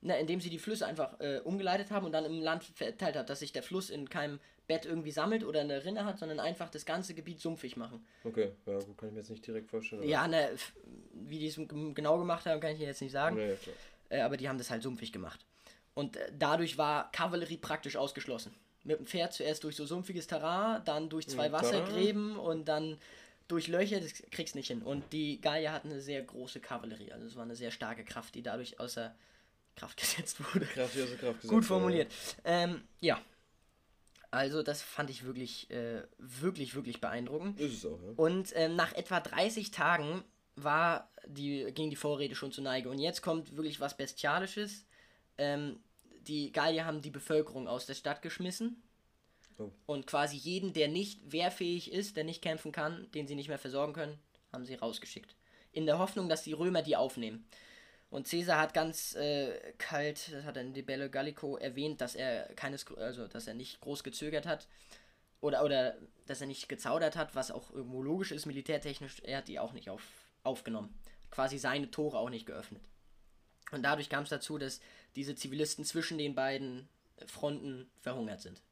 Na, 0.06 0.18
indem 0.18 0.38
sie 0.38 0.50
die 0.50 0.58
Flüsse 0.58 0.86
einfach 0.86 1.18
äh, 1.18 1.40
umgeleitet 1.44 1.90
haben 1.90 2.04
und 2.04 2.12
dann 2.12 2.26
im 2.26 2.42
Land 2.42 2.62
verteilt 2.62 3.16
hat, 3.16 3.30
dass 3.30 3.38
sich 3.38 3.52
der 3.52 3.62
Fluss 3.62 3.88
in 3.88 4.10
keinem 4.10 4.38
Bett 4.66 4.84
irgendwie 4.84 5.10
sammelt 5.10 5.44
oder 5.44 5.62
eine 5.62 5.82
Rinne 5.82 6.04
hat, 6.04 6.18
sondern 6.18 6.40
einfach 6.40 6.68
das 6.68 6.84
ganze 6.84 7.14
Gebiet 7.14 7.40
sumpfig 7.40 7.78
machen. 7.78 8.06
Okay, 8.22 8.52
ja 8.66 8.78
gut, 8.80 8.98
kann 8.98 9.08
ich 9.08 9.14
mir 9.14 9.20
jetzt 9.20 9.30
nicht 9.30 9.46
direkt 9.46 9.70
vorstellen. 9.70 10.02
Ja, 10.02 10.28
ne, 10.28 10.50
wie 11.12 11.38
die 11.38 11.46
es 11.46 11.58
genau 11.94 12.18
gemacht 12.18 12.44
haben, 12.44 12.60
kann 12.60 12.72
ich 12.72 12.78
dir 12.78 12.86
jetzt 12.86 13.00
nicht 13.00 13.12
sagen. 13.12 13.36
Klar. 13.36 13.56
Äh, 14.10 14.20
aber 14.20 14.36
die 14.36 14.46
haben 14.46 14.58
das 14.58 14.70
halt 14.70 14.82
sumpfig 14.82 15.10
gemacht. 15.10 15.40
Und 15.94 16.18
äh, 16.18 16.30
dadurch 16.38 16.76
war 16.76 17.10
Kavallerie 17.12 17.56
praktisch 17.56 17.96
ausgeschlossen. 17.96 18.54
Mit 18.82 18.98
dem 18.98 19.06
Pferd 19.06 19.32
zuerst 19.32 19.64
durch 19.64 19.76
so 19.76 19.86
sumpfiges 19.86 20.26
Terrain, 20.26 20.82
dann 20.84 21.08
durch 21.08 21.28
zwei 21.28 21.46
Ja, 21.46 21.52
Wassergräben 21.52 22.36
und 22.36 22.68
dann 22.68 22.98
durch 23.48 23.68
Löcher, 23.68 24.00
das 24.00 24.22
kriegst 24.30 24.54
du 24.54 24.58
nicht 24.58 24.68
hin. 24.68 24.82
Und 24.82 25.14
die 25.14 25.40
Gallier 25.40 25.72
hatten 25.72 25.90
eine 25.90 26.02
sehr 26.02 26.22
große 26.22 26.60
Kavallerie, 26.60 27.10
also 27.12 27.26
es 27.26 27.36
war 27.36 27.44
eine 27.44 27.56
sehr 27.56 27.70
starke 27.70 28.04
Kraft, 28.04 28.34
die 28.34 28.42
dadurch 28.42 28.78
außer 28.78 29.14
Kraft 29.76 29.98
gesetzt 29.98 30.38
wurde. 30.40 30.66
Kraft, 30.66 30.96
ja, 30.96 31.06
so 31.06 31.16
Kraft 31.16 31.40
gesetzt, 31.40 31.48
Gut 31.48 31.64
formuliert. 31.64 32.12
Ähm, 32.44 32.82
ja. 33.00 33.20
Also 34.30 34.62
das 34.62 34.82
fand 34.82 35.10
ich 35.10 35.24
wirklich, 35.24 35.70
äh, 35.70 36.02
wirklich, 36.18 36.74
wirklich 36.74 37.00
beeindruckend. 37.00 37.60
Ist 37.60 37.74
es 37.74 37.87
auch, 37.87 38.00
ja. 38.02 38.12
Und 38.16 38.52
ähm, 38.56 38.74
nach 38.74 38.92
etwa 38.94 39.20
30 39.20 39.70
Tagen 39.70 40.24
war 40.56 41.10
die, 41.26 41.70
ging 41.72 41.90
die 41.90 41.96
Vorräte 41.96 42.34
schon 42.34 42.52
zur 42.52 42.64
Neige. 42.64 42.88
Und 42.88 42.98
jetzt 42.98 43.22
kommt 43.22 43.56
wirklich 43.56 43.80
was 43.80 43.96
Bestialisches. 43.96 44.87
Ähm, 45.38 45.80
die 46.26 46.52
Gallier 46.52 46.84
haben 46.84 47.02
die 47.02 47.10
Bevölkerung 47.10 47.68
aus 47.68 47.87
der 47.87 47.94
Stadt 47.94 48.22
geschmissen. 48.22 48.82
Oh. 49.58 49.70
Und 49.87 50.06
quasi 50.06 50.37
jeden, 50.37 50.72
der 50.72 50.88
nicht 50.88 51.30
wehrfähig 51.30 51.92
ist, 51.92 52.16
der 52.16 52.24
nicht 52.24 52.42
kämpfen 52.42 52.72
kann, 52.72 53.08
den 53.12 53.26
sie 53.26 53.37
nicht 53.37 53.48
mehr 53.48 53.58
versorgen 53.58 53.92
können, 53.92 54.18
haben 54.52 54.64
sie 54.64 54.74
rausgeschickt. 54.74 55.37
In 55.72 55.87
der 55.87 55.98
Hoffnung, 55.98 56.28
dass 56.28 56.42
die 56.42 56.52
Römer 56.52 56.82
die 56.82 56.96
aufnehmen. 56.96 57.46
Und 58.14 58.31
Caesar 58.31 58.61
hat 58.61 58.74
ganz 58.74 59.16
äh, 59.16 59.59
kalt, 59.77 60.33
das 60.33 60.44
hat 60.44 60.57
er 60.57 60.62
in 60.62 60.72
De 60.72 60.85
Bello 60.85 61.11
Gallico 61.11 61.57
erwähnt, 61.57 62.00
dass 62.00 62.14
er 62.14 62.44
keines, 62.55 62.87
also 62.96 63.27
dass 63.27 63.48
er 63.48 63.55
nicht 63.55 63.81
groß 63.81 64.05
gezögert 64.05 64.46
hat 64.46 64.68
oder 65.40 65.64
oder 65.64 65.96
dass 66.24 66.40
er 66.40 66.46
nicht 66.46 66.68
gezaudert 66.68 67.16
hat, 67.16 67.35
was 67.35 67.50
auch 67.50 67.72
irgendwo 67.72 68.05
logisch 68.05 68.31
ist, 68.31 68.46
militärtechnisch. 68.46 69.16
Er 69.24 69.38
hat 69.38 69.48
die 69.48 69.59
auch 69.59 69.72
nicht 69.72 69.90
auf, 69.90 70.00
aufgenommen, 70.44 70.94
quasi 71.33 71.59
seine 71.59 71.90
Tore 71.90 72.16
auch 72.18 72.31
nicht 72.31 72.46
geöffnet. 72.46 72.85
Und 73.72 73.83
dadurch 73.83 74.09
kam 74.09 74.22
es 74.22 74.29
dazu, 74.29 74.59
dass 74.59 74.81
diese 75.16 75.35
Zivilisten 75.35 75.85
zwischen 75.85 76.16
den 76.16 76.37
beiden 76.37 76.88
Fronten 77.27 77.90
verhungert 78.00 78.40
sind. 78.40 78.62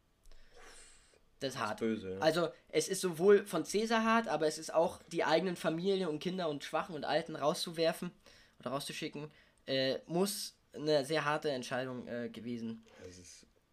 Das 1.41 1.55
ist 1.55 1.61
hart. 1.61 1.81
Böse, 1.81 2.13
ja. 2.13 2.19
Also 2.21 2.51
es 2.69 2.87
ist 2.87 3.01
sowohl 3.01 3.45
von 3.45 3.65
Caesar 3.65 4.05
hart, 4.05 4.29
aber 4.29 4.47
es 4.47 4.59
ist 4.59 4.73
auch 4.73 5.03
die 5.11 5.25
eigenen 5.25 5.57
Familien 5.57 6.09
und 6.09 6.21
Kinder 6.21 6.49
und 6.49 6.63
Schwachen 6.63 6.95
und 6.95 7.05
Alten 7.05 7.35
rauszuwerfen 7.35 8.13
oder 8.63 8.71
rauszuschicken, 8.75 9.31
äh, 9.67 9.99
muss 10.07 10.57
eine 10.73 11.05
sehr 11.05 11.25
harte 11.25 11.51
Entscheidung 11.51 12.07
äh, 12.09 12.29
gewesen 12.31 12.85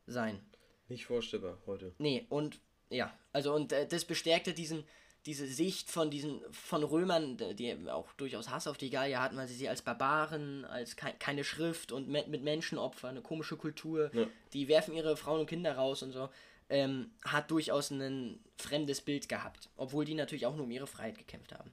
sein. 0.08 0.40
nicht 0.88 1.06
vorstellbar 1.06 1.58
heute. 1.66 1.94
Nee, 1.98 2.26
und 2.30 2.60
ja, 2.90 3.14
also 3.32 3.54
und 3.54 3.72
äh, 3.72 3.88
das 3.88 4.06
bestärkte 4.06 4.54
diesen, 4.54 4.84
diese 5.26 5.48
Sicht 5.48 5.92
von 5.92 6.10
diesen, 6.10 6.42
von 6.52 6.84
Römern, 6.84 7.38
die 7.56 7.78
auch 7.90 8.12
durchaus 8.14 8.50
Hass 8.50 8.68
auf 8.68 8.78
die 8.78 8.90
Gallier 8.90 9.22
hatten, 9.22 9.38
weil 9.38 9.48
sie 9.48 9.54
sie 9.56 9.70
als 9.70 9.82
Barbaren, 9.84 10.66
als 10.66 10.96
kei 10.96 11.12
keine 11.14 11.44
Schrift 11.44 11.92
und 11.92 12.08
me 12.08 12.26
mit 12.28 12.44
Menschenopfer, 12.44 13.10
eine 13.10 13.22
komische 13.22 13.56
Kultur, 13.58 14.10
Ja. 14.14 14.28
die 14.54 14.68
werfen 14.68 14.96
ihre 14.96 15.16
Frauen 15.18 15.42
und 15.42 15.46
Kinder 15.48 15.76
raus 15.76 16.02
und 16.04 16.12
so, 16.14 16.30
ähm, 16.70 17.12
hat 17.24 17.50
durchaus 17.52 17.92
ein 17.92 18.40
fremdes 18.58 19.02
Bild 19.02 19.30
gehabt, 19.30 19.70
obwohl 19.78 20.06
die 20.06 20.16
natürlich 20.16 20.46
auch 20.46 20.56
nur 20.56 20.66
um 20.66 20.72
ihre 20.72 20.88
Freiheit 20.88 21.18
gekämpft 21.18 21.52
haben. 21.54 21.72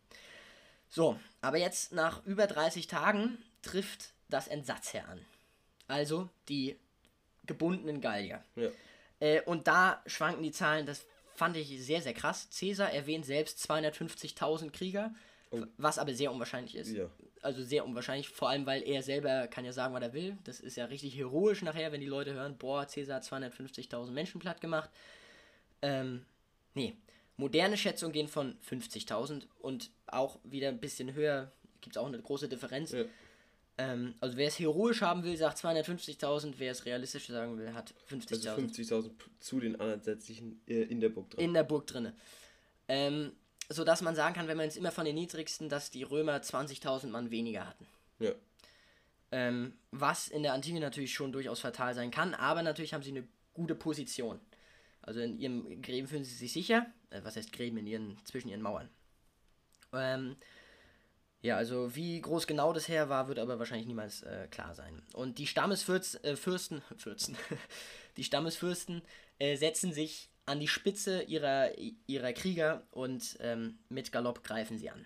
So, 0.89 1.19
aber 1.41 1.59
jetzt 1.59 1.93
nach 1.93 2.25
über 2.27 2.47
30 2.47 2.87
Tagen 2.87 3.39
trifft 3.63 4.13
das 4.29 4.49
Entsatzheer 4.49 5.09
an. 5.09 5.21
Also 5.89 6.29
die 6.49 6.77
gebundenen 7.45 8.01
Gallier. 8.01 8.43
Ja. 8.57 8.69
Äh, 9.21 9.43
und 9.43 9.67
da 9.67 10.03
schwanken 10.07 10.43
die 10.43 10.53
Zahlen, 10.53 10.87
das 10.87 11.05
fand 11.35 11.57
ich 11.57 11.69
sehr, 11.85 12.03
sehr 12.03 12.15
krass. 12.15 12.49
Caesar 12.59 12.93
erwähnt 12.93 13.27
selbst 13.27 13.71
250.000 13.71 14.71
Krieger, 14.71 15.15
Oh. 15.53 15.63
was 15.77 15.99
aber 15.99 16.13
sehr 16.13 16.33
unwahrscheinlich 16.33 16.75
ist. 16.75 16.91
Ja. 16.91 17.09
Also 17.41 17.63
sehr 17.63 17.85
unwahrscheinlich, 17.85 18.29
vor 18.29 18.49
allem 18.49 18.67
weil 18.67 18.83
er 18.83 19.05
selber 19.05 19.47
kann 19.47 19.65
ja 19.65 19.73
sagen, 19.73 19.95
was 19.95 20.03
er 20.03 20.13
will. 20.13 20.37
Das 20.43 20.59
ist 20.59 20.77
ja 20.77 20.87
richtig 20.87 21.17
heroisch 21.17 21.63
nachher, 21.63 21.93
wenn 21.93 22.01
die 22.01 22.09
Leute 22.09 22.35
hören, 22.35 22.59
boah, 22.59 22.85
Caesar 22.85 23.17
hat 23.17 23.25
250.000 23.25 24.11
Menschen 24.11 24.41
platt 24.41 24.61
gemacht. 24.61 24.91
Ähm, 25.83 26.27
nee. 26.75 26.97
Moderne 27.37 27.77
Schätzungen 27.77 28.13
gehen 28.13 28.29
von 28.29 28.57
50.000 28.69 29.43
und 29.61 29.91
auch 30.07 30.39
wieder 30.45 30.69
ein 30.69 30.79
bisschen 30.81 31.13
höher, 31.15 31.53
gibt 31.81 31.97
es 31.97 32.01
auch 32.03 32.07
eine 32.07 32.21
große 32.21 32.49
Differenz. 32.49 32.93
Ja. 32.93 33.05
Ähm, 33.79 34.15
also 34.21 34.39
wer 34.39 34.49
es 34.49 34.59
heroisch 34.59 35.03
haben 35.03 35.23
will, 35.23 35.37
sagt 35.37 35.59
250.000, 35.59 36.55
wer 36.57 36.73
es 36.73 36.87
realistisch 36.87 37.27
sagen 37.27 37.59
will, 37.59 37.75
hat 37.75 37.93
50.000 38.11 38.49
Also 38.49 38.51
50.000 38.51 39.09
p- 39.11 39.31
zu 39.41 39.61
den 39.61 39.79
ansätzlichen 39.79 40.63
äh, 40.67 40.83
in 40.85 41.01
der 41.01 41.11
Burg 41.11 41.29
drin. 41.31 41.45
in 41.45 41.53
der 41.55 41.65
Burg 41.65 41.87
drinne. 41.87 42.15
Ähm, 42.89 43.33
so 43.69 43.85
dass 43.85 44.01
man 44.01 44.15
sagen 44.15 44.35
kann, 44.35 44.49
wenn 44.49 44.57
man 44.57 44.65
jetzt 44.65 44.77
immer 44.79 44.93
von 44.93 45.05
den 45.05 45.17
niedrigsten, 45.17 45.69
dass 45.69 45.91
die 45.91 46.05
Römer 46.05 46.37
20.000 46.39 47.09
Mann 47.09 47.31
weniger 47.31 47.67
hatten. 47.67 47.87
ja. 48.19 48.33
Ähm, 49.33 49.73
was 49.91 50.29
in 50.29 50.45
der 50.45 50.53
Antike 50.53 50.79
natürlich 50.79 51.13
schon 51.13 51.33
durchaus 51.33 51.59
fatal 51.59 51.95
sein 51.97 52.13
kann, 52.13 52.33
aber 52.33 52.63
natürlich 52.63 52.95
haben 52.95 53.03
sie 53.03 53.11
eine 53.11 53.27
gute 53.55 53.75
Position. 53.75 54.39
Also 55.07 55.21
in 55.21 55.39
ihrem 55.39 55.81
Gräben 55.83 56.09
fühlen 56.09 56.25
sie 56.25 56.35
sich 56.35 56.53
sicher. 56.53 56.87
Äh, 57.11 57.21
was 57.23 57.37
heißt 57.37 57.53
Gräben? 57.53 57.79
In 57.79 57.87
ihren, 57.87 58.19
zwischen 58.25 58.49
ihren 58.49 58.63
Mauern. 58.63 58.91
Ähm, 59.93 60.37
ja, 61.43 61.57
also 61.57 61.95
wie 61.95 62.21
groß 62.21 62.47
genau 62.47 62.73
das 62.73 62.89
her 62.89 63.09
war, 63.09 63.29
wird 63.29 63.39
aber 63.39 63.59
wahrscheinlich 63.59 63.87
niemals 63.87 64.23
äh, 64.23 64.49
klar 64.51 64.75
sein. 64.75 65.03
Und 65.13 65.39
die 65.39 65.47
Stammesfürsten, 65.47 66.25
äh, 66.25 66.37
Fürsten, 66.37 66.83
Fürsten, 66.97 67.37
die 68.17 68.25
Stammesfürsten 68.25 69.03
äh, 69.39 69.57
setzen 69.57 69.93
sich 69.93 70.29
an 70.45 70.61
die 70.61 70.69
Spitze 70.69 71.23
ihrer, 71.23 71.71
ihrer 72.07 72.33
Krieger 72.33 72.83
und 72.91 73.37
ähm, 73.41 73.79
mit 73.89 74.13
Galopp 74.13 74.45
greifen 74.45 74.79
sie 74.79 74.91
an. 74.91 75.05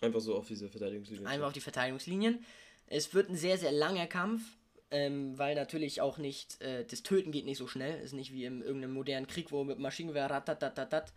Einfach 0.00 0.20
so 0.20 0.36
auf 0.36 0.46
diese 0.46 0.68
Verteidigungslinien. 0.68 1.26
Einfach 1.26 1.48
auf 1.48 1.52
die 1.52 1.60
Verteidigungslinien. 1.60 2.44
Es 2.86 3.12
wird 3.14 3.28
ein 3.28 3.36
sehr, 3.36 3.58
sehr 3.58 3.72
langer 3.72 4.06
Kampf, 4.06 4.42
ähm, 4.90 5.38
weil 5.38 5.54
natürlich 5.54 6.00
auch 6.00 6.18
nicht, 6.18 6.60
äh, 6.60 6.84
das 6.84 7.02
Töten 7.02 7.30
geht 7.32 7.44
nicht 7.44 7.58
so 7.58 7.66
schnell. 7.66 8.00
Ist 8.02 8.12
nicht 8.12 8.32
wie 8.32 8.44
in 8.44 8.62
irgendeinem 8.62 8.94
modernen 8.94 9.26
Krieg, 9.26 9.52
wo 9.52 9.64
mit 9.64 9.78
Maschinengewehr 9.78 10.30
ratatatatat 10.30 11.12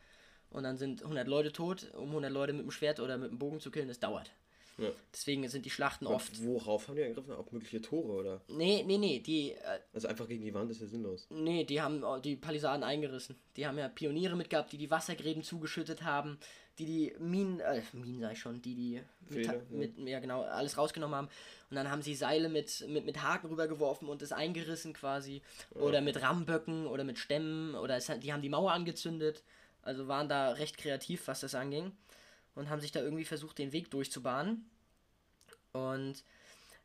und 0.51 0.63
dann 0.63 0.77
sind 0.77 1.01
100 1.03 1.27
Leute 1.27 1.51
tot. 1.51 1.91
Um 1.95 2.09
100 2.09 2.31
Leute 2.31 2.53
mit 2.53 2.63
dem 2.63 2.71
Schwert 2.71 2.99
oder 2.99 3.17
mit 3.17 3.31
dem 3.31 3.39
Bogen 3.39 3.59
zu 3.59 3.71
killen, 3.71 3.87
das 3.87 3.99
dauert. 3.99 4.31
Ja. 4.77 4.89
Deswegen 5.13 5.47
sind 5.49 5.65
die 5.65 5.69
Schlachten 5.69 6.07
Und 6.07 6.15
oft. 6.15 6.43
Worauf 6.43 6.87
haben 6.87 6.95
die 6.95 7.03
angegriffen? 7.03 7.33
Auf 7.33 7.51
mögliche 7.51 7.79
Tore, 7.81 8.11
oder? 8.13 8.41
Nee, 8.47 8.83
nee, 8.85 8.97
nee, 8.97 9.19
die, 9.19 9.51
äh, 9.51 9.79
Also 9.93 10.07
einfach 10.07 10.27
gegen 10.27 10.43
die 10.43 10.53
Wand 10.53 10.71
ist 10.71 10.81
ja 10.81 10.87
sinnlos. 10.87 11.27
nee, 11.29 11.63
die 11.63 11.79
haben 11.81 12.03
äh, 12.03 12.19
die 12.21 12.35
Palisaden 12.35 12.83
eingerissen. 12.83 13.35
Die 13.55 13.67
haben 13.67 13.77
ja 13.77 13.87
Pioniere 13.87 14.35
mitgehabt, 14.35 14.71
die 14.71 14.79
die 14.79 14.89
Wassergräben 14.89 15.43
zugeschüttet 15.43 16.01
haben, 16.03 16.39
die 16.79 16.85
die 16.85 17.15
Minen, 17.19 17.59
äh, 17.59 17.81
Minen 17.93 18.31
ich 18.31 18.39
schon, 18.39 18.61
die 18.61 18.75
die 18.75 19.01
mit, 19.29 19.45
Pfähle, 19.45 19.63
ja. 19.69 19.77
mit 19.77 19.97
ja 19.97 20.19
genau, 20.19 20.43
alles 20.43 20.77
rausgenommen 20.77 21.15
haben. 21.15 21.29
Und 21.69 21.75
dann 21.75 21.89
haben 21.89 22.01
sie 22.01 22.15
Seile 22.15 22.49
mit, 22.49 22.85
mit, 22.87 23.05
mit 23.05 23.21
Haken 23.21 23.47
rübergeworfen 23.47 24.07
und 24.07 24.21
das 24.21 24.31
eingerissen 24.31 24.93
quasi. 24.93 25.41
Oder 25.71 26.01
mit 26.01 26.21
Rammböcken 26.21 26.87
oder 26.87 27.03
mit 27.03 27.19
Stämmen 27.19 27.75
oder 27.75 27.97
es, 27.97 28.07
die 28.07 28.33
haben 28.33 28.41
die 28.41 28.49
Mauer 28.49 28.71
angezündet. 28.71 29.43
Also 29.83 30.07
waren 30.07 30.29
da 30.29 30.51
recht 30.51 30.77
kreativ, 30.77 31.27
was 31.27 31.41
das 31.41 31.55
anging. 31.55 31.91
Und 32.55 32.69
haben 32.69 32.81
sich 32.81 32.91
da 32.91 33.01
irgendwie 33.01 33.25
versucht, 33.25 33.57
den 33.57 33.71
Weg 33.71 33.91
durchzubahnen. 33.91 34.69
Und 35.73 36.23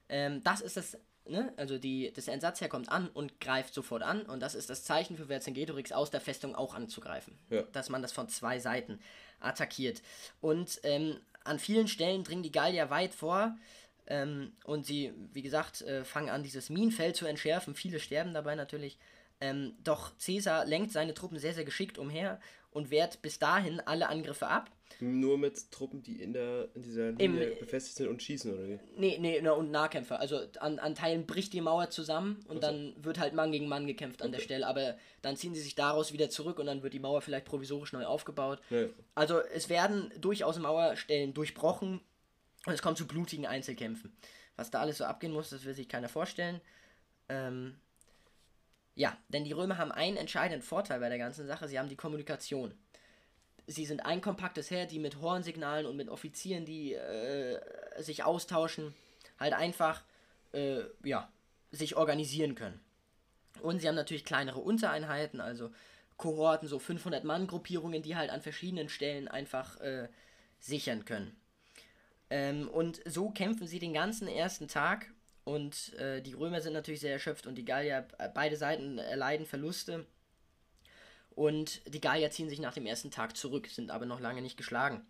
ähm, 0.09 0.43
das 0.43 0.61
ist 0.61 0.77
das, 0.77 0.99
ne? 1.27 1.53
Also 1.57 1.79
die, 1.79 2.13
das 2.15 2.29
Entsatzherr 2.29 2.69
kommt 2.69 2.89
an 2.91 3.09
und 3.09 3.41
greift 3.41 3.75
sofort 3.75 4.03
an. 4.03 4.23
Und 4.23 4.41
das 4.41 4.55
ist 4.55 4.71
das 4.71 4.85
Zeichen 4.85 5.17
für 5.17 5.27
Vercingetorix 5.27 5.93
aus 5.93 6.11
der 6.11 6.21
Festung 6.21 6.55
auch 6.55 6.75
anzugreifen. 6.75 7.39
Ja. 7.51 7.63
Dass 7.73 7.91
man 7.91 8.03
das 8.03 8.13
von 8.13 8.29
zwei 8.29 8.59
Seiten 8.59 8.99
attackiert. 9.41 10.03
Und 10.41 10.81
ähm, 10.83 11.19
an 11.45 11.59
vielen 11.59 11.89
Stellen 11.89 12.25
dringen 12.25 12.43
die 12.43 12.53
Gallier 12.53 12.91
weit 12.91 13.15
vor. 13.15 13.57
Ähm, 14.07 14.53
und 14.65 14.87
sie, 14.87 15.13
wie 15.33 15.43
gesagt, 15.43 15.83
äh, 15.83 16.05
fangen 16.05 16.31
an, 16.31 16.43
dieses 16.43 16.71
Minenfeld 16.71 17.17
zu 17.17 17.27
entschärfen. 17.27 17.75
Viele 17.75 18.01
sterben 18.01 18.33
dabei 18.33 18.55
natürlich. 18.55 18.99
Ähm, 19.41 19.75
doch 19.85 20.13
Caesar 20.19 20.65
lenkt 20.65 20.93
seine 20.93 21.15
Truppen 21.15 21.39
sehr, 21.39 21.55
sehr 21.55 21.65
geschickt 21.65 21.99
umher 21.99 22.41
und 22.71 22.91
wehrt 22.91 23.23
bis 23.23 23.39
dahin 23.39 23.81
alle 23.81 24.09
Angriffe 24.09 24.49
ab. 24.49 24.71
Nur 25.01 25.39
mit 25.39 25.71
Truppen, 25.71 26.03
die 26.03 26.21
in, 26.21 26.33
der, 26.33 26.69
in 26.75 26.83
dieser 26.83 27.13
Linie 27.13 27.57
befestigt 27.57 27.97
sind 27.97 28.09
und 28.09 28.23
schießen, 28.23 28.53
oder 28.53 28.69
wie? 28.69 28.81
Nee, 28.97 29.19
nee, 29.21 29.41
na, 29.41 29.53
und 29.53 29.71
Nahkämpfer. 29.71 30.19
Also 30.19 30.41
an, 30.59 30.79
an 30.79 30.95
Teilen 30.95 31.27
bricht 31.27 31.53
die 31.53 31.61
Mauer 31.61 31.91
zusammen 31.91 32.45
und 32.49 32.63
dann 32.63 32.95
wird 32.99 33.19
halt 33.19 33.33
Mann 33.33 33.53
gegen 33.53 33.69
Mann 33.69 33.87
gekämpft 33.87 34.23
an 34.23 34.33
der 34.33 34.41
Stelle. 34.41 34.67
Aber 34.67 34.97
dann 35.23 35.37
ziehen 35.37 35.55
sie 35.55 35.61
sich 35.61 35.75
daraus 35.75 36.13
wieder 36.13 36.31
zurück 36.31 36.59
und 36.59 36.67
dann 36.67 36.83
wird 36.83 36.95
die 36.95 36.99
Mauer 36.99 37.23
vielleicht 37.23 37.47
provisorisch 37.47 37.93
neu 37.93 38.07
aufgebaut. 38.07 38.61
Ja. 38.71 38.87
Also 39.15 39.39
es 39.39 39.69
werden 39.69 40.13
durchaus 40.19 40.59
Mauerstellen 40.59 41.33
durchbrochen 41.33 42.01
und 42.67 42.73
es 42.73 42.83
kommt 42.83 42.99
zu 42.99 43.07
blutigen 43.07 43.47
Einzelkämpfen. 43.47 44.13
Was 44.57 44.71
da 44.71 44.81
alles 44.81 44.99
so 44.99 45.05
abgehen 45.05 45.33
muss, 45.33 45.51
das 45.51 45.65
will 45.65 45.75
sich 45.75 45.89
keiner 45.89 46.09
vorstellen. 46.09 46.61
Ähm, 47.29 47.77
ja, 48.97 49.17
denn 49.29 49.45
die 49.45 49.53
Römer 49.53 49.79
haben 49.79 49.93
einen 49.93 50.17
entscheidenden 50.17 50.63
Vorteil 50.63 50.99
bei 50.99 51.09
der 51.09 51.19
ganzen 51.19 51.47
Sache. 51.47 51.69
Sie 51.69 51.79
haben 51.79 51.89
die 51.89 51.95
Kommunikation. 51.95 52.75
Sie 53.69 53.85
sind 53.85 54.01
ein 54.05 54.21
kompaktes 54.21 54.71
Heer, 54.71 54.87
die 54.87 54.99
mit 54.99 55.21
Hornsignalen 55.21 55.87
und 55.87 55.97
mit 55.97 56.09
Offizieren, 56.09 56.65
die 56.65 56.95
äh, 56.95 57.61
sich 58.03 58.25
austauschen, 58.25 58.95
halt 59.39 59.53
einfach 59.53 60.03
äh, 60.53 60.81
ja, 61.05 61.31
sich 61.71 61.97
organisieren 61.97 62.55
können. 62.55 62.81
Und 63.61 63.81
sie 63.81 63.89
haben 63.89 63.95
natürlich 63.95 64.25
kleinere 64.25 64.61
Untereinheiten, 64.61 65.41
also 65.41 65.71
Kohorten, 66.17 66.69
so 66.69 66.79
500 66.79 67.25
Mann 67.25 67.47
Gruppierungen, 67.47 68.03
die 68.03 68.17
halt 68.17 68.31
an 68.31 68.43
verschiedenen 68.43 68.89
Stellen 68.89 69.29
einfach 69.29 69.79
äh, 69.81 70.09
sichern 70.59 71.05
können. 71.05 71.37
Ähm, 72.31 72.69
und 72.69 73.01
so 73.07 73.31
kämpfen 73.31 73.67
sie 73.67 73.79
den 73.79 73.93
ganzen 73.93 74.29
ersten 74.29 74.69
Tag 74.69 75.11
und 75.45 75.95
äh, 75.95 76.21
die 76.21 76.35
Römer 76.35 76.61
sind 76.61 76.75
natürlich 76.75 77.01
sehr 77.01 77.13
erschöpft 77.13 77.47
und 77.47 77.55
die 77.55 77.65
Gallier, 77.65 78.07
äh, 78.19 78.29
beide 78.33 78.57
Seiten 78.57 78.99
erleiden 78.99 79.47
Verluste. 79.47 80.07
Und 81.39 81.83
die 81.95 82.01
Gallier 82.01 82.33
ziehen 82.33 82.49
sich 82.49 82.59
nach 82.59 82.75
dem 82.75 82.85
ersten 82.85 83.13
Tag 83.13 83.37
zurück, 83.37 83.69
sind 83.69 83.93
aber 83.93 84.07
noch 84.07 84.19
lange 84.19 84.43
nicht 84.43 84.57
geschlagen. 84.57 85.07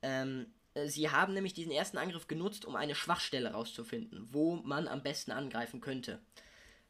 Ähm, 0.00 0.46
äh, 0.74 0.86
sie 0.86 1.10
haben 1.10 1.34
nämlich 1.34 1.54
diesen 1.54 1.72
ersten 1.72 1.98
Angriff 1.98 2.28
genutzt, 2.28 2.64
um 2.64 2.76
eine 2.76 2.94
Schwachstelle 2.94 3.50
rauszufinden, 3.50 4.28
wo 4.30 4.54
man 4.54 4.86
am 4.86 5.02
besten 5.02 5.32
angreifen 5.32 5.80
könnte. 5.80 6.20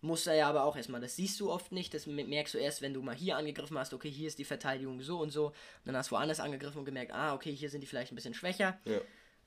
Muss 0.02 0.26
er 0.26 0.34
ja 0.34 0.50
aber 0.50 0.64
auch 0.64 0.76
erstmal, 0.76 1.00
das 1.00 1.16
siehst 1.16 1.40
du 1.40 1.50
oft 1.50 1.72
nicht, 1.72 1.94
das 1.94 2.06
merkst 2.06 2.52
du 2.52 2.58
erst, 2.58 2.82
wenn 2.82 2.92
du 2.92 3.00
mal 3.00 3.14
hier 3.14 3.38
angegriffen 3.38 3.78
hast, 3.78 3.94
okay, 3.94 4.10
hier 4.10 4.28
ist 4.28 4.38
die 4.38 4.44
Verteidigung 4.44 5.00
so 5.00 5.20
und 5.20 5.30
so, 5.30 5.46
und 5.46 5.54
dann 5.86 5.96
hast 5.96 6.10
du 6.10 6.16
woanders 6.16 6.38
angegriffen 6.38 6.80
und 6.80 6.84
gemerkt, 6.84 7.14
ah, 7.14 7.32
okay, 7.32 7.54
hier 7.54 7.70
sind 7.70 7.80
die 7.80 7.86
vielleicht 7.86 8.12
ein 8.12 8.16
bisschen 8.16 8.34
schwächer. 8.34 8.78
Ja. 8.84 9.00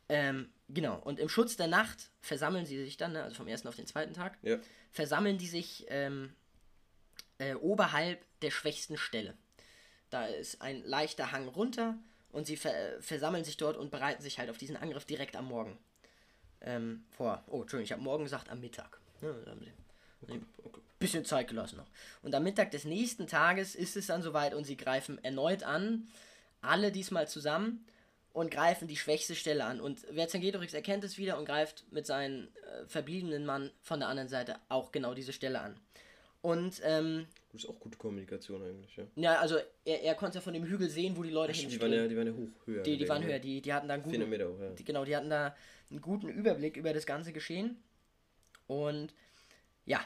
Ähm, 0.09 0.49
genau, 0.69 0.97
und 1.03 1.19
im 1.19 1.29
Schutz 1.29 1.55
der 1.55 1.67
Nacht 1.67 2.09
versammeln 2.19 2.65
sie 2.65 2.83
sich 2.83 2.97
dann, 2.97 3.11
ne, 3.13 3.21
also 3.21 3.35
vom 3.35 3.47
ersten 3.47 3.67
auf 3.67 3.75
den 3.75 3.85
zweiten 3.85 4.15
Tag, 4.15 4.39
Ja. 4.41 4.57
versammeln 4.89 5.37
die 5.37 5.45
sich 5.45 5.85
ähm, 5.89 6.33
äh, 7.39 7.55
oberhalb 7.55 8.23
der 8.41 8.51
schwächsten 8.51 8.97
Stelle. 8.97 9.33
Da 10.09 10.25
ist 10.25 10.61
ein 10.61 10.83
leichter 10.85 11.31
Hang 11.31 11.47
runter 11.47 11.97
und 12.31 12.45
sie 12.45 12.57
ver 12.57 13.01
versammeln 13.01 13.43
sich 13.43 13.57
dort 13.57 13.77
und 13.77 13.91
bereiten 13.91 14.21
sich 14.21 14.39
halt 14.39 14.49
auf 14.49 14.57
diesen 14.57 14.77
Angriff 14.77 15.05
direkt 15.05 15.35
am 15.35 15.47
Morgen 15.47 15.77
ähm, 16.61 17.03
vor. 17.09 17.43
Oh, 17.47 17.61
Entschuldigung, 17.61 17.85
ich 17.85 17.91
habe 17.91 18.01
morgen 18.01 18.23
gesagt 18.23 18.49
am 18.49 18.59
Mittag. 18.59 18.99
Ja, 19.21 19.29
haben 19.29 19.61
sie 19.61 19.71
Okay. 20.21 20.41
okay. 20.65 20.81
bisschen 20.99 21.23
Zeit 21.23 21.47
gelassen 21.47 21.77
noch. 21.77 21.87
Und 22.23 22.35
am 22.35 22.43
Mittag 22.43 22.71
des 22.71 22.83
nächsten 22.83 23.25
Tages 23.25 23.73
ist 23.73 23.95
es 23.95 24.07
dann 24.07 24.21
soweit 24.21 24.53
und 24.53 24.65
sie 24.65 24.75
greifen 24.75 25.23
erneut 25.23 25.63
an, 25.63 26.09
alle 26.61 26.91
diesmal 26.91 27.27
zusammen 27.27 27.85
und 28.33 28.51
greifen 28.51 28.87
die 28.87 28.97
schwächste 28.97 29.35
Stelle 29.35 29.63
an. 29.63 29.79
Und 29.79 30.01
Vercingetorix 30.01 30.73
erkennt 30.73 31.05
es 31.05 31.17
wieder 31.17 31.37
und 31.37 31.45
greift 31.45 31.85
mit 31.91 32.05
seinen 32.05 32.53
äh, 32.55 32.85
verbliebenen 32.87 33.45
Mann 33.45 33.71
von 33.81 34.01
der 34.01 34.09
anderen 34.09 34.27
Seite 34.27 34.57
auch 34.67 34.91
genau 34.91 35.13
diese 35.13 35.31
Stelle 35.31 35.61
an. 35.61 35.79
Und 36.41 36.79
ähm, 36.83 37.25
Das 37.51 37.63
ist 37.63 37.69
auch 37.69 37.79
gute 37.79 37.97
Kommunikation 37.97 38.63
eigentlich, 38.63 38.95
ja. 38.95 39.03
ja, 39.15 39.39
also 39.39 39.57
er, 39.83 40.03
er 40.03 40.15
konnte 40.15 40.35
ja 40.37 40.41
von 40.41 40.53
dem 40.53 40.63
Hügel 40.63 40.89
sehen, 40.89 41.17
wo 41.17 41.23
die 41.23 41.31
Leute 41.31 41.51
Die 41.51 41.59
hinstehen. 41.59 41.81
waren 41.81 41.93
ja, 41.93 42.07
die 42.07 42.15
waren 42.15 42.27
ja 42.27 42.33
hoch, 42.33 42.65
höher. 42.65 42.83
Die, 42.83 42.97
die 42.97 43.09
waren 43.09 43.23
höher, 43.23 43.39
die, 43.39 43.61
die 43.61 43.73
hatten 43.73 43.87
da 43.89 43.95
einen 43.95 44.03
guten, 44.03 44.15
400 44.15 44.29
Meter 44.39 44.49
hoch, 44.53 44.61
ja. 44.61 44.69
die, 44.71 44.83
genau, 44.85 45.03
die 45.03 45.15
hatten 45.15 45.29
da 45.29 45.55
einen 45.89 46.01
guten 46.01 46.29
Überblick 46.29 46.77
über 46.77 46.93
das 46.93 47.05
ganze 47.05 47.33
Geschehen. 47.33 47.77
Und 48.67 49.13
ja, 49.85 49.99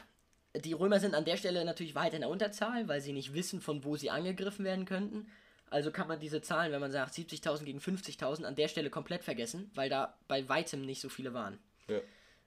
die 0.56 0.72
Römer 0.72 0.98
sind 0.98 1.14
an 1.14 1.24
der 1.24 1.36
Stelle 1.36 1.64
natürlich 1.64 1.94
weit 1.94 2.14
in 2.14 2.20
der 2.20 2.30
Unterzahl, 2.30 2.88
weil 2.88 3.00
sie 3.00 3.12
nicht 3.12 3.34
wissen, 3.34 3.60
von 3.60 3.84
wo 3.84 3.96
sie 3.96 4.10
angegriffen 4.10 4.64
werden 4.64 4.86
könnten. 4.86 5.28
Also 5.70 5.90
kann 5.90 6.08
man 6.08 6.20
diese 6.20 6.40
Zahlen, 6.40 6.72
wenn 6.72 6.80
man 6.80 6.92
sagt 6.92 7.14
70.000 7.14 7.64
gegen 7.64 7.78
50.000, 7.80 8.44
an 8.44 8.54
der 8.54 8.68
Stelle 8.68 8.90
komplett 8.90 9.24
vergessen, 9.24 9.70
weil 9.74 9.88
da 9.88 10.16
bei 10.28 10.48
weitem 10.48 10.82
nicht 10.82 11.00
so 11.00 11.08
viele 11.08 11.34
waren. 11.34 11.58
Ja. 11.88 12.00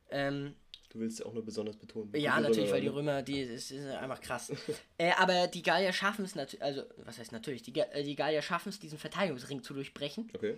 Ähm, 0.10 0.56
Du 0.90 1.00
willst 1.00 1.20
ja 1.20 1.26
auch 1.26 1.34
nur 1.34 1.44
besonders 1.44 1.76
betonen. 1.76 2.14
ja, 2.16 2.40
natürlich, 2.40 2.70
Römer, 2.70 2.72
weil 2.74 2.82
die? 2.82 2.88
Römer, 2.88 3.22
die 3.22 3.40
ist, 3.42 3.72
ist 3.72 3.86
einfach 3.86 4.22
krass. 4.22 4.52
äh, 4.98 5.12
aber 5.18 5.48
die 5.48 5.62
Gallier 5.62 5.92
schaffen 5.92 6.24
es 6.24 6.36
natürlich, 6.36 6.64
also, 6.64 6.84
was 6.98 7.18
heißt 7.20 7.32
natürlich, 7.32 7.62
die, 7.62 7.78
äh, 7.78 8.04
die 8.04 8.16
Gallier 8.16 8.42
schaffen 8.42 8.70
es, 8.70 8.80
diesen 8.80 8.98
Verteidigungsring 8.98 9.64
zu 9.64 9.74
durchbrechen 9.74 10.32
Okay. 10.34 10.58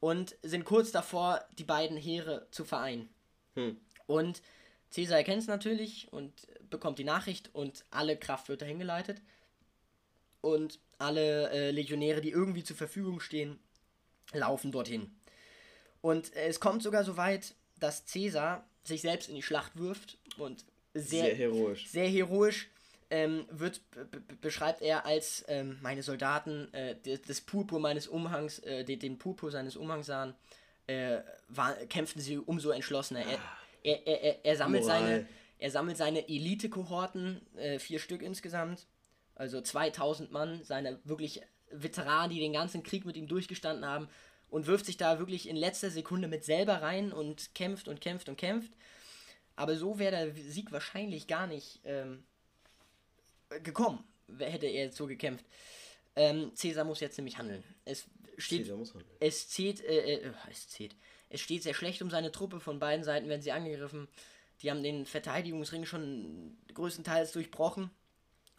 und 0.00 0.36
sind 0.42 0.64
kurz 0.64 0.92
davor, 0.92 1.44
die 1.58 1.64
beiden 1.64 1.96
Heere 1.96 2.46
zu 2.50 2.64
vereinen. 2.64 3.08
Hm. 3.54 3.76
Und 4.06 4.40
Caesar 4.94 5.18
erkennt 5.18 5.42
es 5.42 5.48
natürlich 5.48 6.10
und 6.12 6.32
bekommt 6.70 6.98
die 6.98 7.04
Nachricht 7.04 7.54
und 7.54 7.84
alle 7.90 8.16
Kraft 8.16 8.48
wird 8.48 8.62
dahin 8.62 8.78
geleitet. 8.78 9.20
Und 10.40 10.78
alle 10.98 11.50
äh, 11.50 11.70
Legionäre, 11.70 12.20
die 12.20 12.30
irgendwie 12.30 12.62
zur 12.64 12.76
Verfügung 12.76 13.20
stehen, 13.20 13.58
laufen 14.32 14.72
dorthin. 14.72 15.10
Und 16.00 16.34
äh, 16.34 16.46
es 16.46 16.60
kommt 16.60 16.82
sogar 16.82 17.04
so 17.04 17.16
weit, 17.16 17.54
dass 17.80 18.06
Caesar 18.06 18.64
sich 18.86 19.00
selbst 19.02 19.28
in 19.28 19.34
die 19.34 19.42
Schlacht 19.42 19.76
wirft 19.78 20.18
und 20.38 20.64
Sehr, 20.94 21.24
sehr, 21.24 21.34
heroisch. 21.36 21.88
sehr 21.88 22.08
heroisch 22.08 22.68
ähm, 23.10 23.44
wird, 23.50 23.80
be 23.90 24.04
be 24.04 24.20
beschreibt 24.40 24.82
er 24.82 25.06
als 25.06 25.44
ähm, 25.48 25.78
meine 25.80 26.02
Soldaten 26.02 26.72
äh, 26.74 26.96
des 26.96 27.40
Purpur 27.40 27.78
meines 27.78 28.08
Umhangs, 28.08 28.58
äh, 28.60 28.84
den, 28.84 28.98
den 28.98 29.18
Purpur 29.18 29.50
seines 29.50 29.76
Umhangs 29.76 30.06
sahen, 30.06 30.34
äh, 30.86 31.18
war, 31.48 31.74
kämpften 31.88 32.20
sie 32.20 32.38
umso 32.38 32.70
entschlossener. 32.70 33.20
Er, 33.24 33.38
er, 33.82 34.06
er, 34.06 34.22
er, 34.22 34.44
er 34.44 34.56
sammelt 34.56 34.82
Moral. 34.84 35.00
seine, 35.00 35.28
er 35.58 35.70
sammelt 35.70 35.96
seine 35.96 36.28
Elite-Kohorten, 36.28 37.40
äh, 37.56 37.78
vier 37.78 37.98
Stück 38.00 38.22
insgesamt, 38.22 38.86
also 39.36 39.60
2000 39.60 40.32
Mann, 40.32 40.62
seine 40.64 40.98
wirklich 41.04 41.42
Veteranen, 41.70 42.30
die 42.30 42.40
den 42.40 42.52
ganzen 42.52 42.82
Krieg 42.82 43.04
mit 43.04 43.16
ihm 43.16 43.28
durchgestanden 43.28 43.84
haben, 43.84 44.08
und 44.50 44.66
wirft 44.66 44.86
sich 44.86 44.96
da 44.96 45.18
wirklich 45.18 45.48
in 45.48 45.56
letzter 45.56 45.90
Sekunde 45.90 46.28
mit 46.28 46.44
selber 46.44 46.82
rein 46.82 47.12
und 47.12 47.54
kämpft 47.54 47.88
und 47.88 48.00
kämpft 48.00 48.28
und 48.28 48.36
kämpft. 48.36 48.72
Aber 49.56 49.76
so 49.76 49.98
wäre 49.98 50.12
der 50.12 50.34
Sieg 50.34 50.70
wahrscheinlich 50.72 51.26
gar 51.26 51.46
nicht 51.46 51.80
ähm, 51.84 52.22
gekommen, 53.62 54.04
hätte 54.38 54.66
er 54.66 54.84
jetzt 54.84 54.96
so 54.96 55.06
gekämpft. 55.06 55.44
Ähm, 56.14 56.52
Caesar 56.58 56.84
muss 56.84 57.00
jetzt 57.00 57.16
nämlich 57.18 57.38
handeln. 57.38 57.64
Es 57.84 58.06
steht, 58.38 58.62
Caesar 58.62 58.76
muss 58.76 58.94
handeln. 58.94 59.10
es 59.20 59.48
zählt, 59.48 59.84
äh, 59.84 60.14
äh, 60.14 60.32
es 60.50 60.68
zählt. 60.68 60.94
Es 61.28 61.40
steht 61.40 61.62
sehr 61.62 61.74
schlecht 61.74 62.02
um 62.02 62.10
seine 62.10 62.30
Truppe. 62.30 62.60
Von 62.60 62.78
beiden 62.78 63.04
Seiten 63.04 63.28
werden 63.28 63.42
sie 63.42 63.52
angegriffen. 63.52 64.08
Die 64.62 64.70
haben 64.70 64.82
den 64.82 65.06
Verteidigungsring 65.06 65.84
schon 65.84 66.56
größtenteils 66.72 67.32
durchbrochen. 67.32 67.90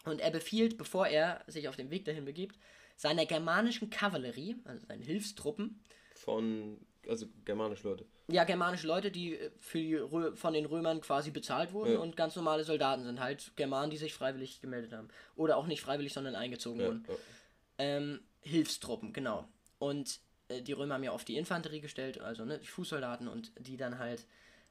Und 0.04 0.20
er 0.20 0.30
befiehlt, 0.30 0.78
bevor 0.78 1.06
er 1.06 1.42
sich 1.46 1.68
auf 1.68 1.76
den 1.76 1.90
Weg 1.90 2.04
dahin 2.04 2.24
begibt, 2.24 2.58
seiner 2.98 3.24
germanischen 3.24 3.88
Kavallerie, 3.88 4.56
also 4.64 4.84
seinen 4.86 5.02
Hilfstruppen, 5.02 5.80
Von, 6.16 6.78
also 7.08 7.26
germanische 7.46 7.88
Leute. 7.88 8.04
ja, 8.30 8.44
germanische 8.44 8.86
Leute, 8.88 9.10
die 9.10 9.36
äh, 9.36 9.50
für 9.58 9.78
die 9.78 9.94
Rö 9.94 10.34
von 10.36 10.52
den 10.52 10.66
Römern 10.66 11.00
quasi 11.00 11.30
bezahlt 11.30 11.72
wurden 11.72 11.92
Ja. 11.94 11.98
und 12.00 12.16
ganz 12.16 12.36
normale 12.36 12.64
Soldaten 12.64 13.04
sind, 13.04 13.20
halt 13.20 13.52
Germanen, 13.56 13.90
die 13.90 13.96
sich 13.96 14.12
freiwillig 14.12 14.60
gemeldet 14.60 14.92
haben. 14.92 15.08
Oder 15.36 15.56
auch 15.56 15.66
nicht 15.66 15.80
freiwillig, 15.80 16.12
sondern 16.12 16.34
eingezogen 16.34 16.80
Ja, 16.80 16.86
wurden. 16.88 17.04
ja. 17.08 17.14
Ähm, 17.78 18.20
Hilfstruppen, 18.40 19.12
genau. 19.12 19.46
Und 19.78 20.18
äh, 20.48 20.60
die 20.60 20.72
Römer 20.72 20.94
haben 20.94 21.04
ja 21.04 21.12
auf 21.12 21.24
die 21.24 21.36
Infanterie 21.36 21.80
gestellt, 21.80 22.20
also 22.20 22.44
ne, 22.44 22.58
die 22.58 22.66
Fußsoldaten 22.66 23.28
und 23.28 23.52
die 23.60 23.76
dann 23.76 23.98
halt 24.00 24.26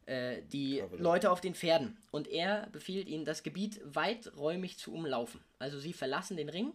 äh, 0.06 0.42
die 0.44 0.80
Kavallerie. 0.80 1.02
Leute 1.02 1.32
auf 1.32 1.40
den 1.40 1.56
Pferden. 1.56 1.98
Und 2.12 2.28
er 2.28 2.68
befiehlt 2.74 3.08
ihnen, 3.08 3.24
das 3.24 3.42
Gebiet 3.44 3.80
weiträumig 3.86 4.78
zu 4.78 4.94
umlaufen. 4.94 5.40
Also 5.60 5.80
sie 5.80 5.94
verlassen 5.94 6.36
den 6.36 6.50
Ring 6.50 6.74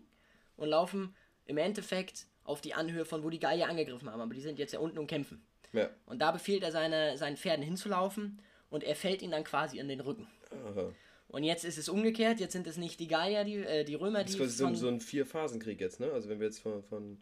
und 0.57 0.69
laufen 0.71 1.15
im 1.47 1.59
Endeffekt 1.59 2.27
auf 2.45 2.61
die 2.61 2.75
Anhöhe 2.75 3.05
von 3.05 3.23
wo 3.23 3.31
die 3.31 3.39
Gallier 3.39 3.69
angegriffen 3.69 4.11
haben. 4.11 4.21
Aber 4.21 4.35
die 4.35 4.41
sind 4.41 4.59
jetzt 4.59 4.73
ja 4.73 4.81
unten 4.81 4.99
und 4.99 5.07
kämpfen. 5.07 5.45
Ja. 5.73 5.89
Und 6.07 6.21
da 6.21 6.33
befiehlt 6.33 6.63
er 6.63 6.73
seine, 6.73 7.17
seinen 7.17 7.37
Pferden 7.37 7.65
hinzulaufen 7.65 8.41
und 8.71 8.85
er 8.85 8.95
fällt 8.97 9.23
ihnen 9.23 9.33
dann 9.33 9.45
quasi 9.45 9.79
in 9.79 9.89
den 9.89 10.01
Rücken. 10.01 10.27
Aha. 10.51 10.93
Und 11.29 11.45
jetzt 11.45 11.65
ist 11.65 11.79
es 11.79 11.89
umgekehrt, 11.89 12.41
jetzt 12.41 12.53
sind 12.53 12.67
es 12.67 12.77
nicht 12.77 13.01
die 13.01 13.07
Gallier, 13.09 13.45
die, 13.45 13.57
äh, 13.57 13.85
die 13.85 13.95
Römer, 13.95 14.19
Das 14.23 14.33
die 14.33 14.43
ist 14.43 14.59
quasi 14.59 14.75
so, 14.75 14.75
so 14.75 14.89
ein 14.89 15.01
Vier-Phasen-Krieg 15.01 15.81
jetzt, 15.81 15.99
ne? 15.99 16.13
Also 16.13 16.29
wenn 16.29 16.41
wir 16.41 16.47
jetzt 16.47 16.59
von, 16.61 16.83
von 16.83 17.19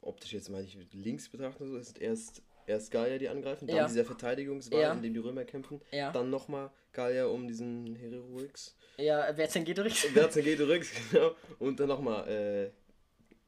optisch 0.00 0.32
jetzt 0.32 0.48
mal 0.48 0.62
nicht 0.62 0.78
links 0.94 1.28
betrachten, 1.28 1.66
so 1.68 1.76
ist 1.76 1.96
es 1.96 2.00
erst, 2.00 2.42
erst 2.66 2.90
Gallier, 2.90 3.18
die 3.18 3.28
angreifen, 3.28 3.66
dann 3.66 3.76
Ja. 3.76 3.86
dieser 3.86 4.06
Verteidigungswall, 4.06 4.80
Ja. 4.80 4.92
in 4.92 5.02
dem 5.02 5.12
die 5.12 5.20
Römer 5.20 5.44
kämpfen, 5.44 5.82
Ja. 5.90 6.10
dann 6.10 6.30
nochmal 6.30 6.70
Gallier 6.92 7.28
um 7.28 7.46
diesen 7.46 7.96
Heroix, 7.96 8.74
ja, 8.96 9.32
Vercingetorix. 9.34 10.04
Vercingetorix, 10.06 10.90
genau, 11.12 11.32
und 11.58 11.78
dann 11.80 11.88
nochmal 11.88 12.26
äh, 12.28 12.70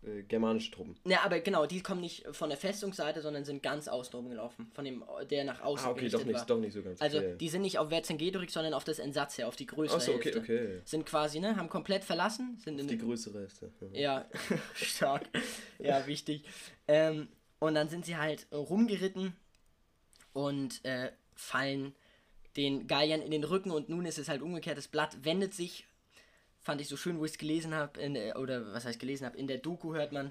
äh, 0.03 0.22
germanische 0.22 0.70
Truppen. 0.70 0.96
Ja, 1.05 1.20
aber 1.24 1.40
genau, 1.40 1.66
die 1.66 1.82
kommen 1.82 2.01
nicht 2.01 2.26
von 2.32 2.48
der 2.48 2.57
Festungsseite, 2.59 3.20
sondern 3.20 3.44
sind 3.44 3.62
ganz 3.62 3.86
außen 3.88 4.14
rumgelaufen. 4.14 4.70
Von 4.72 4.84
dem, 4.84 5.05
der 5.30 5.44
nach 5.44 5.61
außen 5.61 5.88
Ah, 5.88 5.90
okay, 5.90 6.09
doch 6.09 6.24
nicht, 6.24 6.38
war. 6.38 6.46
doch 6.46 6.59
nicht 6.59 6.72
so 6.72 6.82
ganz. 6.82 7.01
Also, 7.03 7.18
okay. 7.18 7.36
die 7.38 7.48
sind 7.48 7.62
nicht 7.62 7.78
auf 7.78 7.90
Vercingetorix, 7.90 8.53
sondern 8.55 8.72
auf 8.74 8.84
das 8.84 8.98
Entsatzheer, 8.98 9.46
auf 9.46 9.57
die 9.57 9.66
größere 9.66 9.96
Achso, 9.98 10.12
okay, 10.12 10.32
Hälfte. 10.32 10.40
okay. 10.40 10.80
Sind 10.84 11.05
quasi, 11.07 11.40
ne, 11.40 11.57
haben 11.57 11.68
komplett 11.68 12.05
verlassen, 12.05 12.57
sind 12.64 12.80
in 12.80 12.88
Die 12.88 12.98
größere 12.98 13.40
Hälfte. 13.40 13.70
Ja, 13.92 14.26
stark. 14.74 15.28
Ja, 15.78 16.07
wichtig. 16.07 16.44
Ähm, 16.88 17.28
und 17.59 17.74
dann 17.74 17.88
sind 17.88 18.07
sie 18.07 18.16
halt 18.16 18.46
rumgeritten 18.53 19.34
und 20.32 20.84
äh, 20.84 21.12
fallen 21.34 21.94
den 22.57 22.86
Galliern 22.86 23.20
in 23.20 23.30
den 23.30 23.44
Rücken 23.44 23.70
und 23.70 23.88
nun 23.88 24.07
ist 24.07 24.18
es 24.18 24.28
halt 24.28 24.42
umgekehrt. 24.42 24.78
Das 24.78 24.88
Blatt 24.88 25.24
wendet 25.24 25.55
sich. 25.55 25.86
Fand 26.62 26.80
ich 26.80 26.88
so 26.88 26.96
schön, 26.96 27.18
wo 27.18 27.24
ich 27.24 27.32
es 27.32 27.38
gelesen 27.38 27.74
habe, 27.74 28.00
oder 28.36 28.72
was 28.72 28.84
heißt 28.84 29.00
gelesen 29.00 29.26
habe, 29.26 29.36
in 29.38 29.46
der 29.46 29.58
Doku 29.58 29.94
hört 29.94 30.12
man, 30.12 30.30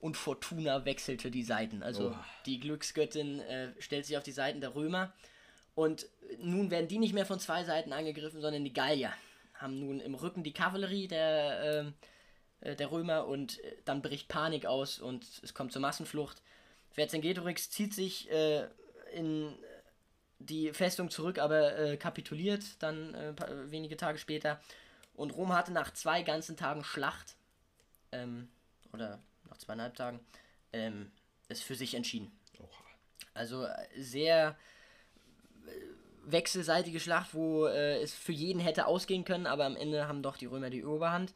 und 0.00 0.16
Fortuna 0.16 0.84
wechselte 0.84 1.30
die 1.30 1.42
Seiten. 1.42 1.82
Also 1.82 2.10
Oh. 2.10 2.16
die 2.46 2.60
Glücksgöttin 2.60 3.40
äh, 3.40 3.72
stellt 3.80 4.06
sich 4.06 4.16
auf 4.16 4.22
die 4.22 4.32
Seiten 4.32 4.60
der 4.60 4.74
Römer 4.74 5.12
und 5.74 6.06
nun 6.40 6.70
werden 6.70 6.88
die 6.88 6.98
nicht 6.98 7.14
mehr 7.14 7.26
von 7.26 7.40
zwei 7.40 7.64
Seiten 7.64 7.92
angegriffen, 7.92 8.40
sondern 8.40 8.64
die 8.64 8.72
Gallier 8.72 9.12
haben 9.54 9.78
nun 9.80 9.98
im 10.00 10.14
Rücken 10.14 10.44
die 10.44 10.52
Kavallerie 10.52 11.08
der, 11.08 11.84
ähm, 11.86 11.94
äh, 12.60 12.76
der 12.76 12.92
Römer 12.92 13.26
und 13.26 13.58
äh, 13.64 13.76
dann 13.84 14.02
bricht 14.02 14.28
Panik 14.28 14.66
aus 14.66 15.00
und 15.00 15.24
es 15.42 15.52
kommt 15.54 15.72
zur 15.72 15.82
Massenflucht. 15.82 16.42
Vercingetorix 16.90 17.70
zieht 17.70 17.92
sich 17.92 18.30
äh, 18.30 18.68
in 19.12 19.52
die 20.38 20.72
Festung 20.72 21.10
zurück, 21.10 21.38
aber 21.38 21.76
äh, 21.76 21.96
kapituliert 21.96 22.62
dann 22.78 23.14
äh, 23.14 23.34
wenige 23.70 23.96
Tage 23.96 24.18
später. 24.18 24.60
Und 25.18 25.32
Rom 25.36 25.52
hatte 25.52 25.72
nach 25.72 25.92
zwei 25.92 26.22
ganzen 26.22 26.56
Tagen 26.56 26.84
Schlacht, 26.84 27.36
ähm, 28.12 28.48
oder 28.92 29.18
nach 29.48 29.58
zweieinhalb 29.58 29.96
Tagen, 29.96 30.20
ähm, 30.72 31.10
es 31.48 31.60
für 31.60 31.74
sich 31.74 31.94
entschieden. 31.94 32.30
Oha. 32.60 32.68
Also 33.34 33.64
äh, 33.64 33.74
sehr 33.96 34.56
äh, 35.66 35.70
wechselseitige 36.30 37.00
Schlacht, 37.00 37.34
wo 37.34 37.66
äh, 37.66 38.00
es 38.00 38.14
für 38.14 38.32
jeden 38.32 38.60
hätte 38.60 38.86
ausgehen 38.86 39.24
können, 39.24 39.46
aber 39.46 39.64
am 39.64 39.76
Ende 39.76 40.06
haben 40.06 40.22
doch 40.22 40.36
die 40.36 40.46
Römer 40.46 40.70
die 40.70 40.84
Oberhand. 40.84 41.34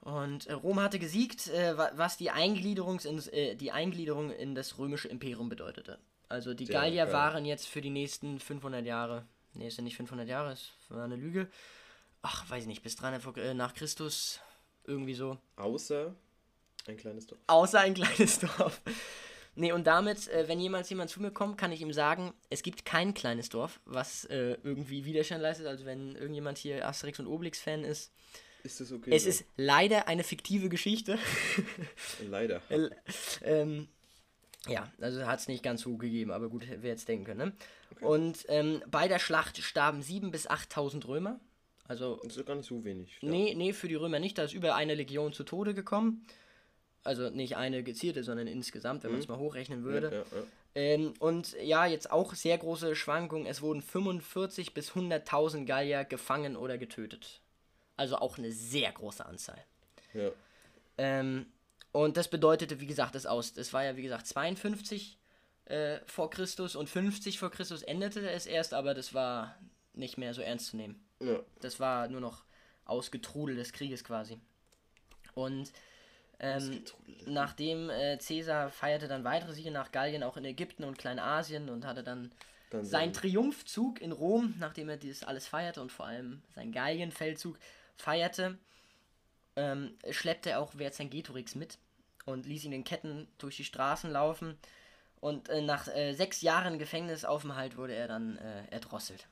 Und 0.00 0.46
äh, 0.46 0.52
Rom 0.54 0.80
hatte 0.80 0.98
gesiegt, 0.98 1.48
äh, 1.48 1.76
wa- 1.76 1.90
was 1.96 2.16
die, 2.16 2.30
Eingliederungs 2.30 3.04
ins, 3.04 3.28
äh, 3.28 3.56
die 3.56 3.72
Eingliederung 3.72 4.30
in 4.30 4.54
das 4.54 4.78
römische 4.78 5.08
Imperium 5.08 5.48
bedeutete. 5.48 5.98
Also 6.28 6.54
die 6.54 6.64
Gallier 6.72 7.06
waren 7.12 7.44
jetzt 7.44 7.68
für 7.68 7.80
die 7.82 7.90
nächsten 7.90 8.38
500 8.38 8.84
Jahre, 8.86 9.26
nee, 9.52 9.66
ist 9.68 9.76
ja 9.76 9.82
nicht 9.84 9.96
500 9.96 10.26
Jahre, 10.28 10.52
ist 10.52 10.72
war 10.88 11.04
eine 11.04 11.16
Lüge. 11.16 11.48
Ach, 12.26 12.48
weiß 12.48 12.62
ich 12.62 12.68
nicht, 12.68 12.82
bis 12.82 12.96
300 12.96 13.22
vor- 13.22 13.36
äh, 13.36 13.52
nach 13.52 13.74
Christus, 13.74 14.40
irgendwie 14.86 15.12
so. 15.14 15.36
Außer 15.56 16.14
ein 16.86 16.96
kleines 16.96 17.26
Dorf. 17.26 17.38
Außer 17.48 17.80
ein 17.80 17.92
kleines 18.00 18.38
Dorf. 18.38 18.80
Nee, 19.56 19.72
und 19.72 19.86
damit, 19.86 20.28
äh, 20.28 20.48
wenn 20.48 20.58
jemals 20.58 20.88
jemand 20.88 21.10
zu 21.10 21.20
mir 21.20 21.30
kommt, 21.30 21.58
kann 21.58 21.70
ich 21.70 21.82
ihm 21.82 21.92
sagen, 21.92 22.32
es 22.48 22.62
gibt 22.62 22.86
kein 22.86 23.12
kleines 23.12 23.50
Dorf, 23.50 23.78
was 23.84 24.24
äh, 24.24 24.56
irgendwie 24.62 25.04
Widerstand 25.04 25.42
leistet. 25.42 25.66
Also 25.66 25.84
wenn 25.84 26.16
irgendjemand 26.16 26.56
hier 26.56 26.88
Asterix 26.88 27.20
und 27.20 27.26
Obelix-Fan 27.26 27.84
ist. 27.84 28.10
Ist 28.62 28.80
das 28.80 28.90
okay? 28.90 29.10
Es 29.14 29.24
so? 29.24 29.28
ist 29.28 29.44
leider 29.58 30.08
eine 30.08 30.24
fiktive 30.24 30.70
Geschichte. 30.70 31.18
Leider. 32.26 32.62
Äh, 32.70 32.88
ähm, 33.42 33.88
ja, 34.66 34.90
also 34.98 35.26
hat 35.26 35.40
es 35.40 35.48
nicht 35.48 35.62
ganz 35.62 35.82
so 35.82 35.98
gegeben, 35.98 36.30
aber 36.30 36.48
gut, 36.48 36.64
wer 36.66 36.90
jetzt 36.90 37.06
denken 37.06 37.26
können. 37.26 37.52
Ne? 38.00 38.00
Und 38.00 38.46
ähm, 38.48 38.82
bei 38.90 39.08
der 39.08 39.18
Schlacht 39.18 39.58
starben 39.58 40.00
7.000 40.00 40.30
bis 40.30 40.48
8.000 40.48 41.06
Römer. 41.06 41.38
Also 41.86 42.20
Das 42.24 42.36
ist 42.36 42.46
gar 42.46 42.54
nicht 42.54 42.66
so 42.66 42.82
wenig. 42.84 43.18
Ja. 43.20 43.28
Nee, 43.28 43.54
nee, 43.54 43.72
für 43.72 43.88
die 43.88 43.94
Römer 43.94 44.18
nicht. 44.18 44.38
Da 44.38 44.44
ist 44.44 44.54
über 44.54 44.74
eine 44.74 44.94
Legion 44.94 45.32
zu 45.32 45.44
Tode 45.44 45.74
gekommen. 45.74 46.26
Also 47.02 47.28
nicht 47.28 47.56
eine 47.56 47.82
gezielte, 47.82 48.24
sondern 48.24 48.46
insgesamt, 48.46 49.04
wenn 49.04 49.10
man 49.10 49.20
es 49.20 49.28
mal 49.28 49.38
hochrechnen 49.38 49.84
würde. 49.84 50.24
Ja, 50.32 50.38
ja. 50.38 50.44
Ähm, 50.76 51.14
und 51.18 51.54
ja, 51.62 51.86
jetzt 51.86 52.10
auch 52.10 52.34
sehr 52.34 52.56
große 52.58 52.96
Schwankungen. 52.96 53.46
Es 53.46 53.60
wurden 53.62 53.82
45 53.82 54.74
bis 54.74 54.92
100.000 54.92 55.66
Gallier 55.66 56.04
gefangen 56.04 56.56
oder 56.56 56.78
getötet. 56.78 57.40
Also 57.96 58.16
auch 58.16 58.38
eine 58.38 58.50
sehr 58.50 58.90
große 58.90 59.24
Anzahl. 59.24 59.62
ja. 60.14 60.30
Ähm, 60.96 61.46
und 61.92 62.16
das 62.16 62.28
bedeutete, 62.28 62.80
wie 62.80 62.86
gesagt, 62.86 63.14
das 63.14 63.24
aus. 63.24 63.56
Es 63.56 63.72
war 63.72 63.84
ja, 63.84 63.96
wie 63.96 64.02
gesagt, 64.02 64.26
52 64.26 65.16
äh, 65.66 65.98
vor 66.06 66.28
Christus 66.28 66.74
und 66.74 66.88
50 66.88 67.38
vor 67.38 67.50
Christus 67.50 67.82
endete 67.82 68.28
es 68.28 68.46
erst, 68.46 68.74
aber 68.74 68.94
das 68.94 69.14
war 69.14 69.56
nicht 69.92 70.18
mehr 70.18 70.34
so 70.34 70.42
ernst 70.42 70.66
zu 70.66 70.76
nehmen. 70.76 71.00
Ja. 71.24 71.40
Das 71.60 71.80
war 71.80 72.08
nur 72.08 72.20
noch 72.20 72.44
Ausgetrudel 72.84 73.56
des 73.56 73.72
Krieges 73.72 74.04
quasi. 74.04 74.38
Und 75.34 75.72
ähm, 76.40 76.82
nachdem 77.26 77.90
äh, 77.90 78.18
Caesar 78.18 78.70
feierte 78.70 79.08
dann 79.08 79.24
weitere 79.24 79.52
Siege 79.52 79.70
nach 79.70 79.92
Gallien, 79.92 80.22
auch 80.22 80.36
in 80.36 80.44
Ägypten 80.44 80.84
und 80.84 80.98
Kleinasien 80.98 81.68
und 81.70 81.86
hatte 81.86 82.02
dann 82.02 82.30
Dann 82.70 82.84
seinen 82.84 83.12
sein- 83.12 83.12
Triumphzug 83.12 84.00
in 84.00 84.12
Rom, 84.12 84.54
nachdem 84.58 84.88
er 84.88 84.96
dieses 84.96 85.22
alles 85.24 85.46
feierte 85.46 85.80
und 85.80 85.92
vor 85.92 86.06
allem 86.06 86.42
seinen 86.54 86.72
Gallienfeldzug 86.72 87.56
feierte, 87.96 88.58
ähm, 89.56 89.96
schleppte 90.10 90.50
er 90.50 90.60
auch 90.60 90.72
Vercingetorix 90.72 91.54
mit 91.54 91.78
und 92.26 92.46
ließ 92.46 92.64
ihn 92.64 92.72
in 92.72 92.84
Ketten 92.84 93.28
durch 93.38 93.56
die 93.56 93.64
Straßen 93.64 94.10
laufen. 94.10 94.58
Und 95.20 95.48
äh, 95.48 95.62
nach 95.62 95.88
äh, 95.88 96.12
sechs 96.12 96.42
Jahren 96.42 96.78
Gefängnisaufenthalt 96.78 97.76
wurde 97.76 97.94
er 97.94 98.08
dann 98.08 98.36
äh, 98.38 98.66
erdrosselt. 98.70 99.26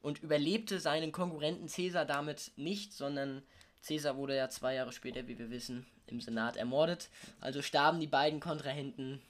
Und 0.00 0.22
überlebte 0.22 0.80
seinen 0.80 1.12
Konkurrenten 1.12 1.66
Caesar 1.66 2.04
damit 2.04 2.52
nicht, 2.56 2.92
sondern 2.92 3.42
Caesar 3.86 4.16
wurde 4.16 4.36
ja 4.36 4.48
zwei 4.48 4.74
Jahre 4.74 4.92
später, 4.92 5.26
wie 5.26 5.38
wir 5.38 5.50
wissen, 5.50 5.86
im 6.06 6.20
Senat 6.20 6.56
ermordet. 6.56 7.10
Also 7.40 7.62
starben 7.62 8.00
die 8.00 8.06
beiden 8.06 8.40
Kontrahenten 8.40 9.20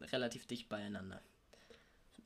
relativ 0.00 0.46
dicht 0.46 0.68
beieinander. 0.68 1.20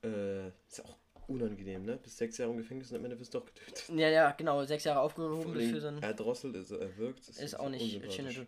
Äh, 0.02 0.48
ist 0.68 0.84
auch 0.84 0.96
unangenehm, 1.30 1.84
ne? 1.84 1.96
Bis 1.96 2.16
sechs 2.16 2.38
Jahre 2.38 2.52
im 2.52 2.58
Gefängnis 2.58 2.90
und 2.90 2.98
am 2.98 3.04
Ende 3.04 3.18
wirst 3.18 3.32
du 3.34 3.38
doch 3.38 3.46
getötet. 3.46 3.84
Ja, 3.94 4.08
ja, 4.08 4.32
genau, 4.32 4.64
sechs 4.64 4.84
Jahre 4.84 5.00
aufgehoben 5.00 5.42
Vor 5.42 5.52
bis 5.52 5.62
allem 5.62 5.74
für 5.74 5.80
so 5.80 5.88
ein. 5.88 6.02
Erdrosselt, 6.02 6.56
also 6.56 6.76
erwürgt. 6.76 7.28
Das 7.28 7.38
Ist 7.38 7.58
auch 7.58 7.68
nicht 7.68 8.12
schön. 8.12 8.46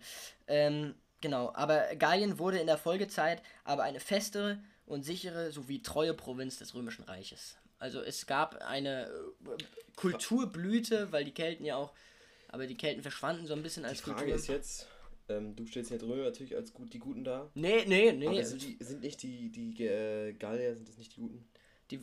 Ähm, 0.48 0.94
genau, 1.20 1.52
aber 1.54 1.94
Gallien 1.96 2.38
wurde 2.38 2.58
in 2.58 2.66
der 2.66 2.78
Folgezeit 2.78 3.42
aber 3.64 3.84
eine 3.84 4.00
festere 4.00 4.58
und 4.86 5.04
sichere 5.04 5.52
sowie 5.52 5.80
treue 5.80 6.12
Provinz 6.12 6.58
des 6.58 6.74
Römischen 6.74 7.04
Reiches. 7.04 7.56
Also 7.82 8.00
es 8.00 8.26
gab 8.26 8.54
eine 8.62 9.06
äh, 9.06 9.62
Kulturblüte, 9.96 11.10
weil 11.10 11.24
die 11.24 11.32
Kelten 11.32 11.64
ja 11.64 11.76
auch, 11.76 11.92
aber 12.48 12.66
die 12.66 12.76
Kelten 12.76 13.02
verschwanden 13.02 13.46
so 13.46 13.54
ein 13.54 13.62
bisschen 13.62 13.82
Die 13.82 13.88
als 13.88 14.00
Frage 14.00 14.18
Kultur. 14.20 14.34
ist 14.36 14.46
jetzt, 14.46 14.86
ähm, 15.28 15.56
du 15.56 15.66
stellst 15.66 15.90
jetzt 15.90 16.02
Römer 16.04 16.22
natürlich 16.24 16.54
als 16.54 16.72
gut 16.72 16.92
die 16.92 16.98
Guten 17.00 17.24
dar. 17.24 17.50
nee, 17.54 17.84
nee, 17.86 18.12
nee. 18.12 18.28
Aber 18.28 18.44
sind, 18.44 18.62
die, 18.62 18.76
sind 18.84 19.00
nicht 19.02 19.22
die, 19.22 19.50
die 19.50 19.84
äh, 19.84 20.32
Gallier, 20.34 20.74
sind 20.76 20.88
das 20.88 20.96
nicht 20.98 21.16
die 21.16 21.20
Guten? 21.20 21.44
die, 21.90 21.98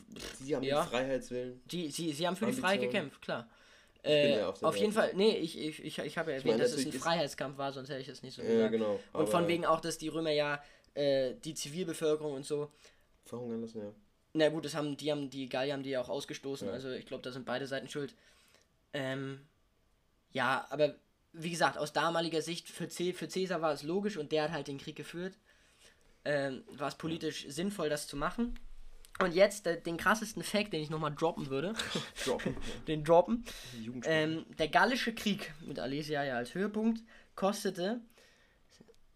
Die 0.45 0.55
haben 0.55 0.63
Ja. 0.63 0.83
den 0.83 0.89
Freiheitswillen. 0.89 1.61
die, 1.65 1.89
sie, 1.91 2.11
sie 2.13 2.27
haben 2.27 2.35
für 2.35 2.47
die 2.47 2.53
Freiheit 2.53 2.81
gekämpft, 2.81 3.21
klar. 3.21 3.49
bin 4.03 4.11
Äh, 4.11 4.37
ja 4.37 4.49
auf 4.49 4.61
auf 4.63 4.75
jeden. 4.77 4.91
Fall, 4.93 5.13
nee, 5.15 5.37
ich, 5.37 5.57
ich, 5.57 5.83
ich, 5.83 5.97
ich 5.97 6.17
habe 6.17 6.31
ja 6.31 6.37
erwähnt, 6.37 6.57
meine, 6.57 6.63
dass 6.63 6.73
es 6.73 6.85
ein 6.85 6.91
Freiheitskampf 6.91 7.57
war, 7.57 7.71
sonst 7.71 7.89
hätte 7.89 8.01
ich 8.01 8.07
das 8.07 8.21
nicht 8.21 8.35
so 8.35 8.41
Ja, 8.41 8.47
gesagt. 8.49 8.71
genau. 8.73 8.99
Und 9.13 9.29
von 9.29 9.47
wegen 9.47 9.65
auch, 9.65 9.79
dass 9.81 9.97
die 9.97 10.09
Römer 10.09 10.31
ja 10.31 10.61
äh, 10.93 11.35
die 11.43 11.53
Zivilbevölkerung 11.53 12.33
und 12.33 12.45
so 12.45 12.69
Verhungern 13.25 13.61
lassen, 13.61 13.79
ja. 13.81 13.93
Na 14.33 14.49
gut, 14.49 14.65
das 14.65 14.75
haben 14.75 14.95
die 14.97 15.11
haben 15.11 15.29
die 15.29 15.49
Gallier 15.49 15.73
haben 15.73 15.83
die 15.83 15.89
ja 15.91 16.01
auch 16.01 16.09
ausgestoßen, 16.09 16.67
Ja. 16.67 16.73
also 16.73 16.91
ich 16.91 17.05
glaube, 17.05 17.23
da 17.23 17.31
sind 17.31 17.45
beide 17.45 17.65
Seiten 17.67 17.89
schuld. 17.89 18.13
Ähm, 18.93 19.41
ja, 20.31 20.67
aber 20.69 20.95
wie 21.33 21.49
gesagt, 21.49 21.77
aus 21.77 21.93
damaliger 21.93 22.41
Sicht 22.41 22.69
für, 22.69 22.87
C 22.89 23.13
für 23.13 23.27
Caesar 23.27 23.61
war 23.61 23.71
es 23.73 23.83
logisch 23.83 24.17
und 24.17 24.31
der 24.31 24.43
hat 24.43 24.51
halt 24.51 24.67
den 24.67 24.77
Krieg 24.77 24.95
geführt. 24.95 25.37
Ähm, 26.25 26.63
war 26.71 26.89
es 26.89 26.95
politisch 26.95 27.45
sinnvoll, 27.47 27.89
das 27.89 28.07
zu 28.07 28.17
machen. 28.17 28.59
Und 29.19 29.33
jetzt 29.33 29.67
äh, 29.67 29.81
den 29.81 29.97
krassesten 29.97 30.43
Fact, 30.43 30.73
den 30.73 30.81
ich 30.81 30.89
nochmal 30.89 31.13
droppen 31.13 31.49
würde. 31.49 31.73
Droppen. 32.25 32.55
den 32.87 33.03
droppen. 33.03 33.45
Ähm, 34.05 34.45
der 34.57 34.67
Gallische 34.69 35.13
Krieg 35.13 35.53
mit 35.61 35.79
Alesia 35.79 36.23
ja 36.23 36.37
als 36.37 36.53
Höhepunkt 36.55 37.01
kostete, 37.35 38.01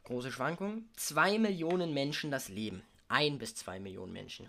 große 0.06 0.32
Schwankung, 0.32 0.86
2 0.98 1.40
Millionen 1.40 1.94
Menschen 1.94 2.32
das 2.32 2.50
Leben. 2.50 2.84
Ein 3.14 3.38
bis 3.38 3.54
zwei 3.54 3.80
Millionen 3.80 4.12
Menschen. 4.12 4.48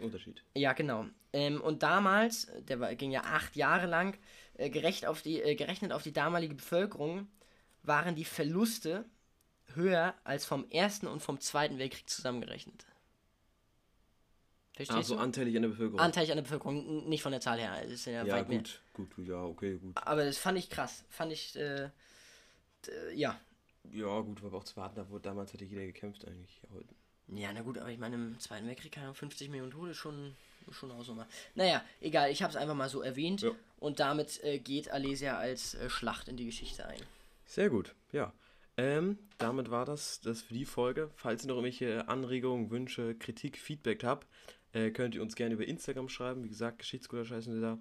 Unterschied. 0.00 0.40
Ja, 0.54 0.72
genau. 0.72 1.06
Ähm, 1.32 1.60
und 1.60 1.82
damals, 1.82 2.46
der 2.68 2.78
war, 2.78 2.94
ging 2.94 3.10
ja 3.10 3.22
acht 3.24 3.56
Jahre 3.56 3.86
lang, 3.86 4.16
äh, 4.56 4.70
gerecht 4.70 5.04
auf 5.04 5.20
die, 5.20 5.42
äh, 5.42 5.56
gerechnet 5.56 5.90
auf 5.92 6.04
die 6.04 6.12
damalige 6.12 6.54
Bevölkerung, 6.54 7.26
waren 7.82 8.14
die 8.14 8.24
Verluste 8.24 9.04
höher 9.74 10.14
als 10.22 10.44
vom 10.44 10.70
Ersten 10.70 11.08
und 11.08 11.22
vom 11.22 11.40
Zweiten 11.40 11.78
Weltkrieg 11.78 12.08
zusammengerechnet. 12.08 12.86
Verstehst 14.74 14.96
Also 14.96 15.14
du? 15.16 15.20
anteilig 15.20 15.56
an 15.56 15.62
der 15.62 15.68
Bevölkerung. 15.70 15.98
Anteilig 15.98 16.30
an 16.30 16.36
der 16.36 16.42
Bevölkerung, 16.42 17.08
nicht 17.08 17.22
von 17.22 17.32
der 17.32 17.40
Zahl 17.40 17.58
her. 17.58 17.82
Sind 17.96 18.12
ja, 18.12 18.24
ja, 18.24 18.32
weit 18.32 18.48
mehr. 18.48 18.58
gut, 18.58 18.80
gut, 18.92 19.16
gut, 19.16 19.26
ja, 19.26 19.42
okay, 19.42 19.78
gut. 19.78 19.96
Aber 19.96 20.24
das 20.24 20.38
fand 20.38 20.56
ich 20.56 20.70
krass. 20.70 21.04
Fand 21.08 21.32
ich, 21.32 21.56
äh, 21.56 21.90
ja. 23.12 23.40
Ja, 23.92 24.20
gut, 24.20 24.40
war 24.40 24.50
aber 24.50 24.58
auch 24.58 24.64
zu 24.64 24.76
warten, 24.76 24.94
da 24.94 25.08
wurde 25.10 25.22
damals 25.22 25.52
hätte 25.52 25.64
jeder 25.64 25.84
gekämpft 25.84 26.24
eigentlich. 26.28 26.60
Heute. 26.72 26.94
Ja, 27.28 27.52
na 27.52 27.62
gut, 27.62 27.78
aber 27.78 27.90
ich 27.90 27.98
meine, 27.98 28.16
im 28.16 28.38
Zweiten 28.38 28.66
Weltkrieg 28.66 28.92
keine 28.92 29.06
Ahnung, 29.06 29.16
50 29.16 29.48
Millionen 29.48 29.70
Tote 29.70 29.94
schon, 29.94 30.34
schon 30.70 30.88
mal. 31.16 31.26
Naja, 31.54 31.82
egal, 32.00 32.30
ich 32.30 32.42
habe 32.42 32.50
es 32.50 32.56
einfach 32.56 32.74
mal 32.74 32.88
so 32.88 33.02
erwähnt. 33.02 33.42
Ja. 33.42 33.50
Und 33.78 34.00
damit 34.00 34.42
äh, 34.44 34.58
geht 34.58 34.90
Alesia 34.90 35.38
als 35.38 35.74
äh, 35.74 35.88
Schlacht 35.88 36.28
in 36.28 36.36
die 36.36 36.46
Geschichte 36.46 36.86
ein. 36.86 37.00
Sehr 37.46 37.70
gut, 37.70 37.94
ja. 38.12 38.32
Ähm, 38.76 39.18
damit 39.38 39.70
war 39.70 39.84
das 39.84 40.20
das 40.20 40.42
für 40.42 40.54
die 40.54 40.64
Folge. 40.64 41.10
Falls 41.14 41.44
ihr 41.44 41.48
noch 41.48 41.56
irgendwelche 41.56 42.08
Anregungen, 42.08 42.70
Wünsche, 42.70 43.14
Kritik, 43.14 43.58
Feedback 43.58 44.02
habt, 44.02 44.26
äh, 44.72 44.90
könnt 44.90 45.14
ihr 45.14 45.22
uns 45.22 45.36
gerne 45.36 45.54
über 45.54 45.66
Instagram 45.66 46.08
schreiben. 46.08 46.42
Wie 46.42 46.48
gesagt, 46.48 46.80
Geschichtsgulasch 46.80 47.30
heißen 47.30 47.54
wir 47.54 47.60
da. 47.60 47.78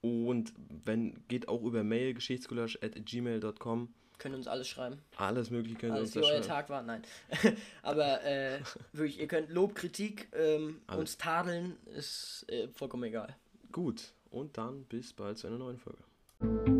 Und 0.00 0.52
wenn, 0.84 1.26
geht 1.28 1.48
auch 1.48 1.62
über 1.62 1.84
Mail, 1.84 2.14
geschichtsgulasch.gmail.com. 2.14 3.94
Können 4.18 4.36
uns 4.36 4.48
alles 4.48 4.68
schreiben. 4.68 4.98
Alles 5.16 5.50
mögliche 5.50 5.76
könnt 5.76 5.92
ihr 5.92 5.96
Alles, 5.96 6.16
uns 6.16 6.24
wie 6.24 6.28
euer 6.28 6.42
schreiben. 6.42 6.46
Tag 6.46 6.70
war. 6.70 6.82
Nein. 6.82 7.02
aber 7.82 8.24
äh, 8.24 8.60
wirklich, 8.92 9.20
ihr 9.20 9.28
könnt 9.28 9.50
Lob, 9.50 9.74
Kritik 9.74 10.28
ähm, 10.32 10.80
uns 10.88 11.18
tadeln. 11.18 11.76
Ist 11.94 12.46
äh, 12.48 12.68
vollkommen 12.68 13.04
egal. 13.04 13.36
Gut, 13.72 14.12
und 14.30 14.56
dann 14.56 14.84
bis 14.84 15.12
bald 15.12 15.38
zu 15.38 15.46
einer 15.46 15.58
neuen 15.58 15.78
Folge. 15.78 16.75